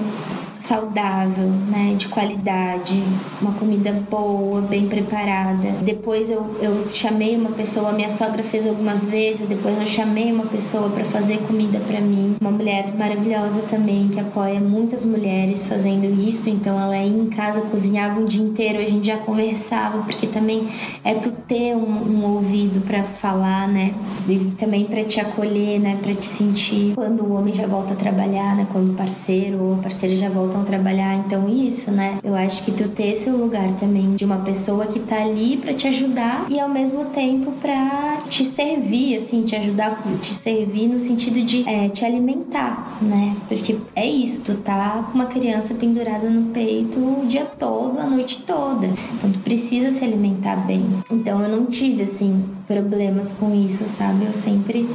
saudável, 0.61 1.49
né, 1.69 1.95
de 1.97 2.09
qualidade, 2.09 3.03
uma 3.41 3.53
comida 3.53 3.93
boa, 4.11 4.61
bem 4.61 4.89
preparada. 4.89 5.69
Depois 5.83 6.31
eu, 6.31 6.57
eu 6.61 6.89
chamei 6.93 7.37
uma 7.37 7.51
pessoa, 7.51 7.93
minha 7.93 8.09
sogra 8.09 8.43
fez 8.43 8.67
algumas 8.67 9.05
vezes, 9.05 9.49
depois 9.49 9.79
eu 9.79 9.87
chamei 9.87 10.33
uma 10.33 10.47
pessoa 10.47 10.89
para 10.91 11.05
fazer 11.05 11.39
comida 11.39 11.79
para 11.87 12.01
mim, 12.01 12.37
uma 12.41 12.51
mulher 12.51 12.93
maravilhosa 12.97 13.63
também 13.63 14.09
que 14.09 14.19
apoia 14.19 14.61
muitas 14.61 15.05
mulheres 15.05 15.67
fazendo 15.67 16.21
isso, 16.21 16.51
então 16.51 16.81
ela 16.81 16.97
ia 16.97 17.07
em 17.07 17.27
casa, 17.27 17.61
cozinhava 17.63 18.21
um 18.21 18.25
dia 18.25 18.43
inteiro, 18.43 18.79
a 18.79 18.89
gente 18.89 19.07
já 19.07 19.19
conversava, 19.19 20.03
porque 20.03 20.27
também 20.27 20.69
é 21.05 21.15
tu 21.15 21.31
ter 21.47 21.77
um, 21.77 21.81
um 21.81 22.35
ouvido 22.35 22.85
para 22.85 23.03
falar, 23.03 23.69
né, 23.69 23.95
e 24.29 24.39
também 24.59 24.85
para 24.85 25.05
te 25.05 25.21
acolher, 25.21 25.79
né, 25.79 25.99
para 26.03 26.15
te 26.15 26.27
sentir. 26.27 26.95
Quando 26.95 27.25
o 27.25 27.35
homem 27.35 27.55
já 27.55 27.67
volta 27.67 27.93
a 27.93 27.97
trabalhar, 27.97 28.57
né, 28.57 28.67
quando 28.73 28.93
o 28.93 28.95
parceiro 28.95 29.63
ou 29.63 29.75
a 29.75 29.79
parceira 29.79 30.17
já 30.17 30.29
volta 30.29 30.48
voltam 30.49 30.63
a 30.63 30.65
trabalhar. 30.65 31.15
Então, 31.17 31.49
isso, 31.49 31.91
né? 31.91 32.19
Eu 32.25 32.35
acho 32.35 32.65
que 32.65 32.73
tu 32.73 32.89
ter 32.89 33.13
esse 33.13 33.31
lugar 33.31 33.75
também 33.77 34.15
de 34.15 34.25
uma 34.25 34.39
pessoa 34.39 34.87
que 34.87 34.99
tá 35.01 35.23
ali 35.23 35.59
para 35.59 35.75
te 35.75 35.87
ajudar 35.87 36.47
e 36.49 36.59
ao 36.59 36.69
mesmo 36.69 37.07
tempo 37.07 37.53
para 37.61 38.19
te 38.29 38.45
servir, 38.45 39.17
assim, 39.17 39.43
te 39.43 39.55
ajudar, 39.55 40.03
te 40.21 40.33
servir 40.33 40.89
no 40.89 40.99
sentido 40.99 41.41
de 41.45 41.69
é, 41.69 41.89
te 41.89 42.05
alimentar, 42.05 42.99
né? 43.01 43.37
Porque 43.47 43.77
é 43.95 44.07
isso, 44.07 44.43
tu 44.45 44.55
tá 44.55 45.05
com 45.07 45.15
uma 45.15 45.27
criança 45.27 45.75
pendurada 45.75 46.29
no 46.29 46.51
peito 46.51 46.99
o 46.99 47.27
dia 47.27 47.45
todo, 47.45 47.99
a 47.99 48.07
noite 48.07 48.43
toda. 48.43 48.87
Então, 48.87 49.31
tu 49.31 49.39
precisa 49.41 49.91
se 49.91 50.05
alimentar 50.05 50.57
bem. 50.57 50.85
Então, 51.11 51.43
eu 51.43 51.49
não 51.49 51.67
tive, 51.67 52.03
assim, 52.03 52.45
problemas 52.67 53.33
com 53.33 53.55
isso, 53.55 53.85
sabe? 53.89 54.25
Eu 54.25 54.33
sempre 54.33 54.89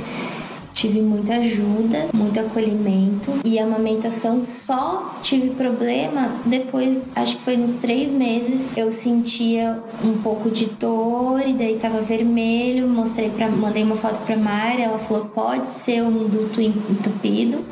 tive 0.83 1.01
muita 1.01 1.35
ajuda, 1.35 2.09
muito 2.13 2.37
acolhimento 2.37 3.31
e 3.45 3.57
amamentação 3.57 4.43
só 4.43 5.17
tive 5.23 5.51
problema 5.51 6.35
depois, 6.45 7.09
acho 7.15 7.37
que 7.37 7.43
foi 7.43 7.55
nos 7.55 7.77
três 7.77 8.11
meses, 8.11 8.75
eu 8.75 8.91
sentia 8.91 9.81
um 10.03 10.21
pouco 10.21 10.49
de 10.51 10.65
dor 10.65 11.39
e 11.47 11.53
daí 11.53 11.77
tava 11.77 12.01
vermelho, 12.01 12.85
mostrei 12.85 13.29
para, 13.29 13.47
mandei 13.47 13.81
uma 13.81 13.95
foto 13.95 14.25
pra 14.25 14.35
Mari, 14.35 14.81
ela 14.81 14.99
falou 14.99 15.23
pode 15.27 15.71
ser 15.71 16.03
um 16.03 16.27
duto 16.27 16.59
entupido. 16.59 17.63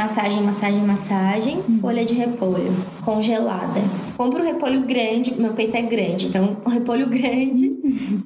Massagem, 0.00 0.42
massagem, 0.42 0.80
massagem, 0.80 1.62
folha 1.78 2.06
de 2.06 2.14
repolho 2.14 2.74
congelada. 3.04 3.82
Compra 4.16 4.42
um 4.42 4.46
repolho 4.46 4.80
grande, 4.86 5.34
meu 5.34 5.52
peito 5.52 5.76
é 5.76 5.82
grande, 5.82 6.28
então 6.28 6.56
um 6.64 6.70
repolho 6.70 7.06
grande, 7.06 7.76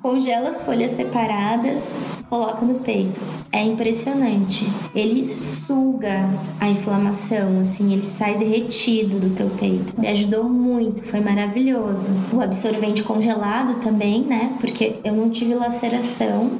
congela 0.01 0.51
as 0.51 0.63
folhas 0.63 0.93
separadas, 0.93 1.99
coloca 2.31 2.65
no 2.65 2.75
peito. 2.77 3.21
É 3.51 3.61
impressionante. 3.61 4.65
Ele 4.95 5.25
suga 5.25 6.31
a 6.61 6.69
inflamação, 6.69 7.59
assim, 7.63 7.93
ele 7.93 8.05
sai 8.05 8.39
derretido 8.39 9.19
do 9.19 9.31
teu 9.31 9.51
peito. 9.59 10.01
Me 10.01 10.07
ajudou 10.07 10.45
muito, 10.45 11.03
foi 11.03 11.19
maravilhoso. 11.19 12.09
O 12.33 12.41
absorvente 12.41 13.03
congelado 13.03 13.81
também, 13.81 14.23
né? 14.23 14.57
Porque 14.61 15.01
eu 15.03 15.13
não 15.13 15.29
tive 15.29 15.55
laceração 15.55 16.53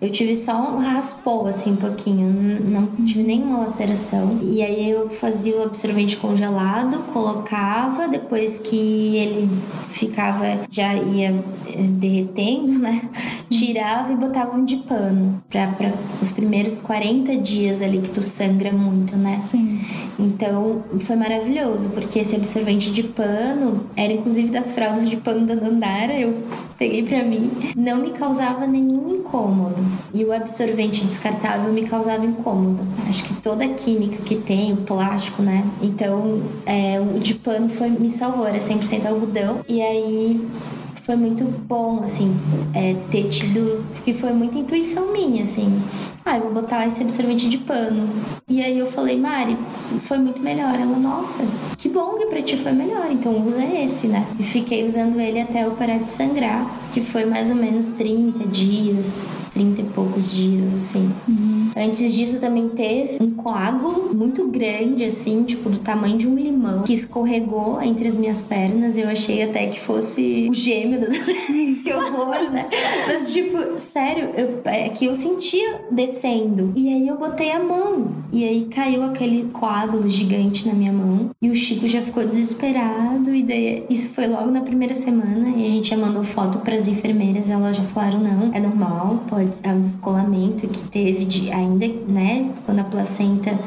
eu 0.00 0.10
tive 0.10 0.34
só 0.34 0.74
um 0.74 0.78
raspou, 0.78 1.46
assim, 1.46 1.72
um 1.72 1.76
pouquinho. 1.76 2.60
Não 2.64 2.86
tive 3.04 3.22
nenhuma 3.22 3.58
laceração. 3.58 4.38
E 4.42 4.62
aí 4.62 4.90
eu 4.90 5.10
fazia 5.10 5.56
o 5.56 5.62
absorvente 5.62 6.16
congelado, 6.16 7.04
colocava, 7.12 8.08
depois 8.08 8.58
que 8.58 9.16
ele 9.16 9.50
ficava, 9.90 10.60
já 10.70 10.94
ia 10.94 11.28
eh, 11.68 11.82
derretendo, 11.82 12.78
né? 12.78 13.10
Tirava 13.50 14.10
e 14.12 14.16
botava 14.16 14.56
um 14.56 14.64
de 14.64 14.76
pano. 14.76 15.42
Pra, 15.50 15.66
pra 15.66 15.92
os 16.22 16.32
primeiros 16.32 16.78
40 16.78 17.36
dias 17.36 17.82
ali 17.82 18.00
que 18.00 18.08
tu 18.08 18.22
sangra 18.22 18.72
muito, 18.72 19.14
né? 19.16 19.36
Sim. 19.36 19.80
Então 20.18 20.82
foi 21.00 21.16
maravilhoso, 21.16 21.90
porque 21.90 22.20
esse 22.20 22.36
absorvente 22.36 22.90
de 22.90 23.02
pano 23.02 23.86
era 23.96 24.12
inclusive 24.12 24.48
das 24.48 24.72
fraldas 24.72 25.08
de 25.08 25.16
pano 25.16 25.46
da 25.46 25.54
Dandara, 25.54 26.18
eu 26.18 26.42
peguei 26.80 27.02
para 27.02 27.22
mim, 27.22 27.50
não 27.76 28.00
me 28.00 28.12
causava 28.12 28.66
nenhum 28.66 29.16
incômodo. 29.16 29.76
E 30.14 30.24
o 30.24 30.32
absorvente 30.32 31.04
descartável 31.04 31.70
me 31.70 31.82
causava 31.82 32.24
incômodo. 32.24 32.82
Acho 33.06 33.22
que 33.24 33.34
toda 33.34 33.62
a 33.62 33.68
química 33.68 34.16
que 34.24 34.36
tem, 34.36 34.72
o 34.72 34.78
plástico, 34.78 35.42
né? 35.42 35.62
Então, 35.82 36.40
é, 36.64 36.98
o 36.98 37.20
de 37.20 37.34
pano 37.34 37.68
foi, 37.68 37.90
me 37.90 38.08
salvou, 38.08 38.46
era 38.46 38.56
100% 38.56 39.04
algodão. 39.04 39.60
E 39.68 39.82
aí 39.82 40.48
foi 40.94 41.16
muito 41.16 41.44
bom, 41.44 42.02
assim, 42.02 42.34
é, 42.72 42.94
ter 43.10 43.28
tido. 43.28 43.84
que 44.02 44.14
foi 44.14 44.32
muita 44.32 44.56
intuição 44.56 45.12
minha, 45.12 45.42
assim. 45.42 45.82
Ah, 46.30 46.36
eu 46.36 46.44
vou 46.44 46.62
botar 46.62 46.86
esse 46.86 47.02
absorvente 47.02 47.48
de 47.48 47.58
pano. 47.58 48.08
E 48.48 48.62
aí 48.62 48.78
eu 48.78 48.86
falei, 48.86 49.18
Mari, 49.18 49.56
foi 50.02 50.16
muito 50.16 50.40
melhor. 50.40 50.72
Ela, 50.76 50.96
nossa, 50.96 51.42
que 51.76 51.88
bom 51.88 52.14
que 52.14 52.26
pra 52.26 52.40
ti 52.40 52.56
foi 52.56 52.70
melhor, 52.70 53.08
então 53.10 53.44
usa 53.44 53.64
esse, 53.64 54.06
né? 54.06 54.24
E 54.38 54.44
fiquei 54.44 54.86
usando 54.86 55.18
ele 55.18 55.40
até 55.40 55.64
eu 55.64 55.72
parar 55.72 55.98
de 55.98 56.08
sangrar, 56.08 56.64
que 56.92 57.00
foi 57.00 57.24
mais 57.24 57.50
ou 57.50 57.56
menos 57.56 57.88
30 57.90 58.46
dias, 58.46 59.34
30 59.52 59.80
e 59.80 59.84
poucos 59.86 60.30
dias, 60.30 60.72
assim. 60.76 61.10
Uhum. 61.26 61.70
Antes 61.76 62.12
disso 62.12 62.38
também 62.38 62.68
teve 62.68 63.20
um 63.20 63.32
coágulo 63.32 64.14
muito 64.14 64.46
grande, 64.46 65.04
assim, 65.04 65.42
tipo 65.42 65.68
do 65.68 65.78
tamanho 65.78 66.16
de 66.16 66.28
um 66.28 66.36
limão, 66.36 66.82
que 66.82 66.92
escorregou 66.92 67.82
entre 67.82 68.06
as 68.06 68.14
minhas 68.14 68.40
pernas. 68.40 68.96
Eu 68.96 69.08
achei 69.08 69.42
até 69.42 69.66
que 69.66 69.80
fosse 69.80 70.48
o 70.48 70.54
gêmeo 70.54 71.00
da. 71.00 71.06
que 71.82 71.92
horror, 71.92 72.50
né? 72.50 72.68
Mas, 73.06 73.32
tipo, 73.32 73.78
sério, 73.78 74.30
eu, 74.36 74.60
é 74.64 74.88
que 74.90 75.06
eu 75.06 75.14
sentia 75.14 75.80
descendo. 76.20 76.72
E 76.76 76.88
aí 76.92 77.08
eu 77.08 77.18
botei 77.18 77.50
a 77.50 77.58
mão. 77.58 78.12
E 78.32 78.44
aí 78.44 78.66
caiu 78.66 79.02
aquele 79.02 79.50
coágulo 79.52 80.08
gigante 80.08 80.68
na 80.68 80.74
minha 80.74 80.92
mão. 80.92 81.30
E 81.40 81.50
o 81.50 81.56
Chico 81.56 81.88
já 81.88 82.02
ficou 82.02 82.24
desesperado. 82.24 83.34
E 83.34 83.42
daí 83.42 83.84
isso 83.88 84.10
foi 84.10 84.26
logo 84.26 84.50
na 84.50 84.60
primeira 84.60 84.94
semana. 84.94 85.48
E 85.48 85.64
a 85.64 85.68
gente 85.68 85.90
já 85.90 85.96
mandou 85.96 86.22
foto 86.22 86.58
para 86.58 86.76
as 86.76 86.86
enfermeiras. 86.86 87.48
Elas 87.48 87.76
já 87.76 87.82
falaram: 87.84 88.20
não, 88.20 88.54
é 88.54 88.60
normal, 88.60 89.24
pode 89.28 89.50
é 89.62 89.72
um 89.72 89.80
descolamento 89.80 90.68
que 90.68 90.80
teve 90.88 91.24
de 91.24 91.50
ainda, 91.50 91.86
né? 92.06 92.50
Quando 92.66 92.80
a 92.80 92.84
placenta 92.84 93.58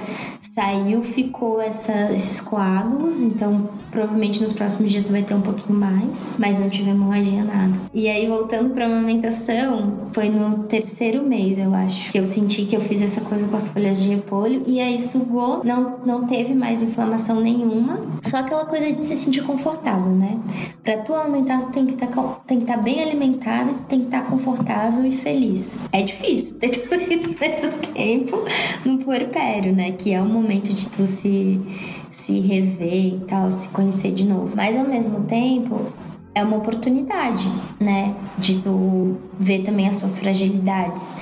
saiu, 0.51 1.03
ficou 1.03 1.61
essa, 1.61 2.11
esses 2.11 2.41
coágulos. 2.41 3.21
Então, 3.21 3.69
provavelmente 3.91 4.41
nos 4.41 4.53
próximos 4.53 4.91
dias 4.91 5.09
vai 5.09 5.23
ter 5.23 5.33
um 5.33 5.41
pouquinho 5.41 5.77
mais. 5.77 6.33
Mas 6.37 6.59
não 6.59 6.69
tive 6.69 6.89
hemorragia 6.91 7.43
nada. 7.43 7.73
E 7.93 8.07
aí, 8.07 8.27
voltando 8.27 8.73
pra 8.73 8.85
amamentação, 8.85 10.09
foi 10.11 10.29
no 10.29 10.63
terceiro 10.63 11.23
mês, 11.23 11.57
eu 11.57 11.73
acho, 11.73 12.11
que 12.11 12.19
eu 12.19 12.25
senti 12.25 12.65
que 12.65 12.75
eu 12.75 12.81
fiz 12.81 13.01
essa 13.01 13.21
coisa 13.21 13.47
com 13.47 13.55
as 13.55 13.67
folhas 13.67 14.01
de 14.01 14.09
repolho. 14.09 14.63
E 14.67 14.79
aí 14.79 14.99
sugou, 14.99 15.63
não, 15.63 15.99
não 16.05 16.27
teve 16.27 16.53
mais 16.53 16.83
inflamação 16.83 17.39
nenhuma. 17.39 17.99
Só 18.21 18.37
aquela 18.37 18.65
coisa 18.65 18.91
de 18.91 19.05
se 19.05 19.15
sentir 19.15 19.43
confortável, 19.43 20.11
né? 20.11 20.37
Pra 20.83 20.97
tu 20.97 21.13
aumentar, 21.13 21.61
tu 21.61 21.71
tem 21.71 21.85
que 21.85 21.93
tá, 21.93 22.05
estar 22.05 22.65
tá 22.65 22.77
bem 22.77 23.01
alimentado, 23.01 23.73
tem 23.87 24.01
que 24.01 24.05
estar 24.05 24.21
tá 24.21 24.29
confortável 24.29 25.05
e 25.05 25.11
feliz. 25.11 25.79
É 25.91 26.01
difícil 26.01 26.59
ter 26.59 26.69
tudo 26.87 27.01
isso 27.11 27.29
ao 27.29 27.39
mesmo 27.39 27.79
tempo 27.93 28.43
no 28.85 28.97
puerpério, 28.99 29.73
né? 29.73 29.91
Que 29.91 30.13
é 30.13 30.21
o 30.21 30.32
momento 30.33 30.73
de 30.73 30.89
tu 30.89 31.05
se, 31.05 31.59
se 32.11 32.39
rever 32.39 33.15
e 33.15 33.19
tal, 33.27 33.49
se 33.51 33.69
conhecer 33.69 34.13
de 34.13 34.25
novo. 34.25 34.55
Mas 34.55 34.77
ao 34.77 34.87
mesmo 34.87 35.21
tempo, 35.25 35.93
é 36.35 36.43
uma 36.43 36.57
oportunidade, 36.57 37.47
né? 37.79 38.15
De 38.37 38.61
tu 38.61 39.17
ver 39.39 39.63
também 39.63 39.87
as 39.87 39.95
suas 39.95 40.19
fragilidades. 40.19 41.15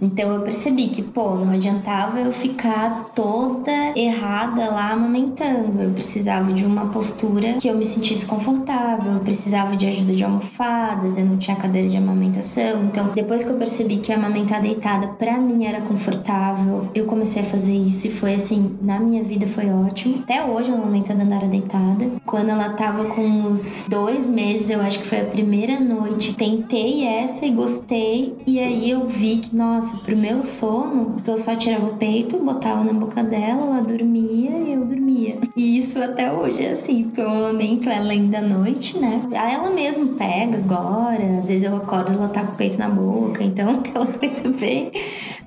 Então 0.00 0.32
eu 0.32 0.42
percebi 0.42 0.88
que, 0.88 1.02
pô, 1.02 1.34
não 1.36 1.52
adiantava 1.52 2.20
eu 2.20 2.32
ficar 2.32 3.12
toda 3.14 3.72
errada 3.96 4.70
lá 4.70 4.90
amamentando. 4.90 5.82
Eu 5.82 5.90
precisava 5.90 6.52
de 6.52 6.64
uma 6.64 6.86
postura 6.86 7.54
que 7.54 7.68
eu 7.68 7.76
me 7.76 7.84
sentisse 7.84 8.26
confortável, 8.26 9.12
eu 9.12 9.20
precisava 9.20 9.76
de 9.76 9.86
ajuda 9.86 10.14
de 10.14 10.24
almofadas, 10.24 11.16
eu 11.16 11.24
não 11.24 11.38
tinha 11.38 11.56
cadeira 11.56 11.88
de 11.88 11.96
amamentação. 11.96 12.84
Então, 12.84 13.12
depois 13.14 13.44
que 13.44 13.50
eu 13.50 13.56
percebi 13.56 13.98
que 13.98 14.12
amamentar 14.12 14.60
deitada 14.60 15.08
para 15.08 15.38
mim 15.38 15.64
era 15.64 15.80
confortável, 15.80 16.88
eu 16.94 17.06
comecei 17.06 17.42
a 17.42 17.46
fazer 17.46 17.76
isso 17.76 18.06
e 18.06 18.10
foi 18.10 18.34
assim, 18.34 18.76
na 18.82 18.98
minha 18.98 19.22
vida 19.22 19.46
foi 19.46 19.70
ótimo. 19.70 20.18
Até 20.22 20.44
hoje 20.44 20.70
eu 20.70 20.76
amamento 20.76 21.12
a 21.12 21.14
Dandara 21.14 21.46
deitada. 21.46 22.10
Quando 22.26 22.48
ela 22.50 22.70
tava 22.70 23.06
com 23.06 23.22
uns 23.22 23.86
dois 23.88 24.26
meses, 24.26 24.70
eu 24.70 24.80
acho 24.80 24.98
que 24.98 25.06
foi 25.06 25.20
a 25.20 25.24
primeira 25.24 25.78
noite, 25.78 26.34
tentei 26.34 27.04
essa 27.04 27.46
e 27.46 27.50
gostei. 27.50 28.36
E 28.46 28.58
aí 28.58 28.90
eu 28.90 29.06
vi 29.06 29.38
que, 29.38 29.54
nossa, 29.54 29.83
pro 29.92 30.16
meu 30.16 30.42
sono, 30.42 31.12
porque 31.14 31.30
eu 31.30 31.38
só 31.38 31.56
tirava 31.56 31.86
o 31.86 31.96
peito, 31.96 32.38
botava 32.38 32.84
na 32.84 32.92
boca 32.92 33.22
dela, 33.22 33.62
ela 33.62 33.80
dormia 33.82 34.50
e 34.50 34.72
eu 34.72 34.84
dormia. 34.84 35.38
E 35.56 35.78
isso 35.78 36.02
até 36.02 36.32
hoje 36.32 36.64
é 36.64 36.70
assim, 36.70 37.04
porque 37.04 37.20
eu 37.20 37.28
amamento 37.28 37.88
ela 37.88 38.10
ainda 38.12 38.38
à 38.38 38.42
noite, 38.42 38.98
né? 38.98 39.22
Ela 39.32 39.70
mesmo 39.70 40.14
pega 40.14 40.58
agora, 40.58 41.38
às 41.38 41.48
vezes 41.48 41.64
eu 41.64 41.76
acordo 41.76 42.12
ela 42.12 42.28
tá 42.28 42.42
com 42.42 42.52
o 42.52 42.56
peito 42.56 42.78
na 42.78 42.88
boca, 42.88 43.42
então 43.42 43.70
aquela 43.80 44.06
coisa 44.06 44.48
bem 44.50 44.92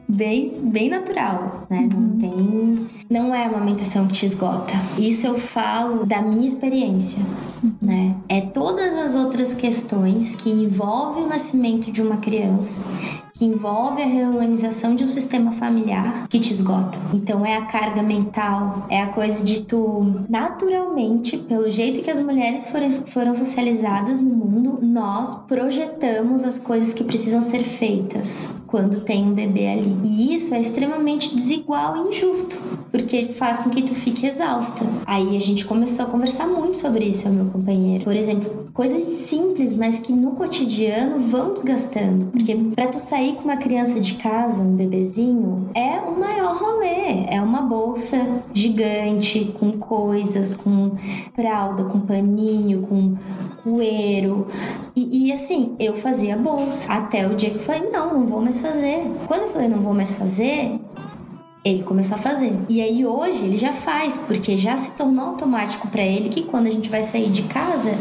bem, 0.08 0.54
bem 0.64 0.90
natural, 0.90 1.68
né? 1.70 1.88
Não 1.92 2.00
uhum. 2.00 2.18
tem. 2.18 2.88
Não 3.10 3.36
é 3.36 3.48
uma 3.48 3.58
amamentação 3.58 4.08
que 4.08 4.14
te 4.14 4.26
esgota. 4.26 4.74
Isso 4.98 5.28
eu 5.28 5.38
falo 5.40 6.06
da 6.06 6.22
minha 6.22 6.46
experiência, 6.46 7.22
né? 7.82 8.16
É 8.30 8.42
todas 8.42 8.96
as 8.96 9.16
outras 9.16 9.54
questões 9.54 10.36
que 10.36 10.50
envolvem 10.50 11.24
o 11.24 11.28
nascimento 11.28 11.92
de 11.92 12.02
uma 12.02 12.18
criança 12.18 12.82
que 13.38 13.46
envolve 13.46 14.02
a 14.02 14.06
reorganização 14.06 14.96
de 14.96 15.04
um 15.04 15.10
sistema 15.10 15.52
familiar 15.52 16.28
que 16.28 16.40
te 16.40 16.52
esgota. 16.52 16.98
Então 17.14 17.46
é 17.46 17.56
a 17.56 17.66
carga 17.66 18.02
mental, 18.02 18.88
é 18.90 19.02
a 19.02 19.08
coisa 19.08 19.44
de 19.44 19.62
tu 19.62 20.24
naturalmente, 20.28 21.38
pelo 21.38 21.70
jeito 21.70 22.02
que 22.02 22.10
as 22.10 22.20
mulheres 22.20 22.66
foram, 22.68 22.90
foram 22.90 23.36
socializadas 23.36 24.20
no 24.20 24.30
mundo, 24.30 24.80
nós 24.82 25.36
projetamos 25.48 26.44
as 26.44 26.60
coisas 26.60 26.94
que 26.94 27.04
precisam 27.04 27.42
ser 27.42 27.64
feitas 27.64 28.56
quando 28.68 29.02
tem 29.02 29.24
um 29.24 29.34
bebê 29.34 29.68
ali. 29.68 29.98
E 30.04 30.36
isso 30.36 30.54
é 30.54 30.60
extremamente 30.60 31.34
desigual 31.34 31.96
e 31.98 32.10
injusto, 32.10 32.58
porque 32.92 33.28
faz 33.28 33.60
com 33.60 33.70
que 33.70 33.82
tu 33.82 33.96
fique 33.96 34.26
exausta. 34.26 34.86
Aí 35.06 35.36
a 35.36 35.40
gente 35.40 35.66
começou 35.66 36.06
a 36.06 36.10
conversar 36.10 36.48
muito 36.48 36.78
sobre 36.78 37.06
isso, 37.06 37.30
meu 37.30 37.46
companheiro. 37.46 38.04
Por 38.04 38.16
exemplo, 38.16 38.68
coisas 38.74 39.04
simples, 39.22 39.76
mas 39.76 40.00
que 40.00 40.12
no 40.12 40.32
cotidiano 40.32 41.20
vão 41.20 41.54
desgastando. 41.54 42.26
Porque 42.26 42.56
para 42.76 42.88
tu 42.88 43.00
sair 43.00 43.27
com 43.34 43.44
uma 43.44 43.58
criança 43.58 44.00
de 44.00 44.16
casa, 44.16 44.62
um 44.62 44.76
bebezinho, 44.76 45.70
é 45.74 46.00
o 46.00 46.20
maior 46.20 46.58
rolê. 46.58 47.26
É 47.30 47.42
uma 47.42 47.62
bolsa 47.62 48.44
gigante 48.54 49.54
com 49.60 49.74
coisas, 49.74 50.56
com 50.56 50.92
fralda, 51.34 51.86
com 51.86 52.00
paninho, 52.00 52.84
com 52.84 53.16
coeiro. 53.64 54.48
E, 54.96 55.28
e, 55.28 55.32
assim, 55.32 55.76
eu 55.80 55.96
fazia 55.96 56.38
bolsa. 56.38 56.92
Até 56.92 57.28
o 57.28 57.36
dia 57.36 57.50
que 57.50 57.58
eu 57.58 57.64
falei, 57.64 57.90
não, 57.90 58.20
não 58.20 58.28
vou 58.28 58.42
mais 58.42 58.60
fazer. 58.60 59.12
Quando 59.28 59.42
eu 59.42 59.50
falei, 59.50 59.68
não 59.68 59.82
vou 59.82 59.94
mais 59.94 60.14
fazer, 60.14 60.80
ele 61.64 61.84
começou 61.84 62.16
a 62.18 62.22
fazer. 62.22 62.54
E 62.70 62.82
aí 62.82 63.06
hoje 63.06 63.44
ele 63.44 63.58
já 63.58 63.74
faz, 63.74 64.18
porque 64.18 64.58
já 64.58 64.78
se 64.78 64.96
tornou 64.96 65.26
automático 65.26 65.88
para 65.88 66.02
ele 66.02 66.30
que 66.30 66.44
quando 66.44 66.68
a 66.68 66.72
gente 66.72 66.90
vai 66.90 67.04
sair 67.04 67.30
de 67.30 67.44
casa, 67.44 67.92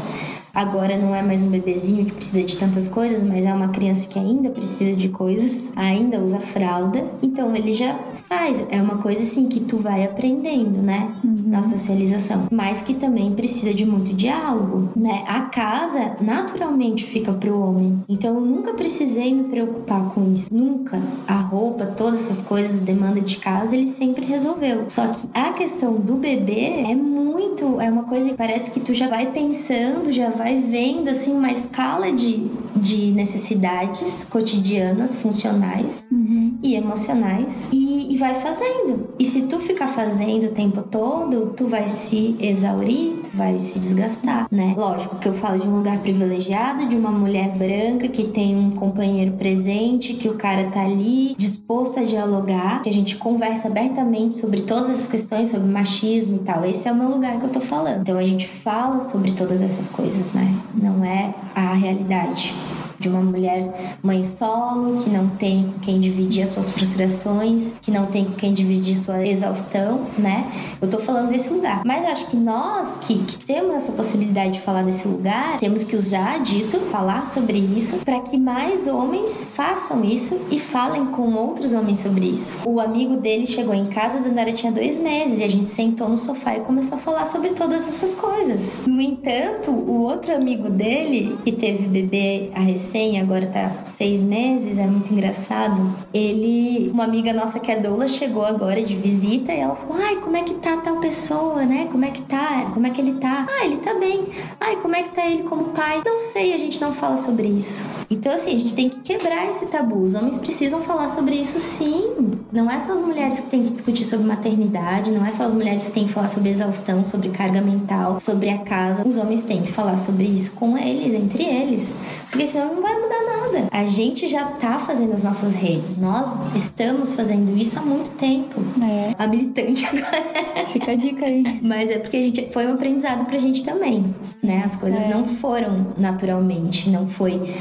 Agora 0.57 0.97
não 0.97 1.15
é 1.15 1.21
mais 1.21 1.43
um 1.43 1.51
bebezinho 1.51 2.07
que 2.07 2.13
precisa 2.13 2.43
de 2.43 2.57
tantas 2.57 2.89
coisas, 2.89 3.23
mas 3.23 3.45
é 3.45 3.53
uma 3.53 3.69
criança 3.69 4.09
que 4.09 4.19
ainda 4.19 4.49
precisa 4.49 4.97
de 4.97 5.11
coisas, 5.11 5.71
ainda 5.77 6.19
usa 6.19 6.41
fralda. 6.41 7.05
Então 7.23 7.55
ele 7.55 7.75
já 7.75 7.95
faz. 8.27 8.67
É 8.71 8.81
uma 8.81 8.97
coisa 8.97 9.23
assim 9.23 9.51
que 9.51 9.61
tu 9.61 9.77
vai 9.77 10.03
aprendendo, 10.03 10.81
né? 10.81 11.15
Uhum. 11.23 11.43
Na 11.45 11.63
socialização. 11.63 12.47
Mas 12.51 12.81
que 12.81 12.95
também 12.95 13.35
precisa 13.35 13.75
de 13.75 13.85
muito 13.85 14.15
diálogo, 14.15 14.89
né? 14.97 15.25
A 15.29 15.43
casa 15.43 16.17
naturalmente 16.23 17.05
fica 17.05 17.35
pro 17.35 17.61
homem. 17.61 18.03
Então 18.09 18.37
eu 18.37 18.41
nunca 18.41 18.73
precisei 18.73 19.35
me 19.35 19.45
preocupar 19.51 20.09
com 20.15 20.33
isso. 20.33 20.49
Nunca. 20.51 20.99
A 21.29 21.37
roupa, 21.37 21.85
todas 21.85 22.21
essas 22.21 22.41
coisas, 22.41 22.81
demanda 22.81 23.21
de 23.21 23.37
casa, 23.37 23.77
ele 23.77 23.85
sempre 23.85 24.25
resolveu. 24.25 24.85
Só 24.89 25.07
que 25.09 25.29
a 25.35 25.53
questão 25.53 25.97
do 25.97 26.15
bebê 26.15 26.83
é 26.91 26.95
muito. 26.95 27.79
É 27.79 27.91
uma 27.91 28.05
coisa 28.05 28.31
que 28.31 28.35
parece 28.35 28.71
que 28.71 28.81
tu 28.81 28.95
já 28.95 29.07
vai 29.07 29.31
pensando, 29.33 30.11
já 30.11 30.31
vai 30.31 30.46
vai 30.47 30.61
vendo 30.61 31.09
assim 31.09 31.33
uma 31.33 31.51
escala 31.51 32.13
de, 32.13 32.49
de 32.77 33.13
necessidades 33.13 34.25
cotidianas, 34.25 35.17
funcionais 35.17 36.09
uhum. 36.11 36.59
e 36.63 36.75
emocionais 36.75 37.69
e, 37.73 38.15
e, 38.15 38.17
vai 38.17 38.35
fazendo. 38.37 39.09
E 39.19 39.25
se 39.25 39.43
tu 39.43 39.59
ficar 39.59 39.89
fazendo 39.89 40.47
o 40.47 40.51
tempo 40.51 40.83
todo, 40.83 41.55
tu 41.57 41.67
vai 41.69 41.89
se 41.89 42.37
exaurir, 42.41 43.21
tu 43.23 43.37
vai 43.37 43.59
se 43.59 43.79
desgastar, 43.79 44.47
né? 44.51 44.75
Lógico 44.77 45.17
que 45.17 45.29
eu 45.29 45.35
falo 45.35 45.61
de 45.61 45.69
um 45.69 45.77
lugar 45.77 45.99
privilegiado, 45.99 46.89
de 46.89 46.97
uma 46.97 47.11
mulher 47.11 47.51
branca 47.57 48.09
que 48.09 48.25
tem 48.25 48.57
um 48.57 48.71
companheiro 48.71 49.33
presente, 49.33 50.15
que 50.15 50.29
o 50.29 50.35
cara 50.35 50.71
tá 50.71 50.83
ali 50.83 51.35
disposto 51.37 52.01
a 52.01 52.03
dialogar, 52.03 52.83
que 52.83 52.89
a 52.89 52.93
gente 52.93 53.17
conversa 53.17 53.69
abertamente 53.69 54.37
sobre 54.37 54.63
todas 54.63 54.91
essas 54.91 55.09
questões, 55.09 55.49
sobre 55.49 55.69
machismo 55.69 56.37
e 56.37 56.41
tal. 56.41 56.65
Esse 56.65 56.89
é 56.89 56.93
o 56.93 56.95
meu 56.95 57.09
lugar 57.09 57.39
que 57.39 57.45
eu 57.45 57.51
tô 57.51 57.61
falando. 57.61 58.01
Então 58.03 58.19
a 58.19 58.25
gente 58.25 58.47
fala 58.47 59.01
sobre 59.01 59.33
todas 59.33 59.63
essas 59.63 59.89
coisas, 59.89 60.33
né? 60.33 60.55
Não 60.75 61.05
é 61.05 61.35
a 61.55 61.73
realidade 61.73 62.55
de 62.99 63.09
uma 63.09 63.21
mulher 63.21 63.97
mãe 64.03 64.25
solo, 64.25 64.99
que 65.03 65.11
não 65.11 65.29
tem 65.31 65.65
com 65.65 65.81
quem 65.81 66.01
dividir 66.01 66.43
as 66.43 66.51
suas 66.51 66.71
frustrações, 66.71 67.77
que 67.83 67.91
não 67.91 68.07
tem 68.07 68.25
com 68.25 68.33
quem 68.33 68.53
dividir 68.53 68.97
sua 68.97 69.27
exaustão, 69.27 70.07
né? 70.19 70.51
Eu 70.81 70.89
tô 70.89 70.99
falando 70.99 71.31
desse 71.31 71.53
lugar. 71.53 71.83
Mas 71.85 72.05
eu 72.05 72.11
acho 72.11 72.27
que 72.29 72.37
nós 72.37 72.97
que, 72.99 73.19
que 73.19 73.39
temos 73.45 73.75
essa 73.75 73.93
possibilidade 73.93 74.53
de 74.53 74.61
falar 74.61 74.83
desse 74.83 75.07
lugar, 75.07 75.59
temos 75.59 75.85
que 75.85 75.95
usar 75.95 76.41
disso, 76.41 76.81
falar 76.91 77.27
sobre 77.27 77.59
isso, 77.59 77.99
para 77.99 78.21
que 78.21 78.39
mais 78.39 78.87
homens 78.87 79.45
façam 79.55 80.05
isso 80.05 80.41
e 80.51 80.59
falem 80.59 81.07
com 81.07 81.35
outros 81.35 81.73
homens 81.73 81.99
sobre 81.99 82.27
isso. 82.27 82.57
O 82.67 82.81
amigo 82.81 83.17
dele 83.17 83.47
chegou 83.47 83.75
em 83.75 83.87
casa, 83.87 84.19
a 84.19 84.21
Dandara 84.21 84.53
tinha 84.53 84.73
dois 84.73 84.99
meses, 84.99 85.41
e 85.41 85.45
a 85.45 85.49
gente 85.49 85.69
sentou 85.69 86.09
no 86.09 86.17
sofá 86.17 86.57
e 86.57 86.61
começou 86.61 86.99
a 86.99 87.01
falar 87.01 87.25
sobre 87.25 87.51
todas 87.51 87.87
essas 87.87 88.15
coisas. 88.15 88.87
No 88.87 89.01
entanto, 89.01 89.71
o 89.71 90.03
outro 90.03 90.35
amigo 90.35 90.69
dele, 90.71 91.39
que 91.45 91.53
teve 91.53 91.87
bebê 91.87 92.51
a 92.55 92.61
recém 92.61 92.86
agora 93.21 93.47
tá 93.47 93.85
seis 93.85 94.23
meses, 94.23 94.79
é 94.79 94.87
muito 94.87 95.13
engraçado. 95.13 95.95
Ele, 96.15 96.91
uma 96.93 97.05
amiga 97.05 97.33
nossa 97.33 97.59
que 97.59 97.71
é 97.71 97.77
doula, 97.77 98.07
chegou 98.07 98.45
agora 98.45 98.83
de 98.83 98.95
visita 98.95 99.53
e 99.53 99.59
ela 99.59 99.75
falou: 99.75 100.03
Ai, 100.03 100.17
como 100.17 100.37
é 100.37 100.43
que 100.43 100.55
tá 100.55 100.77
tal 100.79 100.97
pessoa, 100.99 101.65
né? 101.65 101.89
Como 101.91 102.05
é 102.05 102.11
que 102.11 102.23
tá? 102.23 102.71
Como 102.73 102.87
é 102.87 102.91
que 102.91 103.01
ele 103.01 103.15
tá? 103.15 103.47
Ah, 103.49 103.65
ele 103.65 103.79
tá 103.79 103.95
bem. 103.95 104.27
Ai, 104.61 104.77
como 104.77 104.95
é 104.95 105.03
que 105.03 105.15
tá 105.15 105.27
ele 105.27 105.43
como 105.43 105.67
pai? 105.67 106.01
Não 106.05 106.21
sei, 106.21 106.55
a 106.55 106.59
gente 106.59 106.81
não 106.81 106.93
fala 106.93 107.17
sobre 107.17 107.49
isso. 107.49 107.85
Então, 108.11 108.33
assim, 108.33 108.55
a 108.55 108.59
gente 108.59 108.75
tem 108.75 108.89
que 108.89 109.01
quebrar 109.01 109.49
esse 109.49 109.67
tabu. 109.67 110.03
Os 110.03 110.15
homens 110.15 110.39
precisam 110.39 110.81
falar 110.83 111.09
sobre 111.09 111.35
isso 111.35 111.59
sim. 111.59 112.37
Não 112.53 112.71
é 112.71 112.79
só 112.79 112.93
as 112.93 113.01
mulheres 113.01 113.41
que 113.41 113.51
têm 113.51 113.65
que 113.65 113.73
discutir 113.73 114.05
sobre 114.05 114.27
maternidade, 114.27 115.11
não 115.11 115.27
é 115.27 115.31
só 115.31 115.45
as 115.45 115.53
mulheres 115.53 115.89
que 115.89 115.93
têm 115.93 116.07
que 116.07 116.13
falar 116.13 116.29
sobre 116.29 116.51
exaustão, 116.51 117.03
sobre 117.05 117.29
carga 117.31 117.61
mental, 117.61 118.21
sobre 118.21 118.49
a 118.49 118.59
casa. 118.59 119.07
Os 119.07 119.19
homens 119.19 119.43
têm 119.43 119.63
que 119.63 119.73
falar 119.73 119.97
sobre 119.97 120.25
isso 120.25 120.53
com 120.53 120.79
eles, 120.79 121.13
entre 121.13 121.43
eles. 121.43 121.95
Porque 122.31 122.47
senão 122.47 122.75
não 122.75 122.83
vai 122.83 123.01
mudar 123.01 123.23
nada. 123.25 123.69
A 123.71 123.87
gente 123.87 124.29
já 124.29 124.47
tá 124.47 124.79
fazendo 124.79 125.13
as 125.13 125.25
nossas 125.25 125.55
redes. 125.55 125.97
Nós 125.97 126.35
estamos 126.55 127.15
fazendo 127.15 127.57
isso 127.57 127.79
há 127.79 127.83
muito 127.83 128.11
tempo. 128.13 128.61
É. 128.83 129.15
A 129.19 129.27
militante 129.27 129.87
agora. 129.87 130.67
Fica 130.67 130.93
a 130.93 130.97
dica 130.97 131.25
aí. 131.25 131.61
Mas 131.63 131.91
é 131.91 131.99
porque 131.99 132.17
a 132.17 132.23
gente 132.23 132.53
foi 132.53 132.67
um 132.67 132.75
aprendizado 132.75 133.25
pra 133.27 133.39
gente 133.39 133.65
também, 133.65 134.15
né? 134.43 134.63
As 134.65 134.77
coisas 134.77 135.03
é. 135.03 135.09
não 135.09 135.25
foram 135.25 135.95
naturalmente, 135.97 136.91
não 136.91 137.07
foi 137.07 137.55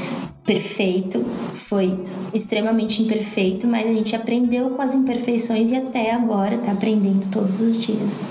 perfeito, 0.44 1.24
foi 1.54 1.98
extremamente 2.32 3.02
imperfeito, 3.02 3.66
mas 3.66 3.88
a 3.88 3.92
gente 3.92 4.14
aprendeu 4.14 4.70
com 4.70 4.80
as 4.80 4.94
imperfeições 4.94 5.70
e 5.72 5.76
até 5.76 6.12
agora 6.12 6.58
tá 6.58 6.72
aprendendo 6.72 7.28
todos 7.30 7.60
os 7.60 7.76
dias. 7.76 8.24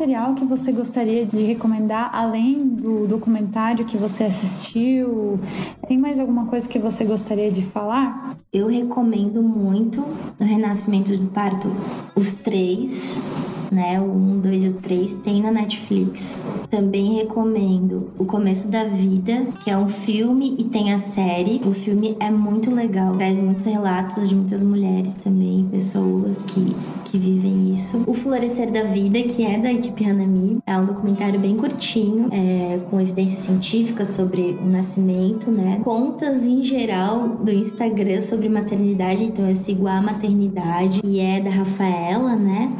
Material 0.00 0.34
que 0.34 0.46
você 0.46 0.72
gostaria 0.72 1.26
de 1.26 1.42
recomendar 1.42 2.08
além 2.14 2.66
do 2.68 3.06
documentário 3.06 3.84
que 3.84 3.98
você 3.98 4.24
assistiu? 4.24 5.38
Tem 5.86 5.98
mais 5.98 6.18
alguma 6.18 6.46
coisa 6.46 6.66
que 6.66 6.78
você 6.78 7.04
gostaria 7.04 7.52
de 7.52 7.60
falar? 7.60 8.34
Eu 8.50 8.66
recomendo 8.66 9.42
muito 9.42 10.00
o 10.40 10.42
Renascimento 10.42 11.14
do 11.14 11.26
Parto, 11.26 11.70
os 12.16 12.32
três 12.32 13.22
né? 13.70 14.00
O 14.00 14.04
1, 14.04 14.40
2 14.40 14.62
e 14.62 14.68
o 14.68 14.72
3 14.74 15.14
tem 15.16 15.42
na 15.42 15.50
Netflix. 15.50 16.38
Também 16.68 17.14
recomendo 17.14 18.10
O 18.18 18.24
Começo 18.24 18.70
da 18.70 18.84
Vida, 18.84 19.46
que 19.62 19.70
é 19.70 19.78
um 19.78 19.88
filme 19.88 20.56
e 20.58 20.64
tem 20.64 20.92
a 20.92 20.98
série. 20.98 21.60
O 21.64 21.72
filme 21.72 22.16
é 22.20 22.30
muito 22.30 22.70
legal, 22.70 23.14
traz 23.16 23.36
muitos 23.38 23.64
relatos 23.64 24.28
de 24.28 24.34
muitas 24.34 24.62
mulheres 24.62 25.14
também, 25.14 25.68
pessoas 25.70 26.42
que, 26.42 26.74
que 27.04 27.18
vivem 27.18 27.72
isso. 27.72 28.04
O 28.06 28.14
Florescer 28.14 28.70
da 28.70 28.84
Vida, 28.84 29.20
que 29.22 29.44
é 29.44 29.58
da 29.58 29.72
equipe 29.72 30.04
Hanami, 30.04 30.58
é 30.66 30.76
um 30.76 30.86
documentário 30.86 31.38
bem 31.38 31.56
curtinho, 31.56 32.28
é, 32.32 32.78
com 32.90 33.00
evidências 33.00 33.40
científicas 33.40 34.08
sobre 34.08 34.58
o 34.62 34.66
nascimento, 34.66 35.50
né? 35.50 35.80
Contas 35.84 36.44
em 36.44 36.62
geral 36.62 37.28
do 37.28 37.50
Instagram 37.50 38.22
sobre 38.22 38.48
maternidade, 38.48 39.24
então 39.24 39.48
eu 39.48 39.54
sigo 39.54 39.86
a 39.86 40.00
maternidade 40.00 41.00
e 41.04 41.20
é 41.20 41.40
da 41.40 41.50
Rafaela, 41.50 42.36
né? 42.36 42.72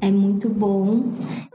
É 0.00 0.10
muito 0.10 0.48
bom. 0.48 1.04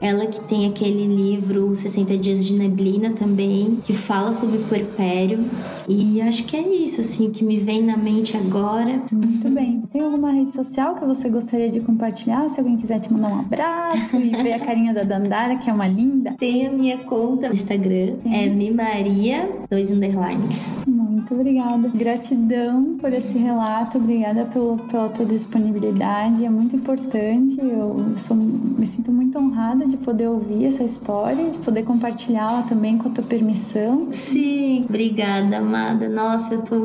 Ela 0.00 0.26
que 0.26 0.40
tem 0.42 0.66
aquele 0.66 1.06
livro 1.06 1.74
60 1.74 2.16
Dias 2.18 2.44
de 2.44 2.54
Neblina 2.54 3.10
também, 3.10 3.78
que 3.84 3.92
fala 3.92 4.32
sobre 4.32 4.58
puerpério. 4.58 5.44
E 5.88 6.20
acho 6.20 6.44
que 6.44 6.56
é 6.56 6.66
isso, 6.66 7.00
assim, 7.00 7.30
que 7.30 7.44
me 7.44 7.58
vem 7.58 7.82
na 7.82 7.96
mente 7.96 8.36
agora. 8.36 9.02
Muito 9.12 9.48
bem. 9.50 9.82
Tem 9.92 10.02
alguma 10.02 10.32
rede 10.32 10.52
social 10.52 10.94
que 10.94 11.04
você 11.04 11.28
gostaria 11.28 11.70
de 11.70 11.80
compartilhar? 11.80 12.48
Se 12.48 12.60
alguém 12.60 12.76
quiser 12.76 13.00
te 13.00 13.12
mandar 13.12 13.28
um 13.28 13.40
abraço 13.40 14.16
e 14.16 14.30
ver 14.30 14.52
a 14.52 14.60
carinha 14.60 14.94
da 14.94 15.02
Dandara, 15.02 15.56
que 15.56 15.68
é 15.68 15.72
uma 15.72 15.86
linda. 15.86 16.34
Tem 16.38 16.66
a 16.66 16.72
minha 16.72 16.98
conta 16.98 17.48
no 17.48 17.54
Instagram, 17.54 18.16
Sim. 18.22 18.34
é 18.34 18.46
Mimaria, 18.48 19.50
dois 19.70 19.90
underlines. 19.90 20.74
Muito 20.86 21.34
obrigada. 21.34 21.88
Gratidão 21.94 22.96
por 22.98 23.12
esse 23.12 23.38
relato, 23.38 23.98
obrigada 23.98 24.44
pelo, 24.44 24.76
pela 24.90 25.08
tua 25.08 25.24
disponibilidade, 25.24 26.44
é 26.44 26.50
muito 26.50 26.76
importante. 26.76 27.58
Eu 27.60 28.12
sou, 28.16 28.33
me 28.34 28.86
sinto 28.86 29.12
muito 29.12 29.38
honrada 29.38 29.86
de 29.86 29.96
poder 29.96 30.28
ouvir 30.28 30.64
essa 30.66 30.82
história, 30.82 31.50
de 31.50 31.58
poder 31.58 31.84
compartilhá-la 31.84 32.62
também 32.62 32.98
com 32.98 33.08
a 33.08 33.12
tua 33.12 33.24
permissão. 33.24 34.08
Sim, 34.12 34.84
obrigada, 34.88 35.58
amada. 35.58 36.08
Nossa, 36.08 36.54
eu 36.54 36.62
tô 36.62 36.80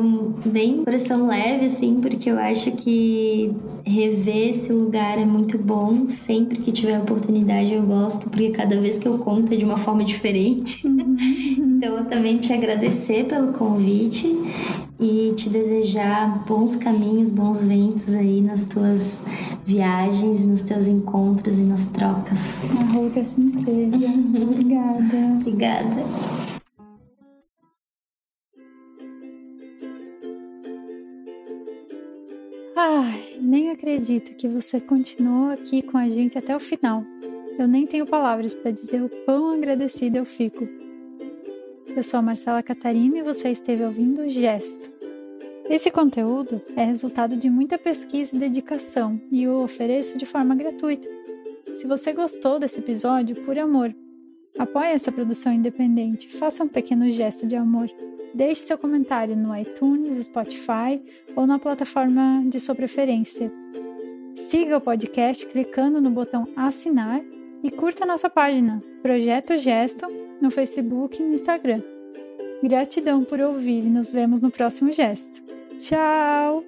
bem 0.46 0.84
pressão 0.84 1.26
leve, 1.26 1.66
assim, 1.66 2.00
porque 2.00 2.30
eu 2.30 2.38
acho 2.38 2.72
que 2.72 3.54
rever 3.84 4.50
esse 4.50 4.72
lugar 4.72 5.18
é 5.18 5.24
muito 5.24 5.58
bom. 5.58 6.08
Sempre 6.08 6.58
que 6.58 6.72
tiver 6.72 6.98
oportunidade 6.98 7.72
eu 7.72 7.82
gosto, 7.82 8.30
porque 8.30 8.50
cada 8.50 8.80
vez 8.80 8.98
que 8.98 9.08
eu 9.08 9.18
conto 9.18 9.52
é 9.52 9.56
de 9.56 9.64
uma 9.64 9.78
forma 9.78 10.04
diferente. 10.04 10.86
Uhum. 10.86 11.16
então 11.78 11.96
eu 11.96 12.04
também 12.06 12.38
te 12.38 12.52
agradecer 12.52 13.24
pelo 13.24 13.52
convite 13.52 14.26
e 14.98 15.32
te 15.34 15.48
desejar 15.48 16.44
bons 16.46 16.76
caminhos, 16.76 17.30
bons 17.30 17.58
ventos 17.58 18.14
aí 18.14 18.42
nas 18.42 18.66
tuas 18.66 19.20
viagens, 19.64 20.40
nos 20.40 20.62
teus 20.62 20.86
encontros 20.86 21.58
e 21.58 21.62
nas 21.62 21.88
trocas. 21.88 22.58
A 22.78 22.92
Ruga 22.92 23.24
sincera. 23.24 23.96
Obrigada. 24.42 25.16
Obrigada. 25.40 26.04
Ai, 32.76 33.38
nem 33.40 33.70
acredito 33.70 34.34
que 34.36 34.48
você 34.48 34.80
continuou 34.80 35.50
aqui 35.50 35.82
com 35.82 35.98
a 35.98 36.08
gente 36.08 36.38
até 36.38 36.56
o 36.56 36.60
final. 36.60 37.04
Eu 37.58 37.68
nem 37.68 37.86
tenho 37.86 38.06
palavras 38.06 38.54
para 38.54 38.70
dizer 38.70 39.02
o 39.02 39.10
quão 39.24 39.52
agradecida 39.52 40.18
eu 40.18 40.24
fico. 40.24 40.66
Eu 41.94 42.02
sou 42.02 42.18
a 42.18 42.22
Marcela 42.22 42.62
Catarina 42.62 43.18
e 43.18 43.22
você 43.22 43.50
esteve 43.50 43.84
ouvindo 43.84 44.22
o 44.22 44.28
Gesto. 44.28 44.99
Esse 45.70 45.88
conteúdo 45.88 46.60
é 46.74 46.84
resultado 46.84 47.36
de 47.36 47.48
muita 47.48 47.78
pesquisa 47.78 48.34
e 48.34 48.40
dedicação 48.40 49.20
e 49.30 49.46
o 49.46 49.62
ofereço 49.62 50.18
de 50.18 50.26
forma 50.26 50.52
gratuita. 50.52 51.06
Se 51.76 51.86
você 51.86 52.12
gostou 52.12 52.58
desse 52.58 52.80
episódio, 52.80 53.36
por 53.36 53.56
amor, 53.56 53.94
apoie 54.58 54.88
essa 54.88 55.12
produção 55.12 55.52
independente, 55.52 56.28
faça 56.28 56.64
um 56.64 56.68
pequeno 56.68 57.08
gesto 57.12 57.46
de 57.46 57.54
amor. 57.54 57.88
Deixe 58.34 58.62
seu 58.62 58.76
comentário 58.76 59.36
no 59.36 59.56
iTunes, 59.56 60.16
Spotify 60.26 61.00
ou 61.36 61.46
na 61.46 61.56
plataforma 61.56 62.42
de 62.48 62.58
sua 62.58 62.74
preferência. 62.74 63.52
Siga 64.34 64.76
o 64.76 64.80
podcast 64.80 65.46
clicando 65.46 66.00
no 66.00 66.10
botão 66.10 66.48
assinar 66.56 67.22
e 67.62 67.70
curta 67.70 68.04
nossa 68.04 68.28
página 68.28 68.80
Projeto 69.02 69.56
Gesto 69.56 70.04
no 70.40 70.50
Facebook 70.50 71.22
e 71.22 71.24
no 71.24 71.34
Instagram. 71.34 71.80
Gratidão 72.60 73.22
por 73.22 73.40
ouvir 73.40 73.84
e 73.86 73.88
nos 73.88 74.10
vemos 74.10 74.40
no 74.40 74.50
próximo 74.50 74.92
gesto. 74.92 75.59
Tchau! 75.80 76.62